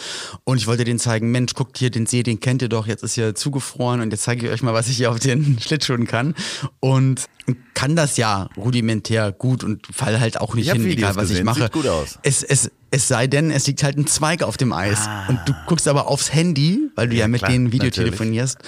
und 0.44 0.58
ich 0.58 0.66
wollte 0.66 0.84
denen 0.84 0.98
zeigen, 0.98 1.30
Mensch, 1.30 1.54
guckt 1.54 1.78
hier 1.78 1.90
den 1.90 2.06
See, 2.06 2.22
den 2.22 2.40
kennt 2.40 2.62
ihr 2.62 2.68
doch, 2.68 2.86
jetzt 2.86 3.02
ist 3.02 3.14
hier 3.14 3.34
zugefroren 3.34 4.00
und 4.00 4.10
jetzt 4.10 4.24
zeige 4.24 4.46
ich 4.46 4.52
euch 4.52 4.62
mal, 4.62 4.74
was 4.74 4.88
ich 4.88 4.96
hier 4.96 5.10
auf 5.10 5.18
den 5.18 5.58
Schlittschuhen 5.60 6.06
kann 6.06 6.34
und 6.80 7.26
kann 7.74 7.96
das 7.96 8.16
ja 8.16 8.48
rudimentär 8.56 9.32
gut 9.32 9.64
und 9.64 9.86
fall 9.86 10.18
halt 10.18 10.40
auch 10.40 10.54
nicht 10.54 10.68
Ich 10.68 10.72
hin, 10.72 10.86
egal 10.86 11.16
was 11.16 11.24
ich 11.24 11.30
gesehen, 11.30 11.44
mache. 11.44 11.62
sieht 11.62 11.72
gut 11.72 11.86
aus. 11.86 12.18
Es, 12.22 12.42
es, 12.42 12.70
es 12.94 13.08
sei 13.08 13.26
denn, 13.26 13.50
es 13.50 13.66
liegt 13.66 13.82
halt 13.82 13.98
ein 13.98 14.06
Zweig 14.06 14.42
auf 14.44 14.56
dem 14.56 14.72
Eis. 14.72 15.08
Und 15.28 15.40
du 15.46 15.52
guckst 15.66 15.88
aber 15.88 16.06
aufs 16.06 16.32
Handy, 16.32 16.90
weil 16.94 17.08
du 17.08 17.14
ja, 17.16 17.22
Ja, 17.22 17.28
mit 17.28 17.40
klar, 17.40 17.50
denen 17.50 17.72
Video 17.72 17.86
natürlich. 17.88 18.10
telefonierst. 18.10 18.58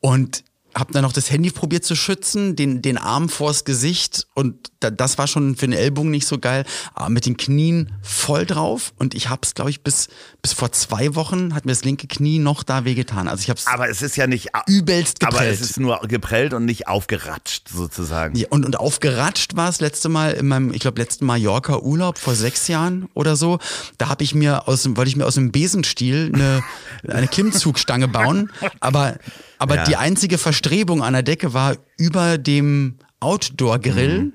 Und 0.00 0.42
hab 0.74 0.92
dann 0.92 1.02
noch 1.02 1.12
das 1.12 1.30
Handy 1.30 1.50
probiert 1.50 1.84
zu 1.84 1.94
schützen, 1.94 2.56
den, 2.56 2.82
den 2.82 2.98
Arm 2.98 3.28
vors 3.28 3.64
Gesicht 3.64 4.26
und 4.34 4.70
da, 4.80 4.90
das 4.90 5.18
war 5.18 5.26
schon 5.26 5.56
für 5.56 5.66
den 5.66 5.72
Ellbogen 5.72 6.10
nicht 6.10 6.26
so 6.26 6.38
geil, 6.38 6.64
aber 6.94 7.08
mit 7.08 7.26
den 7.26 7.36
Knien 7.36 7.92
voll 8.02 8.46
drauf 8.46 8.92
und 8.96 9.14
ich 9.14 9.28
hab's, 9.28 9.54
glaube 9.54 9.70
ich, 9.70 9.82
bis, 9.82 10.08
bis 10.40 10.52
vor 10.52 10.72
zwei 10.72 11.14
Wochen 11.14 11.54
hat 11.54 11.66
mir 11.66 11.72
das 11.72 11.84
linke 11.84 12.06
Knie 12.06 12.38
noch 12.38 12.62
da 12.62 12.84
wehgetan. 12.84 13.28
Also 13.28 13.42
ich 13.42 13.50
hab's 13.50 13.66
Aber 13.66 13.88
es 13.88 14.02
ist 14.02 14.16
ja 14.16 14.26
nicht. 14.26 14.48
übelst 14.66 15.22
Aber 15.22 15.32
geprellt. 15.38 15.54
es 15.54 15.60
ist 15.60 15.78
nur 15.78 15.98
geprellt 16.00 16.54
und 16.54 16.64
nicht 16.64 16.88
aufgeratscht, 16.88 17.68
sozusagen. 17.68 18.36
Ja, 18.36 18.48
und, 18.50 18.64
und 18.64 18.78
aufgeratscht 18.78 19.56
war 19.56 19.68
es 19.68 19.80
letzte 19.80 20.08
Mal 20.08 20.32
in 20.32 20.48
meinem, 20.48 20.72
ich 20.72 20.80
glaube, 20.80 21.00
letzten 21.00 21.26
Mallorca 21.26 21.78
Urlaub 21.78 22.18
vor 22.18 22.34
sechs 22.34 22.68
Jahren 22.68 23.08
oder 23.14 23.36
so. 23.36 23.58
Da 23.98 24.08
habe 24.08 24.24
ich 24.24 24.34
mir 24.34 24.68
aus 24.68 24.82
dem, 24.82 24.96
wollte 24.96 25.10
ich 25.10 25.16
mir 25.16 25.26
aus 25.26 25.34
dem 25.34 25.52
Besenstiel 25.52 26.30
eine, 26.34 26.62
eine 27.06 27.28
Klimmzugstange 27.28 28.08
bauen. 28.08 28.50
Aber, 28.80 29.16
aber 29.62 29.76
Ja. 29.76 29.84
die 29.84 29.96
einzige 29.96 30.38
Verstrebung 30.38 31.02
an 31.02 31.12
der 31.12 31.22
Decke 31.22 31.54
war 31.54 31.76
über 31.96 32.36
dem 32.36 32.96
Outdoor-Grill. 33.20 34.18
Mhm. 34.24 34.32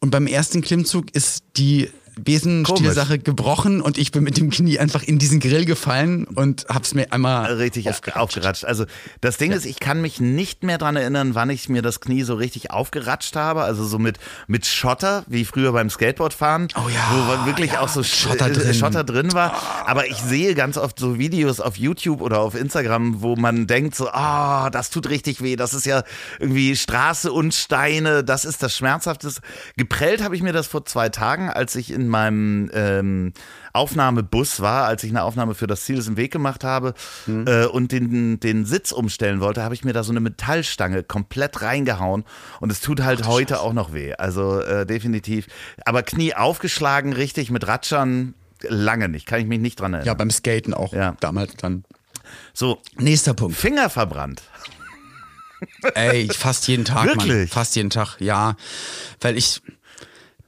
Und 0.00 0.10
beim 0.10 0.26
ersten 0.26 0.62
Klimmzug 0.62 1.10
ist 1.14 1.44
die 1.56 1.90
Besenstielsache 2.18 3.18
gebrochen 3.18 3.80
und 3.82 3.98
ich 3.98 4.10
bin 4.10 4.24
mit 4.24 4.38
dem 4.38 4.50
Knie 4.50 4.78
einfach 4.78 5.02
in 5.02 5.18
diesen 5.18 5.38
Grill 5.38 5.66
gefallen 5.66 6.24
und 6.24 6.66
hab's 6.68 6.94
mir 6.94 7.12
einmal 7.12 7.52
Richtig 7.54 7.88
aufgeratscht. 7.90 8.20
aufgeratscht. 8.20 8.64
Also 8.64 8.86
das 9.20 9.36
Ding 9.36 9.52
ist, 9.52 9.66
ich 9.66 9.80
kann 9.80 10.00
mich 10.00 10.18
nicht 10.18 10.62
mehr 10.62 10.78
dran 10.78 10.96
erinnern, 10.96 11.34
wann 11.34 11.50
ich 11.50 11.68
mir 11.68 11.82
das 11.82 12.00
Knie 12.00 12.22
so 12.22 12.34
richtig 12.34 12.70
aufgeratscht 12.70 13.36
habe. 13.36 13.62
Also 13.62 13.84
so 13.84 13.98
mit, 13.98 14.18
mit 14.46 14.64
Schotter, 14.64 15.24
wie 15.26 15.44
früher 15.44 15.72
beim 15.72 15.90
Skateboardfahren. 15.90 16.68
Oh 16.76 16.88
ja, 16.88 17.42
Wo 17.42 17.46
wirklich 17.46 17.72
ja, 17.72 17.80
auch 17.80 17.88
so 17.88 18.02
Schotter 18.02 18.46
äh, 18.46 18.52
drin. 18.52 18.74
Schotter 18.74 19.04
drin 19.04 19.34
war. 19.34 19.84
Aber 19.86 20.06
ich 20.06 20.16
sehe 20.16 20.54
ganz 20.54 20.78
oft 20.78 20.98
so 20.98 21.18
Videos 21.18 21.60
auf 21.60 21.76
YouTube 21.76 22.22
oder 22.22 22.40
auf 22.40 22.54
Instagram, 22.54 23.20
wo 23.20 23.36
man 23.36 23.66
denkt 23.66 23.94
so, 23.94 24.08
ah, 24.08 24.70
das 24.70 24.88
tut 24.88 25.10
richtig 25.10 25.42
weh. 25.42 25.56
Das 25.56 25.74
ist 25.74 25.84
ja 25.84 26.02
irgendwie 26.38 26.76
Straße 26.76 27.30
und 27.30 27.52
Steine. 27.52 28.24
Das 28.24 28.46
ist 28.46 28.62
das 28.62 28.74
Schmerzhafteste. 28.74 29.42
Geprellt 29.76 30.22
habe 30.22 30.34
ich 30.34 30.42
mir 30.42 30.52
das 30.54 30.66
vor 30.66 30.86
zwei 30.86 31.10
Tagen, 31.10 31.50
als 31.50 31.74
ich 31.76 31.90
in 31.92 32.05
meinem 32.08 32.70
ähm, 32.72 33.32
Aufnahmebus 33.72 34.60
war, 34.60 34.84
als 34.86 35.04
ich 35.04 35.10
eine 35.10 35.22
Aufnahme 35.22 35.54
für 35.54 35.66
das 35.66 35.84
Ziel 35.84 35.98
ist 35.98 36.06
im 36.08 36.16
Weg 36.16 36.32
gemacht 36.32 36.64
habe 36.64 36.94
äh, 37.28 37.66
und 37.66 37.92
den, 37.92 38.40
den 38.40 38.64
Sitz 38.64 38.92
umstellen 38.92 39.40
wollte, 39.40 39.62
habe 39.62 39.74
ich 39.74 39.84
mir 39.84 39.92
da 39.92 40.02
so 40.02 40.12
eine 40.12 40.20
Metallstange 40.20 41.02
komplett 41.02 41.60
reingehauen 41.62 42.24
und 42.60 42.72
es 42.72 42.80
tut 42.80 43.02
halt 43.02 43.26
heute 43.26 43.60
auch 43.60 43.72
noch 43.72 43.92
weh. 43.92 44.14
Also 44.14 44.60
äh, 44.60 44.86
definitiv. 44.86 45.46
Aber 45.84 46.02
Knie 46.02 46.34
aufgeschlagen, 46.34 47.12
richtig 47.12 47.50
mit 47.50 47.66
Ratschern, 47.66 48.34
lange 48.62 49.08
nicht. 49.08 49.26
Kann 49.26 49.40
ich 49.40 49.46
mich 49.46 49.60
nicht 49.60 49.78
dran 49.80 49.92
erinnern. 49.92 50.06
Ja, 50.06 50.14
beim 50.14 50.30
Skaten 50.30 50.72
auch 50.72 50.92
Ja. 50.92 51.16
damals 51.20 51.54
dann. 51.56 51.84
So, 52.54 52.80
Nächster 52.96 53.34
Punkt. 53.34 53.56
Finger 53.56 53.90
verbrannt. 53.90 54.42
Ey, 55.94 56.28
fast 56.28 56.68
jeden 56.68 56.84
Tag, 56.84 57.06
Mann. 57.06 57.28
Wirklich? 57.28 57.50
Fast 57.50 57.76
jeden 57.76 57.90
Tag, 57.90 58.16
ja. 58.20 58.56
Weil 59.20 59.38
ich, 59.38 59.62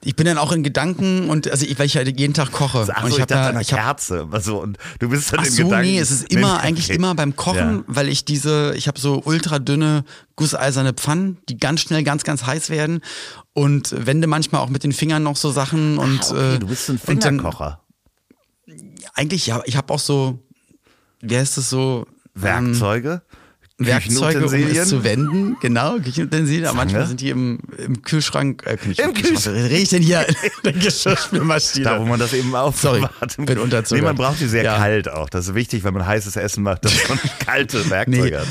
ich 0.04 0.14
bin 0.14 0.26
dann 0.26 0.38
auch 0.38 0.52
in 0.52 0.62
Gedanken 0.62 1.28
und 1.28 1.50
also 1.50 1.66
ich, 1.66 1.76
weil 1.78 1.86
ich 1.86 1.96
halt 1.96 2.18
jeden 2.20 2.32
Tag 2.32 2.52
koche. 2.52 2.86
Ach 2.94 3.02
und 3.02 3.10
so, 3.10 3.16
ich 3.16 3.22
ich 3.22 3.26
dachte 3.26 3.36
an 3.36 3.42
ja, 3.42 3.48
eine 3.50 3.62
ich 3.62 3.72
hab, 3.72 3.80
Kerze. 3.80 4.28
Also, 4.30 4.62
und 4.62 4.78
du 5.00 5.08
bist 5.08 5.32
dann 5.32 5.40
Ach 5.40 5.46
in 5.46 5.50
so, 5.52 5.64
Gedanken. 5.64 5.86
nee, 5.90 5.98
es 5.98 6.10
ist 6.12 6.32
immer, 6.32 6.54
Nee, 6.54 6.60
eigentlich 6.60 6.86
okay. 6.86 6.94
immer 6.96 7.14
beim 7.16 7.34
Kochen, 7.34 7.78
Ja. 7.78 7.84
weil 7.88 8.08
ich 8.08 8.24
diese, 8.24 8.74
ich 8.76 8.86
habe 8.86 8.98
so 9.00 9.20
ultra 9.24 9.58
dünne, 9.58 10.04
gusseiserne 10.36 10.92
Pfannen, 10.92 11.38
die 11.48 11.58
ganz 11.58 11.80
schnell 11.80 12.04
ganz, 12.04 12.22
ganz 12.22 12.46
heiß 12.46 12.70
werden 12.70 13.00
und 13.54 13.94
wende 14.06 14.28
manchmal 14.28 14.60
auch 14.60 14.68
mit 14.68 14.84
den 14.84 14.92
Fingern 14.92 15.24
noch 15.24 15.36
so 15.36 15.50
Sachen 15.50 15.98
und 15.98 16.20
Ah, 16.22 16.30
okay, 16.30 16.54
äh, 16.54 16.58
du 16.60 16.66
bist 16.68 16.88
ein 16.90 16.92
und 17.04 17.24
dann- 17.24 17.36
Fingerkocher. 17.38 17.80
Eigentlich, 19.14 19.46
ja, 19.46 19.62
ich 19.64 19.76
habe 19.76 19.92
auch 19.92 19.98
so, 19.98 20.38
wie 21.20 21.36
heißt 21.36 21.58
es 21.58 21.70
so? 21.70 22.06
ähm, 22.40 22.74
Werkzeuge? 23.78 24.44
Um 24.46 24.52
es 24.52 24.88
zu 24.88 25.04
wenden, 25.04 25.56
genau, 25.60 25.98
Küchenutensilien. 26.00 26.66
Aber 26.66 26.76
manchmal 26.76 27.06
sind 27.06 27.20
die 27.20 27.30
im, 27.30 27.58
im 27.78 28.02
Kühlschrank. 28.02 28.64
Äh, 28.66 28.72
Im 29.02 29.14
Kühlschrank. 29.14 29.56
Rede 29.56 29.76
ich 29.76 29.88
denn 29.88 30.02
hier? 30.02 30.26
In 30.28 30.34
der 30.64 30.72
Geschirrspülmaschine. 30.72 31.84
Da, 31.84 32.00
wo 32.00 32.04
man 32.04 32.18
das 32.18 32.32
eben 32.32 32.54
aufbewahrt. 32.54 33.12
Sorry, 33.32 33.46
bin 33.46 33.58
unterzuckert. 33.58 34.02
Nee, 34.02 34.06
man 34.08 34.16
braucht 34.16 34.40
die 34.40 34.48
sehr 34.48 34.64
Ja. 34.64 34.76
kalt 34.78 35.08
auch. 35.08 35.30
Das 35.30 35.48
ist 35.48 35.54
wichtig, 35.54 35.84
wenn 35.84 35.94
man 35.94 36.04
heißes 36.06 36.34
Essen 36.36 36.64
macht, 36.64 36.84
dass 36.84 37.08
man 37.08 37.18
kalte 37.44 37.88
Werkzeuge 37.88 38.22
Nee. 38.30 38.36
hat. 38.36 38.46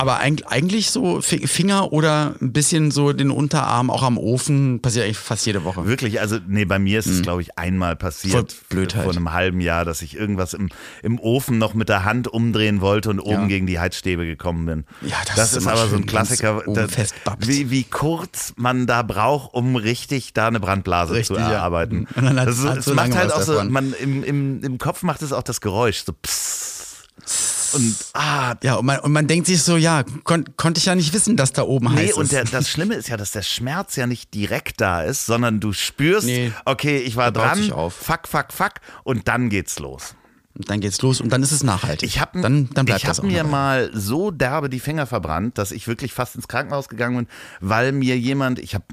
Aber 0.00 0.20
eig- 0.20 0.44
eigentlich 0.46 0.92
so 0.92 1.20
Fi- 1.20 1.48
Finger 1.48 1.92
oder 1.92 2.36
ein 2.40 2.52
bisschen 2.52 2.92
so 2.92 3.12
den 3.12 3.32
Unterarm 3.32 3.90
auch 3.90 4.04
am 4.04 4.16
Ofen 4.16 4.80
passiert 4.80 5.04
eigentlich 5.06 5.18
fast 5.18 5.44
jede 5.44 5.64
Woche. 5.64 5.86
Wirklich, 5.86 6.20
also 6.20 6.38
nee, 6.46 6.64
bei 6.64 6.78
mir 6.78 7.00
ist 7.00 7.06
es, 7.06 7.20
glaube 7.22 7.42
ich, 7.42 7.58
einmal 7.58 7.96
passiert. 7.96 8.54
Blöd 8.68 8.92
Vor 8.92 9.02
halt. 9.06 9.16
einem 9.16 9.32
halben 9.32 9.60
Jahr, 9.60 9.84
dass 9.84 10.00
ich 10.00 10.16
irgendwas 10.16 10.54
im, 10.54 10.68
im 11.02 11.18
Ofen 11.18 11.58
noch 11.58 11.74
mit 11.74 11.88
der 11.88 12.04
Hand 12.04 12.28
umdrehen 12.28 12.80
wollte 12.80 13.10
und 13.10 13.18
oben 13.18 13.32
Ja. 13.42 13.46
gegen 13.48 13.66
die 13.66 13.80
Heizstäbe 13.80 14.24
gekommen 14.24 14.66
bin. 14.66 14.84
Ja, 15.02 15.16
das 15.26 15.34
das 15.34 15.50
ist 15.54 15.56
ist 15.58 15.66
aber 15.66 15.88
so 15.88 15.96
ein 15.96 16.06
Klassiker, 16.06 16.54
ganz 16.54 16.66
oben 16.68 16.74
da- 16.76 16.86
festbappt. 16.86 17.48
wie, 17.48 17.70
wie 17.72 17.82
kurz 17.82 18.52
man 18.56 18.86
da 18.86 19.02
braucht, 19.02 19.52
um 19.52 19.74
richtig 19.74 20.32
da 20.32 20.46
eine 20.46 20.60
Brandblase 20.60 21.14
Richtig, 21.14 21.26
zu 21.36 21.42
ja. 21.42 21.50
erarbeiten. 21.50 22.06
Und 22.14 22.24
dann 22.24 22.38
hat- 22.38 22.46
das, 22.46 22.58
hat 22.64 22.78
es 22.78 22.84
so 22.84 22.94
macht 22.94 23.16
halt 23.16 23.32
auch 23.32 23.42
so, 23.42 23.64
man 23.64 23.92
im, 24.00 24.22
im, 24.22 24.62
im 24.62 24.78
Kopf 24.78 25.02
macht 25.02 25.22
es 25.22 25.32
auch 25.32 25.42
das 25.42 25.60
Geräusch, 25.60 26.04
so 26.06 26.12
psst. 26.12 27.57
Und 27.74 27.94
ah, 28.14 28.54
Ja, 28.62 28.74
und 28.76 28.86
man, 28.86 29.00
und 29.00 29.12
man 29.12 29.26
denkt 29.26 29.46
sich 29.46 29.62
so, 29.62 29.76
ja, 29.76 30.04
kon 30.24 30.44
konnte 30.56 30.78
ich 30.78 30.86
ja 30.86 30.94
nicht 30.94 31.12
wissen, 31.12 31.36
dass 31.36 31.52
da 31.52 31.62
oben 31.62 31.94
Nee, 31.94 32.08
heiß 32.08 32.14
und 32.14 32.24
ist. 32.24 32.32
der, 32.32 32.44
das 32.50 32.68
Schlimme 32.68 32.94
ist 32.94 33.08
ja, 33.08 33.16
dass 33.16 33.32
der 33.32 33.42
Schmerz 33.42 33.96
ja 33.96 34.06
nicht 34.06 34.34
direkt 34.34 34.80
da 34.80 35.02
ist, 35.02 35.26
sondern 35.26 35.60
du 35.60 35.72
spürst, 35.72 36.26
Nee. 36.26 36.52
okay, 36.64 36.98
ich 36.98 37.16
war 37.16 37.32
dran, 37.32 37.58
fuck, 37.90 38.26
fuck, 38.28 38.46
fuck, 38.52 38.72
und 39.04 39.28
dann 39.28 39.48
geht's 39.50 39.78
los. 39.78 40.14
Und 40.56 40.68
dann 40.70 40.80
geht's 40.80 41.00
los 41.02 41.20
und 41.20 41.30
dann 41.32 41.42
ist 41.44 41.52
es 41.52 41.62
nachhaltig. 41.62 42.08
Ich 42.08 42.20
habe 42.20 42.40
dann, 42.40 42.68
dann 42.74 42.84
bleibt 42.84 43.02
ich 43.02 43.08
hab 43.08 43.22
mir 43.22 43.28
nachhaltig. 43.44 43.50
mal 43.52 43.90
so 43.94 44.32
derbe 44.32 44.68
die 44.68 44.80
Finger 44.80 45.06
verbrannt, 45.06 45.56
dass 45.56 45.70
ich 45.70 45.86
wirklich 45.86 46.12
fast 46.12 46.34
ins 46.34 46.48
Krankenhaus 46.48 46.88
gegangen 46.88 47.16
bin, 47.16 47.26
weil 47.60 47.92
mir 47.92 48.18
jemand, 48.18 48.58
ich 48.58 48.74
habe 48.74 48.84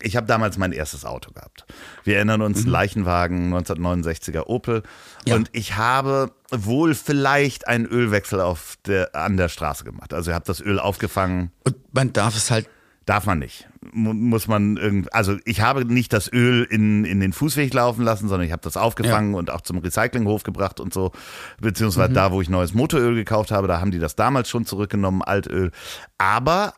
Ich 0.00 0.16
habe 0.16 0.26
damals 0.26 0.56
mein 0.58 0.72
erstes 0.72 1.04
Auto 1.04 1.32
gehabt. 1.32 1.64
Wir 2.04 2.16
erinnern 2.16 2.42
uns, 2.42 2.64
mhm. 2.64 2.70
Leichenwagen, 2.70 3.52
1969er 3.54 4.46
Opel. 4.46 4.82
Ja. 5.26 5.34
Und 5.34 5.50
ich 5.52 5.76
habe 5.76 6.32
wohl 6.50 6.94
vielleicht 6.94 7.68
einen 7.68 7.86
Ölwechsel 7.86 8.40
auf 8.40 8.76
der, 8.86 9.14
an 9.14 9.36
der 9.36 9.48
Straße 9.48 9.84
gemacht. 9.84 10.14
Also 10.14 10.30
ich 10.30 10.34
habe 10.34 10.46
das 10.46 10.60
Öl 10.60 10.78
aufgefangen. 10.78 11.50
Und 11.64 11.76
man 11.92 12.12
darf 12.12 12.36
es 12.36 12.50
halt 12.50 12.68
Darf 13.06 13.24
man 13.24 13.38
nicht. 13.38 13.68
Muss 13.92 14.48
man 14.48 14.76
irgend, 14.76 15.14
also 15.14 15.36
ich 15.44 15.60
habe 15.60 15.84
nicht 15.84 16.12
das 16.12 16.30
Öl 16.32 16.64
in, 16.64 17.04
in 17.04 17.20
den 17.20 17.32
Fußweg 17.32 17.72
laufen 17.72 18.02
lassen, 18.02 18.28
sondern 18.28 18.44
ich 18.44 18.52
habe 18.52 18.62
das 18.62 18.76
aufgefangen 18.76 19.32
ja. 19.32 19.38
und 19.38 19.48
auch 19.48 19.60
zum 19.60 19.78
Recyclinghof 19.78 20.42
gebracht 20.42 20.80
und 20.80 20.92
so. 20.92 21.12
Beziehungsweise 21.60 22.10
mhm. 22.10 22.14
da, 22.14 22.32
wo 22.32 22.42
ich 22.42 22.48
neues 22.48 22.74
Motoröl 22.74 23.14
gekauft 23.14 23.52
habe, 23.52 23.68
da 23.68 23.80
haben 23.80 23.92
die 23.92 24.00
das 24.00 24.16
damals 24.16 24.48
schon 24.48 24.66
zurückgenommen, 24.66 25.22
Altöl. 25.22 25.70
Aber 26.18 26.74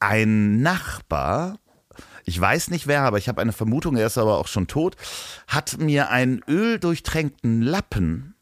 ein 0.00 0.62
Nachbar, 0.62 1.58
ich 2.24 2.40
weiß 2.40 2.70
nicht 2.70 2.86
wer, 2.86 3.02
aber 3.02 3.18
ich 3.18 3.28
habe 3.28 3.40
eine 3.40 3.52
Vermutung, 3.52 3.96
er 3.96 4.06
ist 4.06 4.18
aber 4.18 4.38
auch 4.38 4.48
schon 4.48 4.66
tot, 4.66 4.96
hat 5.46 5.78
mir 5.78 6.10
einen 6.10 6.42
öldurchtränkten 6.48 7.62
Lappen 7.62 8.34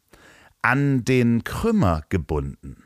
an 0.62 1.04
den 1.04 1.44
Krümmer 1.44 2.02
gebunden. 2.08 2.84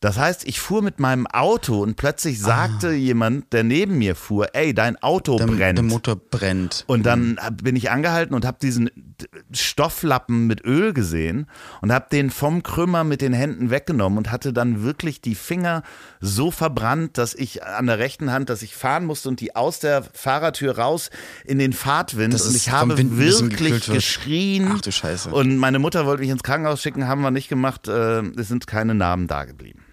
Das 0.00 0.18
heißt, 0.18 0.48
ich 0.48 0.60
fuhr 0.60 0.80
mit 0.80 0.98
meinem 0.98 1.26
Auto 1.26 1.82
und 1.82 1.96
plötzlich 1.96 2.40
sagte 2.40 2.88
ah. 2.88 2.92
jemand, 2.92 3.52
der 3.52 3.64
neben 3.64 3.98
mir 3.98 4.16
fuhr, 4.16 4.54
ey, 4.54 4.72
dein 4.72 4.96
Auto 5.02 5.36
der, 5.36 5.46
brennt. 5.46 5.78
Der 5.78 5.84
Motor 5.84 6.16
brennt. 6.16 6.84
Und 6.86 7.04
dann 7.04 7.32
mhm. 7.32 7.56
bin 7.62 7.76
ich 7.76 7.90
angehalten 7.90 8.34
und 8.34 8.46
habe 8.46 8.56
diesen 8.62 9.09
Stofflappen 9.52 10.46
mit 10.46 10.64
Öl 10.64 10.92
gesehen 10.92 11.46
und 11.80 11.92
habe 11.92 12.06
den 12.10 12.30
vom 12.30 12.62
Krümmer 12.62 13.04
mit 13.04 13.20
den 13.20 13.32
Händen 13.32 13.70
weggenommen 13.70 14.18
und 14.18 14.30
hatte 14.30 14.52
dann 14.52 14.82
wirklich 14.82 15.20
die 15.20 15.34
Finger 15.34 15.82
so 16.20 16.50
verbrannt, 16.50 17.18
dass 17.18 17.34
ich 17.34 17.64
an 17.64 17.86
der 17.86 17.98
rechten 17.98 18.32
Hand, 18.32 18.50
dass 18.50 18.62
ich 18.62 18.74
fahren 18.74 19.04
musste 19.04 19.28
und 19.28 19.40
die 19.40 19.56
aus 19.56 19.80
der 19.80 20.02
Fahrertür 20.02 20.78
raus 20.78 21.10
in 21.44 21.58
den 21.58 21.72
Fahrtwind 21.72 22.34
das 22.34 22.46
und 22.46 22.56
ich 22.56 22.70
habe 22.70 22.96
wirklich 23.16 23.86
geschrien. 23.86 24.72
Ach 24.74 24.80
du 24.80 24.92
Scheiße. 24.92 25.30
Und 25.30 25.56
meine 25.56 25.78
Mutter 25.78 26.06
wollte 26.06 26.22
mich 26.22 26.30
ins 26.30 26.42
Krankenhaus 26.42 26.82
schicken, 26.82 27.08
haben 27.08 27.22
wir 27.22 27.30
nicht 27.30 27.48
gemacht. 27.48 27.88
Äh, 27.88 28.20
es 28.38 28.48
sind 28.48 28.66
keine 28.66 28.94
Namen 28.94 29.26
da 29.26 29.44
geblieben. 29.44 29.84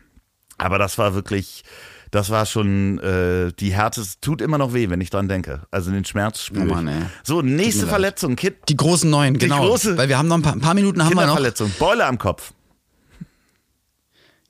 Aber 0.58 0.80
das 0.80 0.98
war 0.98 1.14
wirklich, 1.14 1.64
das 2.12 2.30
war 2.30 2.46
schon 2.46 3.00
äh, 3.00 3.52
die 3.60 3.74
härteste, 3.74 4.20
tut 4.22 4.42
immer 4.42 4.58
noch 4.58 4.74
weh, 4.74 4.90
wenn 4.90 5.02
ich 5.02 5.10
dran 5.10 5.28
denke. 5.28 5.64
Also 5.72 5.92
den 5.92 6.06
Schmerz 6.06 6.42
spüre 6.42 6.66
oh 6.66 6.74
Mann, 6.74 6.88
ey. 6.88 7.02
So, 7.24 7.42
nächste 7.42 7.88
Verletzung, 7.88 8.36
Kid. 8.36 8.56
Die 8.70 8.78
großen 8.78 9.10
neuen, 9.10 9.38
genau. 9.38 9.62
Die 9.62 9.68
große 9.68 9.98
Weil 9.98 10.10
wir 10.10 10.18
haben 10.18 10.28
noch 10.28 10.38
ein 10.38 10.42
paar, 10.42 10.54
ein 10.54 10.62
paar 10.62 10.74
Minuten 10.74 11.04
haben 11.04 11.16
wir 11.16 11.26
noch. 11.26 11.34
Verletzung, 11.34 11.72
Beule 11.80 12.06
am 12.06 12.18
Kopf. 12.18 12.54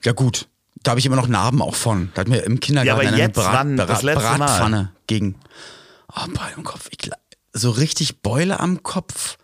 Ja 0.04 0.12
gut, 0.12 0.48
da 0.84 0.92
habe 0.92 1.00
ich 1.00 1.06
immer 1.06 1.16
noch 1.16 1.28
Narben 1.28 1.62
auch 1.62 1.76
von. 1.76 2.12
Da 2.14 2.22
hat 2.22 2.28
mir 2.28 2.44
im 2.44 2.60
Kindergarten 2.60 3.04
ja, 3.04 3.10
aber 3.10 3.18
eine 3.18 3.30
Brat, 3.30 3.76
Brat, 3.76 4.02
Bratpfanne 4.02 4.76
Mal. 4.76 4.92
gegen 5.08 5.36
oh, 6.16 6.28
Beule 6.28 6.56
am 6.56 6.64
Kopf. 6.64 6.90
Ich, 6.92 7.10
so 7.54 7.72
richtig 7.72 8.22
Beule 8.22 8.60
am 8.60 8.84
Kopf. 8.84 9.38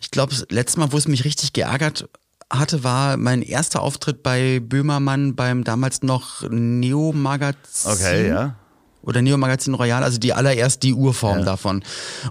Ich 0.00 0.10
glaube, 0.10 0.32
das 0.32 0.46
letzte 0.50 0.80
Mal, 0.80 0.92
wo 0.92 0.96
es 0.96 1.06
mich 1.06 1.24
richtig 1.24 1.52
geärgert 1.52 2.08
hatte, 2.50 2.82
war 2.82 3.16
mein 3.16 3.42
erster 3.42 3.80
Auftritt 3.80 4.22
bei 4.22 4.60
Böhmermann 4.60 5.36
beim 5.36 5.64
damals 5.64 6.02
noch 6.02 6.42
Neo 6.50 7.12
Magazin. 7.12 7.92
Okay, 7.92 8.28
ja. 8.28 8.56
Oder 9.02 9.22
Neo 9.22 9.38
Magazin 9.38 9.74
Royal, 9.74 10.02
also 10.02 10.18
die 10.18 10.34
allererst 10.34 10.82
die 10.82 10.92
Urform 10.92 11.38
ja. 11.38 11.44
davon. 11.44 11.82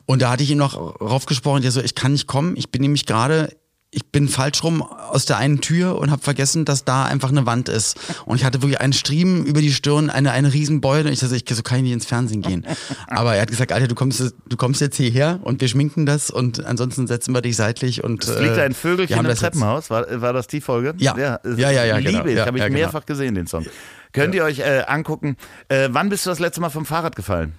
Und 0.06 0.22
da 0.22 0.32
hatte 0.32 0.44
ich 0.44 0.52
ihm 0.52 0.60
noch 0.60 0.76
raufgesprochen, 1.02 1.62
der 1.64 1.72
so, 1.72 1.82
ich 1.82 1.96
kann 1.96 2.12
nicht 2.12 2.28
kommen, 2.28 2.56
ich 2.58 2.70
bin 2.70 2.82
nämlich 2.82 3.06
gerade 3.06 3.56
ich 3.92 4.12
bin 4.12 4.28
falsch 4.28 4.64
rum 4.64 4.84
aus 4.84 5.26
der 5.26 5.38
einen 5.38 5.62
Tür 5.62 5.98
und 5.98 6.12
habe 6.12 6.22
vergessen, 6.22 6.64
dass 6.64 6.86
da 6.86 7.06
einfach 7.06 7.30
eine 7.30 7.48
Wand 7.48 7.70
ist. 7.70 7.98
Und 8.26 8.38
ich 8.38 8.46
hatte 8.46 8.62
wirklich 8.62 8.80
einen 8.80 8.94
Striemen 8.94 9.46
über 9.46 9.62
die 9.62 9.72
Stirn, 9.74 10.12
eine, 10.12 10.32
eine 10.32 10.54
Riesenbeule. 10.54 11.08
Und 11.08 11.14
ich 11.14 11.20
dachte, 11.20 11.36
ich 11.36 11.44
so 11.48 11.64
kann 11.64 11.78
ich 11.78 11.84
nicht 11.84 11.94
ins 11.94 12.06
Fernsehen 12.06 12.44
gehen. 12.44 12.68
Aber 13.08 13.36
er 13.36 13.42
hat 13.42 13.50
gesagt, 13.50 13.72
Alter, 13.72 13.88
du 13.88 13.96
kommst, 13.96 14.36
du 14.48 14.58
kommst 14.58 14.80
jetzt 14.82 14.98
hierher 14.98 15.40
und 15.42 15.60
wir 15.60 15.68
schminken 15.68 16.06
das 16.06 16.30
und 16.30 16.64
ansonsten 16.64 17.08
setzen 17.08 17.34
wir 17.34 17.42
dich 17.42 17.56
seitlich. 17.56 18.04
Und, 18.04 18.24
es 18.24 18.40
liegt 18.40 18.60
ein 18.60 18.76
Vögelchen 18.76 19.26
im 19.26 19.36
Treppenhaus. 19.36 19.90
War, 19.90 20.22
war 20.22 20.34
das 20.34 20.46
die 20.46 20.62
Folge? 20.62 20.94
Ja. 20.98 21.18
Ja, 21.18 21.40
ja, 21.44 21.72
ja. 21.72 21.86
ja 21.86 21.98
Liebe 21.98 22.12
genau. 22.12 22.26
ich. 22.26 22.36
Ja, 22.36 22.46
habe 22.46 22.58
ich 22.58 22.62
ja, 22.62 22.68
genau. 22.68 22.80
mehrfach 22.80 23.08
gesehen, 23.08 23.34
den 23.34 23.48
Song. 23.48 23.66
Könnt 24.14 24.36
ihr 24.36 24.44
euch 24.44 24.60
äh, 24.60 24.84
angucken. 24.86 25.36
Äh, 25.68 25.90
wann 25.92 26.10
bist 26.10 26.28
du 26.28 26.30
das 26.30 26.40
letzte 26.40 26.62
Mal 26.62 26.70
vom 26.70 26.86
Fahrrad 26.86 27.16
gefallen? 27.16 27.54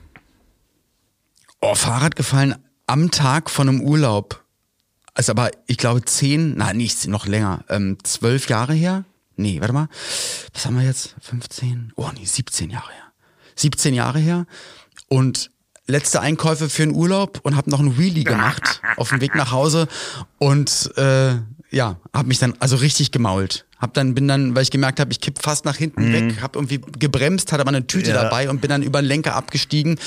Oh, 1.60 1.74
Fahrrad 1.74 2.14
gefallen 2.14 2.54
am 2.86 3.10
Tag 3.10 3.50
von 3.50 3.68
einem 3.68 3.80
Urlaub. 3.80 4.44
Ist 5.20 5.28
aber, 5.28 5.50
ich 5.66 5.76
glaube, 5.76 6.02
zehn, 6.02 6.56
nein, 6.56 6.78
nicht, 6.78 7.06
noch 7.06 7.26
länger, 7.26 7.62
ähm, 7.68 7.98
zwölf 8.04 8.48
Jahre 8.48 8.72
her. 8.72 9.04
Nee, 9.36 9.60
warte 9.60 9.74
mal. 9.74 9.88
Was 10.54 10.64
haben 10.64 10.78
wir 10.78 10.86
jetzt? 10.86 11.14
15? 11.20 11.92
Oh 11.96 12.08
nee, 12.14 12.24
17 12.24 12.70
Jahre 12.70 12.90
her. 12.90 13.12
17 13.54 13.92
Jahre 13.92 14.18
her. 14.18 14.46
Und 15.08 15.50
letzte 15.86 16.22
Einkäufe 16.22 16.70
für 16.70 16.86
den 16.86 16.94
Urlaub 16.94 17.40
und 17.42 17.54
habe 17.54 17.68
noch 17.68 17.80
einen 17.80 17.98
Wheelie 17.98 18.24
gemacht 18.24 18.80
auf 18.96 19.10
dem 19.10 19.20
Weg 19.20 19.34
nach 19.34 19.52
Hause 19.52 19.88
und 20.38 20.90
äh, 20.96 21.34
ja, 21.70 22.00
habe 22.14 22.28
mich 22.28 22.38
dann 22.38 22.54
also 22.58 22.76
richtig 22.76 23.12
gemault. 23.12 23.66
Hab 23.80 23.94
dann 23.94 24.14
bin 24.14 24.28
dann, 24.28 24.54
weil 24.54 24.62
ich 24.62 24.70
gemerkt 24.70 25.00
habe, 25.00 25.10
ich 25.10 25.20
kipp 25.20 25.38
fast 25.40 25.64
nach 25.64 25.76
hinten 25.76 26.08
mhm. 26.08 26.12
weg, 26.12 26.42
habe 26.42 26.58
irgendwie 26.58 26.80
gebremst, 26.98 27.52
hatte 27.52 27.62
aber 27.62 27.70
eine 27.70 27.86
Tüte 27.86 28.10
ja. 28.10 28.22
dabei 28.22 28.50
und 28.50 28.60
bin 28.60 28.68
dann 28.68 28.82
über 28.82 29.00
den 29.00 29.06
Lenker 29.06 29.34
abgestiegen 29.34 29.98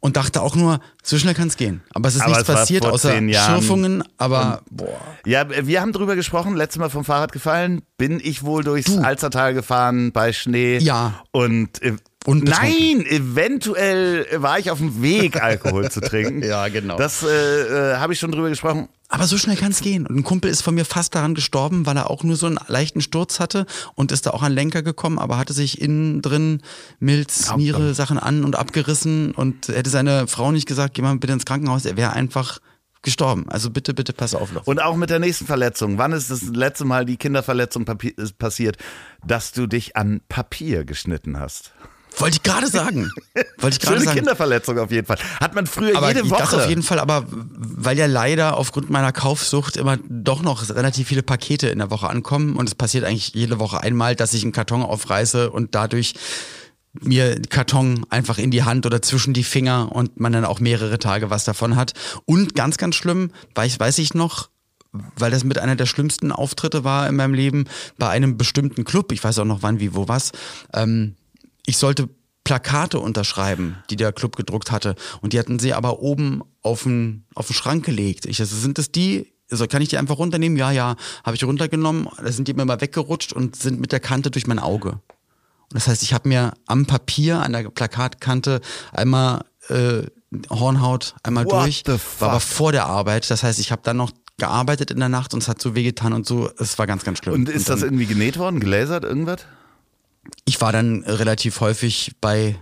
und 0.00 0.16
dachte 0.16 0.42
auch 0.42 0.54
nur, 0.54 0.80
so 1.02 1.18
schnell 1.18 1.34
kann 1.34 1.48
es 1.48 1.56
gehen. 1.56 1.82
Aber 1.94 2.08
es 2.08 2.16
ist 2.16 2.20
aber 2.20 2.30
nichts 2.30 2.48
es 2.48 2.54
passiert 2.54 2.84
außer 2.84 3.14
Schürfungen, 3.16 4.04
aber 4.18 4.62
und, 4.70 4.76
boah. 4.76 5.00
Ja, 5.24 5.46
wir 5.48 5.80
haben 5.80 5.92
drüber 5.92 6.14
gesprochen, 6.14 6.56
letztes 6.56 6.78
Mal 6.78 6.90
vom 6.90 7.04
Fahrrad 7.04 7.32
gefallen, 7.32 7.82
bin 7.96 8.20
ich 8.22 8.42
wohl 8.42 8.64
durchs 8.64 8.86
du. 8.86 9.00
Alzertal 9.00 9.54
gefahren 9.54 10.12
bei 10.12 10.32
Schnee. 10.32 10.78
Ja. 10.78 11.22
Und 11.30 11.82
äh, 11.82 11.96
Nein, 12.26 13.04
eventuell 13.06 14.26
war 14.36 14.58
ich 14.58 14.70
auf 14.70 14.78
dem 14.78 15.02
Weg, 15.02 15.42
Alkohol 15.42 15.90
zu 15.90 16.00
trinken. 16.00 16.42
ja, 16.46 16.68
genau. 16.68 16.96
Das 16.96 17.22
äh, 17.22 17.92
äh, 17.92 17.96
habe 17.96 18.12
ich 18.12 18.18
schon 18.18 18.30
drüber 18.30 18.48
gesprochen. 18.48 18.88
Aber 19.08 19.26
so 19.26 19.36
schnell 19.36 19.56
kann 19.56 19.72
es 19.72 19.80
gehen. 19.80 20.06
Und 20.06 20.16
ein 20.16 20.22
Kumpel 20.22 20.50
ist 20.50 20.62
von 20.62 20.74
mir 20.74 20.86
fast 20.86 21.14
daran 21.14 21.34
gestorben, 21.34 21.84
weil 21.84 21.96
er 21.96 22.08
auch 22.08 22.24
nur 22.24 22.36
so 22.36 22.46
einen 22.46 22.58
leichten 22.68 23.02
Sturz 23.02 23.40
hatte 23.40 23.66
und 23.94 24.10
ist 24.10 24.24
da 24.24 24.30
auch 24.30 24.42
an 24.42 24.52
Lenker 24.52 24.82
gekommen, 24.82 25.18
aber 25.18 25.36
hatte 25.36 25.52
sich 25.52 25.82
innen 25.82 26.22
drin 26.22 26.62
Milz, 26.98 27.54
Niere, 27.56 27.92
Sachen 27.92 28.18
an 28.18 28.42
und 28.44 28.56
abgerissen 28.56 29.32
und 29.32 29.68
hätte 29.68 29.90
seine 29.90 30.28
Frau 30.28 30.50
nicht 30.50 30.66
gesagt, 30.66 30.94
geh 30.94 31.02
mal 31.02 31.16
bitte 31.18 31.34
ins 31.34 31.44
Krankenhaus, 31.44 31.84
er 31.84 31.98
wäre 31.98 32.14
einfach 32.14 32.58
gestorben. 33.02 33.46
Also 33.48 33.68
bitte, 33.68 33.92
bitte 33.92 34.12
pass 34.12 34.34
auf. 34.34 34.50
Und 34.64 34.80
auch 34.80 34.96
mit 34.96 35.10
der 35.10 35.18
nächsten 35.18 35.44
Verletzung. 35.44 35.98
Wann 35.98 36.12
ist 36.12 36.30
das 36.30 36.42
letzte 36.44 36.84
Mal 36.84 37.04
die 37.04 37.16
Kinderverletzung 37.16 37.84
passiert, 38.38 38.78
dass 39.26 39.52
du 39.52 39.66
dich 39.66 39.96
an 39.96 40.22
Papier 40.28 40.84
geschnitten 40.84 41.38
hast? 41.38 41.72
Wollte 42.22 42.36
ich 42.36 42.42
gerade 42.44 42.68
sagen. 42.68 43.10
Wollte 43.58 43.76
ich 43.76 43.80
gerade 43.86 44.00
sagen. 44.00 44.16
Kinderverletzung 44.16 44.78
auf 44.78 44.92
jeden 44.92 45.06
Fall. 45.06 45.18
Hat 45.40 45.54
man 45.54 45.66
früher 45.66 45.96
aber 45.96 46.08
jede 46.08 46.30
Woche. 46.30 46.40
Das 46.40 46.54
auf 46.54 46.68
jeden 46.68 46.84
Fall, 46.84 47.00
aber 47.00 47.24
weil 47.28 47.98
ja 47.98 48.06
leider 48.06 48.56
aufgrund 48.56 48.90
meiner 48.90 49.12
Kaufsucht 49.12 49.76
immer 49.76 49.98
doch 50.08 50.42
noch 50.42 50.68
relativ 50.70 51.08
viele 51.08 51.24
Pakete 51.24 51.68
in 51.68 51.78
der 51.78 51.90
Woche 51.90 52.08
ankommen 52.08 52.54
und 52.56 52.68
es 52.68 52.76
passiert 52.76 53.04
eigentlich 53.04 53.34
jede 53.34 53.58
Woche 53.58 53.82
einmal, 53.82 54.14
dass 54.14 54.34
ich 54.34 54.44
einen 54.44 54.52
Karton 54.52 54.82
aufreiße 54.82 55.50
und 55.50 55.74
dadurch 55.74 56.14
mir 56.92 57.40
Karton 57.48 58.06
einfach 58.10 58.38
in 58.38 58.50
die 58.50 58.62
Hand 58.62 58.86
oder 58.86 59.02
zwischen 59.02 59.34
die 59.34 59.44
Finger 59.44 59.90
und 59.90 60.20
man 60.20 60.32
dann 60.32 60.44
auch 60.44 60.60
mehrere 60.60 60.98
Tage 60.98 61.28
was 61.30 61.44
davon 61.44 61.74
hat. 61.74 61.94
Und 62.24 62.54
ganz, 62.54 62.76
ganz 62.76 62.94
schlimm, 62.94 63.32
weiß, 63.54 63.80
weiß 63.80 63.98
ich 63.98 64.14
noch, 64.14 64.50
weil 65.16 65.30
das 65.30 65.42
mit 65.42 65.58
einer 65.58 65.74
der 65.74 65.86
schlimmsten 65.86 66.30
Auftritte 66.30 66.84
war 66.84 67.08
in 67.08 67.16
meinem 67.16 67.34
Leben 67.34 67.64
bei 67.98 68.08
einem 68.08 68.36
bestimmten 68.36 68.84
Club. 68.84 69.10
Ich 69.10 69.24
weiß 69.24 69.38
auch 69.38 69.44
noch 69.44 69.62
wann, 69.62 69.80
wie, 69.80 69.94
wo, 69.94 70.06
was. 70.06 70.32
Ähm, 70.74 71.16
ich 71.66 71.76
sollte 71.76 72.08
Plakate 72.44 72.98
unterschreiben, 72.98 73.76
die 73.90 73.96
der 73.96 74.12
Club 74.12 74.36
gedruckt 74.36 74.72
hatte. 74.72 74.96
Und 75.20 75.32
die 75.32 75.38
hatten 75.38 75.58
sie 75.58 75.74
aber 75.74 76.00
oben 76.00 76.42
auf 76.62 76.82
den, 76.82 77.24
auf 77.34 77.46
den 77.46 77.54
Schrank 77.54 77.84
gelegt. 77.84 78.26
Ich 78.26 78.40
also, 78.40 78.56
sind 78.56 78.78
das 78.78 78.90
die? 78.90 79.32
Also, 79.50 79.66
kann 79.66 79.82
ich 79.82 79.88
die 79.88 79.98
einfach 79.98 80.18
runternehmen? 80.18 80.58
Ja, 80.58 80.70
ja. 80.70 80.96
Habe 81.24 81.36
ich 81.36 81.44
runtergenommen. 81.44 82.08
Da 82.22 82.32
sind 82.32 82.48
die 82.48 82.54
mir 82.54 82.64
mal 82.64 82.80
weggerutscht 82.80 83.32
und 83.32 83.56
sind 83.56 83.80
mit 83.80 83.92
der 83.92 84.00
Kante 84.00 84.30
durch 84.30 84.46
mein 84.46 84.58
Auge. 84.58 84.90
Und 84.90 85.74
das 85.74 85.86
heißt, 85.86 86.02
ich 86.02 86.12
habe 86.12 86.28
mir 86.28 86.52
am 86.66 86.86
Papier, 86.86 87.40
an 87.40 87.52
der 87.52 87.70
Plakatkante 87.70 88.60
einmal 88.92 89.44
äh, 89.68 90.02
Hornhaut 90.50 91.14
einmal 91.22 91.44
What 91.44 91.52
durch. 91.52 91.84
War 92.18 92.30
aber 92.30 92.40
vor 92.40 92.72
der 92.72 92.86
Arbeit. 92.86 93.30
Das 93.30 93.42
heißt, 93.42 93.60
ich 93.60 93.70
habe 93.70 93.82
dann 93.84 93.98
noch 93.98 94.10
gearbeitet 94.38 94.90
in 94.90 94.98
der 94.98 95.08
Nacht 95.08 95.34
und 95.34 95.42
es 95.42 95.48
hat 95.48 95.60
so 95.60 95.74
wehgetan 95.74 96.12
und 96.12 96.26
so. 96.26 96.50
Es 96.58 96.78
war 96.78 96.86
ganz, 96.86 97.04
ganz 97.04 97.18
schlimm. 97.18 97.34
Und 97.34 97.48
ist 97.48 97.54
und 97.54 97.68
dann, 97.68 97.76
das 97.76 97.82
irgendwie 97.84 98.06
genäht 98.06 98.38
worden, 98.38 98.58
gelasert, 98.58 99.04
irgendwas? 99.04 99.46
Ich 100.44 100.60
war 100.60 100.72
dann 100.72 101.04
relativ 101.04 101.60
häufig 101.60 102.12
bei 102.20 102.56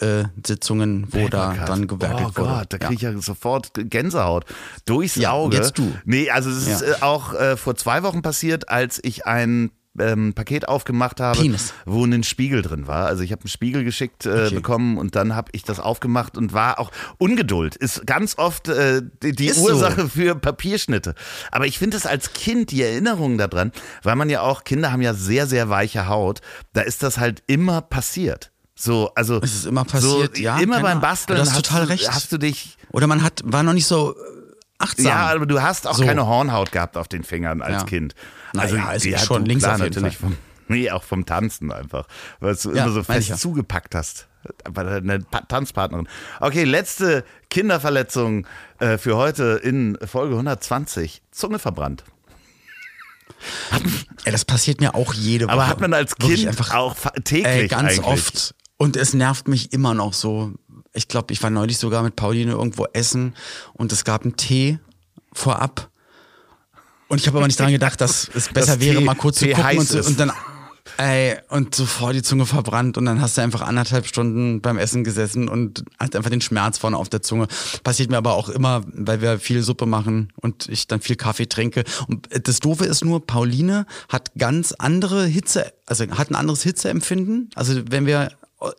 äh, 0.00 0.24
Sitzungen, 0.46 1.06
wo 1.10 1.28
da 1.28 1.54
dann 1.66 1.86
gewerkelt 1.86 2.36
wurde. 2.36 2.48
Oh 2.48 2.56
Gott, 2.58 2.72
da 2.72 2.78
kriege 2.78 2.94
ich 2.94 3.02
ja. 3.02 3.10
ja. 3.10 3.20
sofort 3.20 3.72
Gänsehaut 3.74 4.46
durchs 4.84 5.16
ja, 5.16 5.32
Auge. 5.32 5.56
Jetzt 5.56 5.78
du. 5.78 5.94
Nee, 6.04 6.30
also 6.30 6.50
es 6.50 6.66
ist 6.66 6.82
äh, 6.82 6.94
auch 7.00 7.34
äh, 7.34 7.56
vor 7.56 7.76
zwei 7.76 8.02
Wochen 8.02 8.22
passiert, 8.22 8.68
als 8.68 9.00
ich 9.02 9.26
ein 9.26 9.70
ähm, 9.98 10.34
Paket 10.34 10.68
aufgemacht 10.68 11.20
habe, 11.20 11.40
Penis. 11.40 11.74
wo 11.84 12.04
ein 12.04 12.22
Spiegel 12.22 12.62
drin 12.62 12.86
war. 12.86 13.06
Also 13.06 13.22
ich 13.22 13.32
habe 13.32 13.42
einen 13.42 13.48
Spiegel 13.48 13.84
geschickt 13.84 14.26
äh, 14.26 14.46
okay. 14.46 14.54
bekommen 14.54 14.98
und 14.98 15.16
dann 15.16 15.34
habe 15.34 15.50
ich 15.52 15.62
das 15.62 15.80
aufgemacht 15.80 16.36
und 16.36 16.52
war 16.52 16.78
auch 16.78 16.90
Ungeduld. 17.18 17.76
Ist 17.76 18.06
ganz 18.06 18.38
oft 18.38 18.68
äh, 18.68 19.02
die, 19.22 19.32
die 19.32 19.52
Ursache 19.52 20.02
so. 20.02 20.08
für 20.08 20.34
Papierschnitte. 20.34 21.14
Aber 21.50 21.66
ich 21.66 21.78
finde 21.78 21.96
es 21.96 22.06
als 22.06 22.32
Kind 22.32 22.70
die 22.70 22.82
Erinnerung 22.82 23.38
daran, 23.38 23.72
weil 24.02 24.16
man 24.16 24.30
ja 24.30 24.42
auch 24.42 24.64
Kinder 24.64 24.92
haben 24.92 25.02
ja 25.02 25.14
sehr 25.14 25.46
sehr 25.46 25.68
weiche 25.68 26.08
Haut. 26.08 26.40
Da 26.72 26.82
ist 26.82 27.02
das 27.02 27.18
halt 27.18 27.42
immer 27.46 27.80
passiert. 27.80 28.52
So, 28.80 29.10
also. 29.14 29.40
Es 29.42 29.54
ist 29.54 29.66
immer 29.66 29.84
passiert, 29.84 30.36
so, 30.36 30.42
ja. 30.42 30.58
Immer 30.58 30.80
beim. 30.80 31.00
Basteln 31.00 31.38
hast 31.38 31.50
hast, 31.50 31.66
total 31.66 31.84
du, 31.84 31.88
recht. 31.90 32.10
hast 32.10 32.32
du 32.32 32.38
dich. 32.38 32.78
Oder 32.92 33.06
man 33.06 33.22
hat, 33.22 33.42
war 33.44 33.62
noch 33.62 33.74
nicht 33.74 33.86
so 33.86 34.14
achtsam. 34.80 35.06
Ja, 35.06 35.26
aber 35.34 35.46
du 35.46 35.62
hast 35.62 35.86
auch 35.86 35.94
So. 35.94 36.04
keine 36.04 36.26
Hornhaut 36.26 36.72
gehabt 36.72 36.96
auf 36.96 37.08
den 37.08 37.22
Fingern 37.24 37.62
als 37.62 37.82
Ja. 37.82 37.84
Kind. 37.84 38.14
Naja, 38.52 38.92
ist 38.92 39.04
ja, 39.04 39.18
schon 39.18 39.44
links 39.44 39.62
klar, 39.64 39.76
auf 39.76 39.80
jeden 39.82 39.94
natürlich 39.94 40.18
Vom, 40.18 40.36
nee, 40.68 40.90
auch 40.90 41.02
vom 41.04 41.24
Tanzen 41.26 41.70
einfach. 41.72 42.06
Weil 42.40 42.54
du 42.56 42.72
Ja, 42.74 42.84
immer 42.84 42.92
so 42.92 43.02
fest 43.02 43.28
ja. 43.28 43.36
zugepackt 43.36 43.94
hast. 43.94 44.26
Bei 44.72 44.82
deiner 44.84 45.18
Pa- 45.18 45.42
Tanzpartnerin. 45.42 46.08
Okay, 46.40 46.64
letzte 46.64 47.24
Kinderverletzung 47.50 48.46
äh, 48.78 48.96
für 48.96 49.16
heute 49.16 49.60
in 49.62 49.98
Folge 50.06 50.32
120. 50.34 51.20
Zunge 51.30 51.58
verbrannt. 51.58 52.04
Ey, 54.24 54.32
das 54.32 54.44
passiert 54.44 54.80
mir 54.80 54.94
auch 54.94 55.14
jede 55.14 55.46
Woche. 55.46 55.52
Aber 55.52 55.66
hat 55.68 55.80
man 55.80 55.94
als 55.94 56.16
Kind 56.16 56.46
einfach, 56.46 56.74
auch 56.74 56.94
täglich 57.24 57.46
ey, 57.46 57.68
ganz 57.68 57.92
eigentlich. 57.98 58.04
oft. 58.04 58.54
Und 58.76 58.96
es 58.96 59.14
nervt 59.14 59.48
mich 59.48 59.72
immer 59.72 59.94
noch 59.94 60.12
so. 60.14 60.52
Ich 60.92 61.08
glaube, 61.08 61.32
ich 61.32 61.42
war 61.42 61.50
neulich 61.50 61.78
sogar 61.78 62.02
mit 62.02 62.16
Pauline 62.16 62.52
irgendwo 62.52 62.86
essen 62.92 63.34
und 63.74 63.92
es 63.92 64.04
gab 64.04 64.22
einen 64.24 64.36
Tee 64.36 64.78
vorab. 65.32 65.88
Und 67.08 67.20
ich 67.20 67.26
habe 67.26 67.38
aber 67.38 67.46
nicht 67.46 67.58
daran 67.58 67.72
gedacht, 67.72 68.00
dass 68.00 68.28
es 68.34 68.48
besser 68.48 68.76
Dass 68.76 68.80
wäre, 68.80 68.98
Tee- 68.98 69.04
mal 69.04 69.14
kurz 69.14 69.38
Tee 69.38 69.50
zu 69.54 69.60
gucken 69.60 69.78
und, 69.78 69.88
so, 69.88 69.98
und 70.02 70.18
dann 70.18 70.32
ey, 70.96 71.36
und 71.48 71.74
sofort 71.74 72.14
die 72.16 72.22
Zunge 72.22 72.46
verbrannt 72.46 72.98
und 72.98 73.04
dann 73.04 73.20
hast 73.20 73.36
du 73.38 73.42
einfach 73.42 73.60
anderthalb 73.62 74.06
Stunden 74.06 74.60
beim 74.60 74.76
Essen 74.78 75.04
gesessen 75.04 75.48
und 75.48 75.84
hast 75.98 76.16
einfach 76.16 76.30
den 76.30 76.40
Schmerz 76.40 76.78
vorne 76.78 76.96
auf 76.96 77.08
der 77.08 77.22
Zunge. 77.22 77.46
Passiert 77.84 78.10
mir 78.10 78.16
aber 78.16 78.34
auch 78.34 78.48
immer, 78.48 78.82
weil 78.92 79.20
wir 79.20 79.38
viel 79.38 79.62
Suppe 79.62 79.86
machen 79.86 80.32
und 80.36 80.68
ich 80.68 80.88
dann 80.88 81.00
viel 81.00 81.16
Kaffee 81.16 81.46
trinke. 81.46 81.84
Und 82.08 82.28
das 82.46 82.58
Doofe 82.58 82.84
ist 82.86 83.04
nur, 83.04 83.24
Pauline 83.24 83.86
hat 84.08 84.32
ganz 84.36 84.72
andere 84.72 85.26
Hitze, 85.26 85.72
also 85.86 86.04
hat 86.10 86.30
ein 86.30 86.34
anderes 86.34 86.62
Hitzeempfinden. 86.64 87.50
Also 87.54 87.80
wenn 87.88 88.06
wir, 88.06 88.32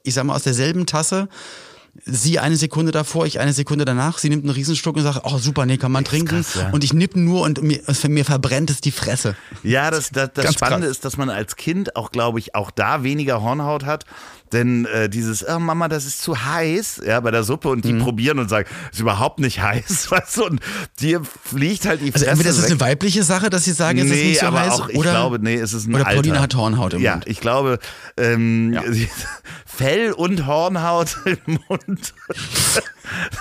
ich 0.04 0.14
sag 0.14 0.26
mal, 0.26 0.36
aus 0.36 0.44
derselben 0.44 0.86
Tasse 0.86 1.30
Sie 2.06 2.40
eine 2.40 2.56
Sekunde 2.56 2.92
davor, 2.92 3.26
ich 3.26 3.40
eine 3.40 3.54
Sekunde 3.54 3.84
danach. 3.84 4.18
Sie 4.18 4.30
nimmt 4.30 4.44
einen 4.46 4.54
Riesenschluck 4.54 4.96
und 4.96 5.04
sagt, 5.04 5.22
oh 5.24 5.38
super, 5.38 5.66
nee, 5.66 5.78
kann 5.78 5.92
man 5.92 6.06
trinken. 6.06 6.42
krass, 6.42 6.56
ja. 6.56 6.70
Und 6.70 6.84
ich 6.84 6.94
nippe 6.94 7.20
nur 7.20 7.42
und 7.42 7.62
mir, 7.62 7.82
mir 8.08 8.26
verbrennt 8.26 8.70
es 8.70 8.80
die 8.80 8.92
Fresse. 8.92 9.36
Ja, 9.62 9.92
das, 9.92 10.10
das, 10.10 10.30
das 10.34 10.54
Spannende 10.54 10.88
krass. 10.88 10.98
ist, 10.98 11.06
dass 11.06 11.18
man 11.18 11.30
als 11.30 11.58
Kind 11.58 11.96
auch, 11.96 12.12
glaube 12.12 12.40
ich, 12.40 12.56
auch 12.56 12.72
da 12.72 13.04
weniger 13.04 13.42
Hornhaut 13.42 13.86
hat. 13.86 14.06
Denn 14.52 14.86
äh, 14.86 15.10
dieses, 15.10 15.48
oh 15.48 15.60
Mama, 15.60 15.88
das 15.88 16.06
ist 16.06 16.22
zu 16.22 16.44
heiß, 16.44 17.02
ja, 17.06 17.20
bei 17.22 17.32
der 17.32 17.44
Suppe 17.44 17.70
und 17.70 17.86
Mhm. 17.86 17.98
die 18.00 18.04
probieren 18.04 18.40
und 18.40 18.50
sagen, 18.50 18.68
ist 18.92 19.00
überhaupt 19.00 19.40
nicht 19.40 19.62
heiß, 19.62 20.12
weißt 20.12 20.38
du, 20.38 20.46
und 20.46 20.60
dir 21.00 21.22
fliegt 21.24 21.86
halt 21.86 22.02
die 22.02 22.08
Also 22.14 22.26
Fresse 22.26 22.30
entweder 22.32 22.50
ist 22.50 22.58
es 22.58 22.64
weg. 22.66 22.72
eine 22.72 22.80
weibliche 22.82 23.24
Sache, 23.24 23.50
dass 23.50 23.64
sie 23.66 23.72
sagen, 23.72 23.98
es 24.00 24.06
ist 24.06 24.12
nee, 24.12 24.24
nicht 24.30 24.40
so 24.42 24.48
aber 24.48 24.60
heiß, 24.62 24.74
auch, 24.74 24.90
ich 24.90 24.98
oder, 24.98 25.12
glaube, 25.12 25.40
nee, 25.40 25.56
es 25.56 25.74
ist 25.74 25.88
ein 25.88 25.96
oder 25.96 26.08
Alter. 26.08 26.40
hat 26.42 26.56
Hornhaut 26.56 26.94
im 26.94 27.02
ja, 27.02 27.14
Mund. 27.14 27.28
ich 27.28 27.40
glaube, 27.40 27.80
ähm, 28.18 28.74
Ja. 28.74 28.84
Fell 29.66 30.12
und 30.12 30.46
Hornhaut 30.48 31.16
im 31.26 31.60
Mund. 31.70 32.14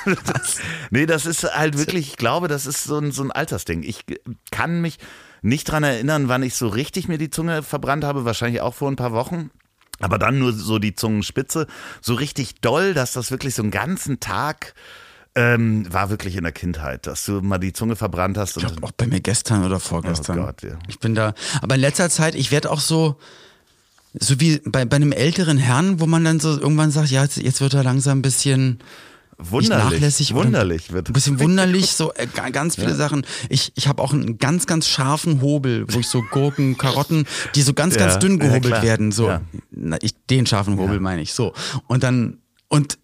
nee, 0.91 1.07
das 1.07 1.27
ist 1.27 1.45
halt 1.45 1.77
wirklich, 1.79 2.09
ich 2.11 2.17
glaube, 2.17 2.49
das 2.49 2.67
ist 2.67 2.85
so 2.85 2.99
ein, 2.99 3.13
so 3.13 3.23
ein 3.23 3.31
Altersding. 3.31 3.83
Ich 3.83 4.05
kann 4.51 4.81
mich 4.81 4.99
nicht 5.43 5.65
dran 5.65 5.83
erinnern, 5.83 6.29
wann 6.29 6.43
ich 6.43 6.55
so 6.55 6.69
richtig 6.69 7.09
mir 7.09 7.19
die 7.19 7.31
Zunge 7.31 7.63
verbrannt 7.63 8.05
habe, 8.05 8.25
wahrscheinlich 8.25 8.61
auch 8.61 8.75
vor 8.75 8.91
ein 8.91 8.97
paar 8.97 9.13
Wochen. 9.13 9.51
Aber 10.01 10.19
dann 10.19 10.39
nur 10.39 10.53
so 10.53 10.79
die 10.79 10.95
Zungenspitze, 10.95 11.67
so 12.01 12.15
richtig 12.15 12.61
doll, 12.61 12.95
dass 12.95 13.13
das 13.13 13.31
wirklich 13.31 13.55
so 13.55 13.63
einen 13.63 13.71
ganzen 13.71 14.21
Tag 14.21 14.75
ähm, 15.35 15.87
war 15.93 16.11
wirklich 16.11 16.37
in 16.37 16.43
der 16.43 16.53
Kindheit, 16.53 17.07
dass 17.07 17.25
du 17.25 17.41
mal 17.41 17.59
die 17.59 17.73
Zunge 17.73 17.95
verbrannt 17.95 18.37
hast. 18.37 18.57
Ich 18.57 18.65
Und 18.65 18.73
glaube 18.73 18.87
auch 18.87 18.93
bei 18.93 19.07
mir 19.07 19.21
gestern 19.21 19.65
oder 19.65 19.79
vorgestern. 19.79 20.41
Oh 20.41 20.47
Gott, 20.47 20.63
ja. 20.63 20.79
Ich 20.89 20.99
bin 20.99 21.15
da. 21.15 21.35
Aber 21.63 21.77
in 21.77 21.81
letzter 21.81 22.11
Zeit, 22.11 22.35
ich 22.35 22.51
werde 22.51 22.71
auch 22.71 22.81
so, 22.81 23.17
so 24.19 24.41
wie 24.41 24.61
bei, 24.65 24.85
bei 24.85 24.97
einem 24.97 25.13
älteren 25.13 25.59
Herrn, 25.59 26.01
wo 26.01 26.07
man 26.07 26.25
dann 26.25 26.41
so 26.41 26.59
irgendwann 26.59 26.91
sagt, 26.91 27.11
ja, 27.11 27.23
jetzt, 27.23 27.37
jetzt 27.37 27.61
wird 27.61 27.75
er 27.75 27.85
langsam 27.85 28.19
ein 28.19 28.23
bisschen 28.23 28.81
wunderlich, 29.43 29.93
nachlässig 29.93 30.35
wunderlich 30.35 30.93
wird 30.93 31.09
ein 31.09 31.13
bisschen 31.13 31.41
wunderlich, 31.41 31.91
so 31.93 32.13
äh, 32.15 32.27
ga- 32.27 32.51
ganz 32.51 32.75
viele 32.77 32.95
Sachen. 32.95 33.25
Ich, 33.49 33.73
ich 33.77 33.89
habe 33.89 34.03
auch 34.03 34.13
einen 34.13 34.39
ganz, 34.39 34.67
ganz 34.67 34.87
scharfen 34.89 35.41
Hobel, 35.41 35.87
wo 35.93 36.01
ich 36.01 36.09
so 36.09 36.23
Gurken, 36.31 36.77
Karotten, 36.79 37.27
die 37.55 37.63
so 37.63 37.73
ganz, 37.75 37.95
Ja, 37.95 38.07
ganz 38.07 38.19
dünn 38.19 38.33
ja, 38.39 38.39
gehobelt 38.47 38.65
klar. 38.67 38.83
werden. 38.83 39.13
So, 39.13 39.29
Ja. 39.29 39.41
Na, 39.71 39.97
ich, 40.03 40.15
den 40.29 40.47
scharfen 40.47 40.79
Hobel 40.79 41.01
meine 41.01 41.23
ich. 41.23 41.33
So 41.33 41.53
und 41.87 42.03
dann 42.03 42.39
und 42.69 42.99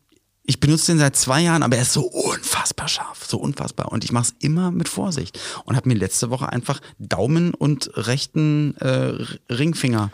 ich 0.49 0.61
benutze 0.61 0.93
den 0.93 0.99
seit 1.01 1.17
zwei 1.17 1.41
Jahren, 1.41 1.65
aber 1.65 1.75
er 1.75 1.83
ist 1.83 1.93
so 1.93 2.03
unfassbar 2.03 2.87
scharf, 2.87 3.25
so 3.27 3.37
unfassbar. 3.39 3.91
Und 3.91 4.05
ich 4.05 4.13
mache 4.13 4.27
es 4.27 4.35
immer 4.39 4.71
mit 4.71 4.89
Vorsicht. 4.89 5.41
Und 5.65 5.75
habe 5.75 5.89
mir 5.89 5.97
letzte 5.97 6.31
Woche 6.31 6.53
einfach 6.53 6.81
Daumen 7.01 7.53
und 7.53 7.91
rechten 7.95 8.77
äh, 8.77 9.15
Ringfinger 9.53 10.13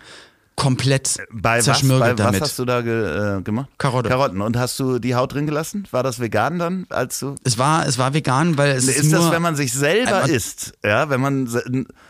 komplett 0.57 1.19
Bei 1.31 1.59
was, 1.59 1.65
zerschmürgelt 1.65 2.17
bei 2.17 2.25
was 2.25 2.27
damit. 2.27 2.41
hast 2.43 2.59
du 2.59 2.65
da 2.65 2.81
ge, 2.83 3.39
äh, 3.39 3.43
gemacht? 3.43 3.69
Karotte. 3.79 4.09
Karotten. 4.09 4.41
Und 4.41 4.57
hast 4.57 4.79
du 4.79 4.99
die 4.99 5.15
Haut 5.15 5.33
drin 5.35 5.47
gelassen? 5.47 5.87
War 5.91 6.03
das 6.03 6.21
vegan 6.21 6.59
dann, 6.59 6.87
als 6.91 7.19
du? 7.19 7.35
es 7.45 7.59
war, 7.59 7.87
es 7.87 7.99
war 7.99 8.15
vegan, 8.15 8.57
weil 8.59 8.73
es 8.73 8.87
ist, 8.89 8.99
Ist 8.99 9.11
nur, 9.11 9.21
das, 9.23 9.31
wenn 9.33 9.43
man 9.43 9.57
sich 9.57 9.73
selber 9.73 10.17
Einmal- 10.17 10.31
isst? 10.31 10.73
Ja, 10.85 11.09
wenn 11.11 11.21
man 11.21 11.47
ist 11.47 11.57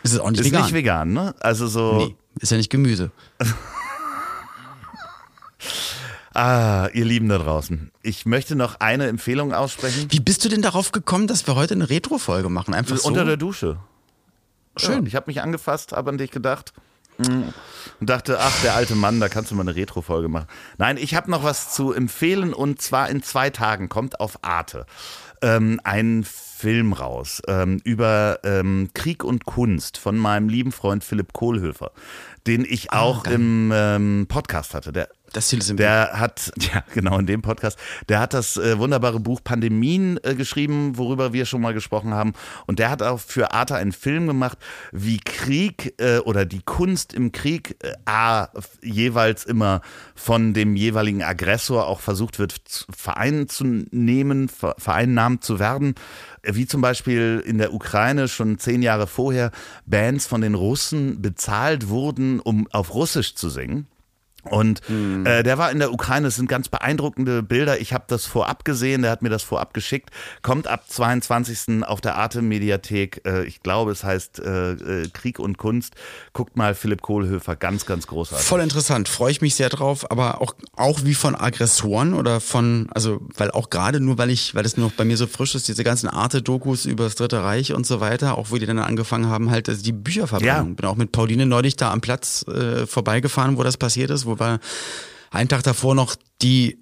es 0.03 0.19
auch 0.19 0.29
nicht 0.29 0.41
ist 0.41 0.45
vegan. 0.47 0.61
nicht 0.63 0.73
vegan, 0.73 1.13
ne? 1.13 1.33
Also 1.39 1.67
so. 1.67 1.97
Nee, 1.97 2.15
ist 2.39 2.51
ja 2.51 2.57
nicht 2.57 2.69
Gemüse. 2.69 3.11
Ah, 6.35 6.89
ihr 6.93 7.05
Lieben 7.05 7.29
da 7.29 7.37
draußen. 7.37 7.91
Ich 8.01 8.25
möchte 8.25 8.55
noch 8.55 8.79
eine 8.79 9.05
Empfehlung 9.07 9.53
aussprechen. 9.53 10.07
Wie 10.09 10.19
bist 10.19 10.43
du 10.43 10.49
denn 10.49 10.63
darauf 10.63 10.91
gekommen, 10.91 11.27
dass 11.27 11.45
wir 11.45 11.53
heute 11.55 11.75
eine 11.75 11.89
Retro-Folge 11.91 12.49
machen? 12.49 12.73
Einfach 12.73 12.97
so? 12.97 13.07
Unter 13.07 13.23
der 13.23 13.37
Dusche. 13.37 13.77
Schön. 14.75 15.01
Ja, 15.03 15.07
ich 15.07 15.15
habe 15.15 15.25
mich 15.27 15.41
angefasst, 15.43 15.91
habe 15.91 16.09
an 16.09 16.17
dich 16.17 16.31
gedacht 16.31 16.73
und 17.17 18.09
dachte, 18.09 18.39
ach, 18.39 18.61
der 18.63 18.75
alte 18.75 18.95
Mann, 18.95 19.19
da 19.19 19.29
kannst 19.29 19.51
du 19.51 19.55
mal 19.55 19.61
eine 19.61 19.75
Retro-Folge 19.75 20.27
machen. 20.27 20.47
Nein, 20.77 20.97
ich 20.97 21.15
habe 21.15 21.29
noch 21.29 21.43
was 21.43 21.73
zu 21.73 21.93
empfehlen 21.93 22.53
und 22.53 22.81
zwar 22.81 23.09
in 23.09 23.23
zwei 23.23 23.49
Tagen 23.49 23.89
kommt 23.89 24.19
auf 24.19 24.39
Arte 24.43 24.85
ähm, 25.43 25.79
ein 25.83 26.23
Film 26.23 26.93
raus 26.93 27.41
ähm, 27.47 27.81
über 27.83 28.39
ähm, 28.43 28.89
Krieg 28.93 29.23
und 29.23 29.45
Kunst 29.45 29.97
von 29.97 30.17
meinem 30.17 30.47
lieben 30.47 30.71
Freund 30.71 31.03
Philipp 31.03 31.33
Kohlhöfer, 31.33 31.91
den 32.47 32.65
ich 32.67 32.93
auch 32.93 33.23
geil. 33.23 33.33
im 33.33 33.71
ähm, 33.73 34.25
Podcast 34.29 34.73
hatte. 34.73 34.93
Der 34.93 35.09
Das 35.33 35.47
Ziel 35.47 35.59
ist 35.59 35.69
im 35.71 35.77
der 35.77 36.11
hat, 36.13 36.51
ja 36.59 36.83
genau 36.93 37.17
in 37.17 37.25
dem 37.25 37.41
Podcast, 37.41 37.77
der 38.07 38.19
hat 38.19 38.35
das 38.35 38.55
äh, 38.55 38.77
wunderbare 38.77 39.19
Buch 39.19 39.41
Pandemien 39.43 40.19
äh, 40.23 40.35
geschrieben, 40.35 40.95
worüber 40.97 41.33
wir 41.33 41.45
schon 41.45 41.59
mal 41.61 41.73
gesprochen 41.73 42.13
haben. 42.13 42.33
Und 42.67 42.77
der 42.77 42.91
hat 42.91 43.01
auch 43.01 43.19
für 43.19 43.51
Arte 43.51 43.75
einen 43.75 43.93
Film 43.93 44.27
gemacht, 44.27 44.59
wie 44.91 45.19
Krieg 45.19 45.95
äh, 45.99 46.19
oder 46.19 46.45
die 46.45 46.61
Kunst 46.61 47.13
im 47.13 47.31
Krieg 47.31 47.75
äh, 47.83 47.93
A, 48.05 48.49
jeweils 48.83 49.43
immer 49.43 49.81
von 50.13 50.53
dem 50.53 50.75
jeweiligen 50.75 51.23
Aggressor 51.23 51.87
auch 51.87 51.99
versucht 51.99 52.37
wird, 52.37 52.51
zu- 52.65 52.85
vereinzunehmen, 52.95 54.49
ver 54.49 54.75
vereinnahmt 54.77 55.43
zu 55.43 55.57
werden. 55.57 55.95
Äh, 56.43 56.53
Wie 56.53 56.67
zum 56.67 56.81
Beispiel 56.81 57.43
in 57.43 57.57
der 57.57 57.73
Ukraine 57.73 58.27
schon 58.27 58.59
zehn 58.59 58.83
Jahre 58.83 59.07
vorher 59.07 59.49
Bands 59.87 60.27
von 60.27 60.41
den 60.41 60.53
Russen 60.53 61.23
bezahlt 61.23 61.89
wurden, 61.89 62.39
um 62.39 62.67
auf 62.71 62.93
Russisch 62.93 63.33
zu 63.33 63.49
singen. 63.49 63.87
Und 64.43 64.81
äh, 64.89 65.43
der 65.43 65.57
war 65.57 65.71
in 65.71 65.79
der 65.79 65.93
Ukraine, 65.93 66.27
es 66.27 66.35
sind 66.35 66.49
ganz 66.49 66.67
beeindruckende 66.67 67.43
Bilder. 67.43 67.79
Ich 67.79 67.93
habe 67.93 68.03
das 68.07 68.25
vorab 68.25 68.65
gesehen, 68.65 69.01
der 69.01 69.11
hat 69.11 69.21
mir 69.21 69.29
das 69.29 69.43
vorab 69.43 69.73
geschickt. 69.73 70.09
Kommt 70.41 70.67
ab 70.67 70.83
22. 70.87 71.83
auf 71.83 72.01
der 72.01 72.15
Arte 72.15 72.41
Mediathek. 72.41 73.21
Äh, 73.25 73.45
ich 73.45 73.63
glaube, 73.63 73.91
es 73.91 74.03
heißt 74.03 74.39
äh, 74.39 74.71
äh, 74.73 75.09
Krieg 75.13 75.39
und 75.39 75.57
Kunst. 75.57 75.95
Guckt 76.33 76.57
mal 76.57 76.75
Philipp 76.75 77.01
Kohlhöfer, 77.01 77.55
ganz, 77.55 77.85
ganz 77.85 78.07
großartig. 78.07 78.45
Voll 78.45 78.61
interessant, 78.61 79.07
freue 79.07 79.31
ich 79.31 79.41
mich 79.41 79.55
sehr 79.55 79.69
drauf, 79.69 80.09
aber 80.11 80.41
auch, 80.41 80.55
auch 80.75 81.01
wie 81.03 81.13
von 81.13 81.35
Aggressoren 81.35 82.13
oder 82.13 82.39
von, 82.39 82.89
also, 82.93 83.21
weil 83.37 83.51
auch 83.51 83.69
gerade 83.69 83.99
nur, 83.99 84.17
weil 84.17 84.29
ich, 84.29 84.55
weil 84.55 84.65
es 84.65 84.77
noch 84.77 84.91
bei 84.91 85.05
mir 85.05 85.17
so 85.17 85.27
frisch 85.27 85.55
ist, 85.55 85.67
diese 85.67 85.83
ganzen 85.83 86.09
Arte-Dokus 86.09 86.85
über 86.85 87.05
das 87.05 87.15
Dritte 87.15 87.43
Reich 87.43 87.73
und 87.73 87.85
so 87.85 87.99
weiter, 87.99 88.37
auch 88.37 88.51
wo 88.51 88.57
die 88.57 88.65
dann 88.65 88.79
angefangen 88.79 89.27
haben, 89.27 89.51
halt 89.51 89.69
also 89.69 89.83
die 89.83 89.91
Bücherverbrennung. 89.91 90.69
Ja. 90.69 90.75
Bin 90.75 90.85
auch 90.85 90.95
mit 90.95 91.11
Pauline 91.11 91.45
neulich 91.45 91.75
da 91.75 91.91
am 91.91 92.01
Platz 92.01 92.45
äh, 92.47 92.85
vorbeigefahren, 92.85 93.57
wo 93.57 93.63
das 93.63 93.77
passiert 93.77 94.09
ist, 94.09 94.25
wo 94.25 94.32
wir 94.39 94.59
einen 95.31 95.49
Tag 95.49 95.63
davor 95.63 95.95
noch 95.95 96.15
die 96.41 96.79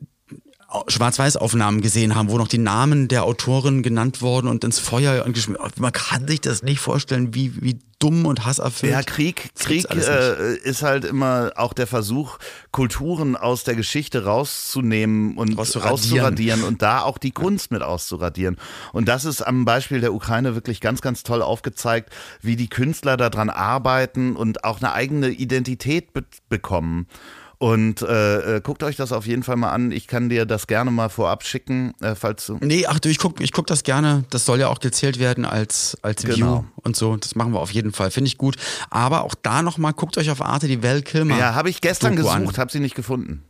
Schwarz-Weiß-Aufnahmen 0.88 1.82
gesehen 1.82 2.16
haben, 2.16 2.30
wo 2.30 2.38
noch 2.38 2.48
die 2.48 2.58
Namen 2.58 3.08
der 3.08 3.24
Autoren 3.24 3.84
genannt 3.84 4.22
wurden 4.22 4.48
und 4.48 4.64
ins 4.64 4.80
Feuer 4.80 5.26
und. 5.26 5.80
Man 5.80 5.92
kann 5.92 6.28
sich 6.28 6.42
das 6.42 6.64
nicht 6.64 6.80
vorstellen, 6.80 7.34
wie, 7.34 7.62
wie 7.62 7.80
dumm 8.00 8.26
und 8.26 8.46
hasserfüllt. 8.46 8.92
Ja, 8.92 9.04
Krieg, 9.04 9.52
Krieg 9.56 9.86
äh, 9.90 10.56
ist 10.58 10.82
halt 10.82 11.06
immer 11.06 11.52
auch 11.56 11.74
der 11.74 11.88
Versuch, 11.88 12.38
Kulturen 12.72 13.36
aus 13.36 13.64
der 13.64 13.76
Geschichte 13.76 14.26
rauszunehmen 14.26 15.38
und 15.38 15.58
Rauszuradieren. 15.58 15.94
auszuradieren 15.94 16.64
und 16.64 16.82
da 16.82 17.02
auch 17.02 17.18
die 17.18 17.32
Kunst 17.32 17.72
mit 17.72 17.84
auszuradieren. 17.84 18.58
Und 18.92 19.08
das 19.08 19.26
ist 19.26 19.42
am 19.42 19.66
Beispiel 19.66 20.02
der 20.02 20.14
Ukraine 20.14 20.56
wirklich 20.56 20.82
ganz, 20.82 21.02
ganz 21.02 21.24
toll 21.24 21.42
aufgezeigt, 21.42 22.12
wie 22.42 22.56
die 22.56 22.70
Künstler 22.70 23.18
daran 23.18 23.50
arbeiten 23.50 24.36
und 24.36 24.64
auch 24.64 24.82
eine 24.82 24.94
eigene 24.94 25.30
Identität 25.30 26.14
be 26.14 26.24
bekommen. 26.50 27.08
Und 27.62 28.01
äh, 28.01 28.55
äh, 28.57 28.62
guckt 28.62 28.82
euch 28.82 28.95
das 28.95 29.12
auf 29.12 29.28
jeden 29.28 29.43
Fall 29.43 29.55
mal 29.55 29.70
an. 29.70 29.91
Ich 29.91 30.07
kann 30.07 30.30
dir 30.30 30.47
das 30.47 30.66
gerne 30.66 30.89
mal 30.89 31.09
vorab 31.09 31.43
schicken, 31.43 31.93
äh, 32.01 32.16
falls 32.16 32.47
du. 32.47 32.57
Nee, 32.59 32.88
ach 32.88 32.97
du, 32.97 33.07
ich 33.07 33.20
guck, 33.20 33.39
ich 33.39 33.51
guck 33.51 33.68
das 33.68 33.84
gerne. 33.84 34.24
Das 34.32 34.47
soll 34.47 34.59
ja 34.59 34.68
auch 34.70 34.80
gezählt 34.80 35.20
werden 35.20 35.45
als, 35.45 35.95
als 36.01 36.24
Genau. 36.24 36.36
View 36.36 36.64
und 36.82 36.95
so. 36.95 37.18
Das 37.18 37.36
machen 37.36 37.53
wir 37.53 37.59
auf 37.59 37.70
jeden 37.70 37.91
Fall. 37.91 38.09
Finde 38.09 38.30
ich 38.30 38.39
gut. 38.39 38.55
Aber 38.89 39.24
auch 39.24 39.36
da 39.36 39.62
nochmal, 39.62 39.93
guckt 39.93 40.18
euch 40.18 40.32
auf 40.32 40.41
Arte 40.41 40.68
die 40.68 40.82
Val 40.82 41.03
Kilmer. 41.03 41.38
Ja, 41.38 41.53
habe 41.53 41.70
ich 41.70 41.82
gestern 41.82 42.16
Doku 42.16 42.36
gesucht, 42.36 42.57
habe 42.57 42.72
sie 42.72 42.80
nicht 42.80 42.95
gefunden. 42.95 43.43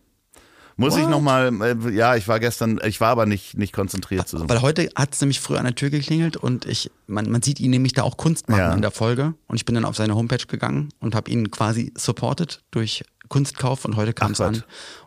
Muss 0.75 0.97
ich 0.97 1.03
What? 1.03 1.09
nochmal, 1.09 1.53
äh, 1.61 1.91
ja, 1.91 2.17
ich 2.17 2.27
war 2.27 2.41
gestern, 2.41 2.81
ich 2.85 2.99
war 2.99 3.11
aber 3.11 3.25
nicht, 3.25 3.57
nicht 3.57 3.71
konzentriert 3.71 4.27
zu 4.27 4.39
so. 4.39 4.49
Weil 4.49 4.61
heute 4.61 4.89
hat 4.93 5.13
es 5.13 5.21
nämlich 5.21 5.39
früh 5.39 5.55
an 5.55 5.63
der 5.63 5.75
Tür 5.75 5.89
geklingelt 5.89 6.35
und 6.35 6.65
ich, 6.65 6.91
man, 7.07 7.29
man 7.31 7.41
sieht 7.41 7.61
ihn 7.61 7.69
nämlich 7.71 7.93
da 7.93 8.03
auch 8.03 8.17
Kunst 8.17 8.49
machen 8.49 8.59
Ja. 8.59 8.73
in 8.73 8.81
der 8.81 8.91
Folge. 8.91 9.35
Und 9.47 9.55
ich 9.55 9.63
bin 9.63 9.75
dann 9.75 9.85
auf 9.85 9.95
seine 9.95 10.15
Homepage 10.15 10.45
gegangen 10.47 10.89
und 10.99 11.15
habe 11.15 11.31
ihn 11.31 11.49
quasi 11.49 11.93
supported 11.95 12.61
durch 12.71 13.03
Kunstkauf 13.31 13.85
und 13.85 13.95
heute 13.95 14.11
kam 14.13 14.33
es 14.33 14.41
an 14.41 14.61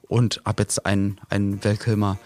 und 0.08 0.40
habe 0.46 0.62
jetzt 0.62 0.86
ein, 0.86 1.20
ein 1.28 1.62
Welkhilmer, 1.62 2.18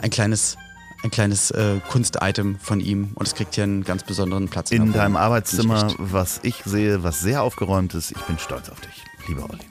ein 0.00 0.10
kleines, 0.10 0.56
ein 1.02 1.10
kleines 1.10 1.50
äh, 1.50 1.80
Kunstitem 1.90 2.60
von 2.60 2.78
ihm 2.78 3.10
und 3.16 3.26
es 3.26 3.34
kriegt 3.34 3.56
hier 3.56 3.64
einen 3.64 3.82
ganz 3.82 4.04
besonderen 4.04 4.48
Platz. 4.48 4.70
In 4.70 4.82
Wohnung. 4.82 4.94
deinem 4.94 5.16
Arbeitszimmer, 5.16 5.94
was 5.98 6.38
ich 6.44 6.62
sehe, 6.64 7.02
was 7.02 7.20
sehr 7.20 7.42
aufgeräumt 7.42 7.92
ist. 7.94 8.12
Ich 8.12 8.22
bin 8.22 8.38
stolz 8.38 8.70
auf 8.70 8.80
dich, 8.82 9.04
lieber 9.26 9.50
Olli. 9.50 9.64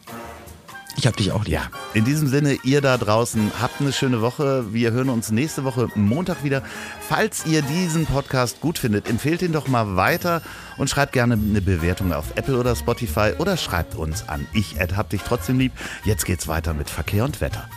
Ich 0.97 1.07
hab 1.07 1.15
dich 1.17 1.31
auch 1.31 1.45
lieb. 1.45 1.53
Ja, 1.53 1.69
in 1.93 2.05
diesem 2.05 2.27
Sinne, 2.27 2.57
ihr 2.63 2.81
da 2.81 2.97
draußen, 2.97 3.51
habt 3.61 3.81
eine 3.81 3.93
schöne 3.93 4.21
Woche. 4.21 4.73
Wir 4.73 4.91
hören 4.91 5.09
uns 5.09 5.31
nächste 5.31 5.63
Woche 5.63 5.87
Montag 5.95 6.43
wieder. 6.43 6.61
Falls 7.07 7.45
ihr 7.45 7.61
diesen 7.61 8.05
Podcast 8.05 8.61
gut 8.61 8.77
findet, 8.77 9.09
empfehlt 9.09 9.41
ihn 9.41 9.53
doch 9.53 9.67
mal 9.67 9.95
weiter 9.95 10.41
und 10.77 10.89
schreibt 10.89 11.13
gerne 11.13 11.35
eine 11.35 11.61
Bewertung 11.61 12.13
auf 12.13 12.25
Apple 12.35 12.57
oder 12.57 12.75
Spotify 12.75 13.33
oder 13.37 13.57
schreibt 13.57 13.95
uns 13.95 14.27
an 14.27 14.47
ich 14.53 14.75
hab 14.79 15.09
dich 15.09 15.21
trotzdem 15.21 15.59
lieb. 15.59 15.71
Jetzt 16.03 16.25
geht's 16.25 16.47
weiter 16.47 16.73
mit 16.73 16.89
Verkehr 16.89 17.25
und 17.25 17.41
Wetter. 17.41 17.69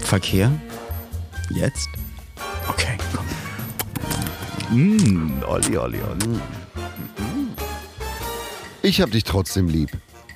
Verkehr? 0.00 0.50
Jetzt? 1.50 1.88
Okay, 2.68 2.96
komm. 3.14 3.26
Mm, 4.76 5.42
Olli, 5.46 5.76
Olli, 5.76 6.00
Olli. 6.00 6.40
Ich 8.82 9.00
hab 9.00 9.10
dich 9.10 9.24
trotzdem 9.24 9.68
lieb. 9.68 9.90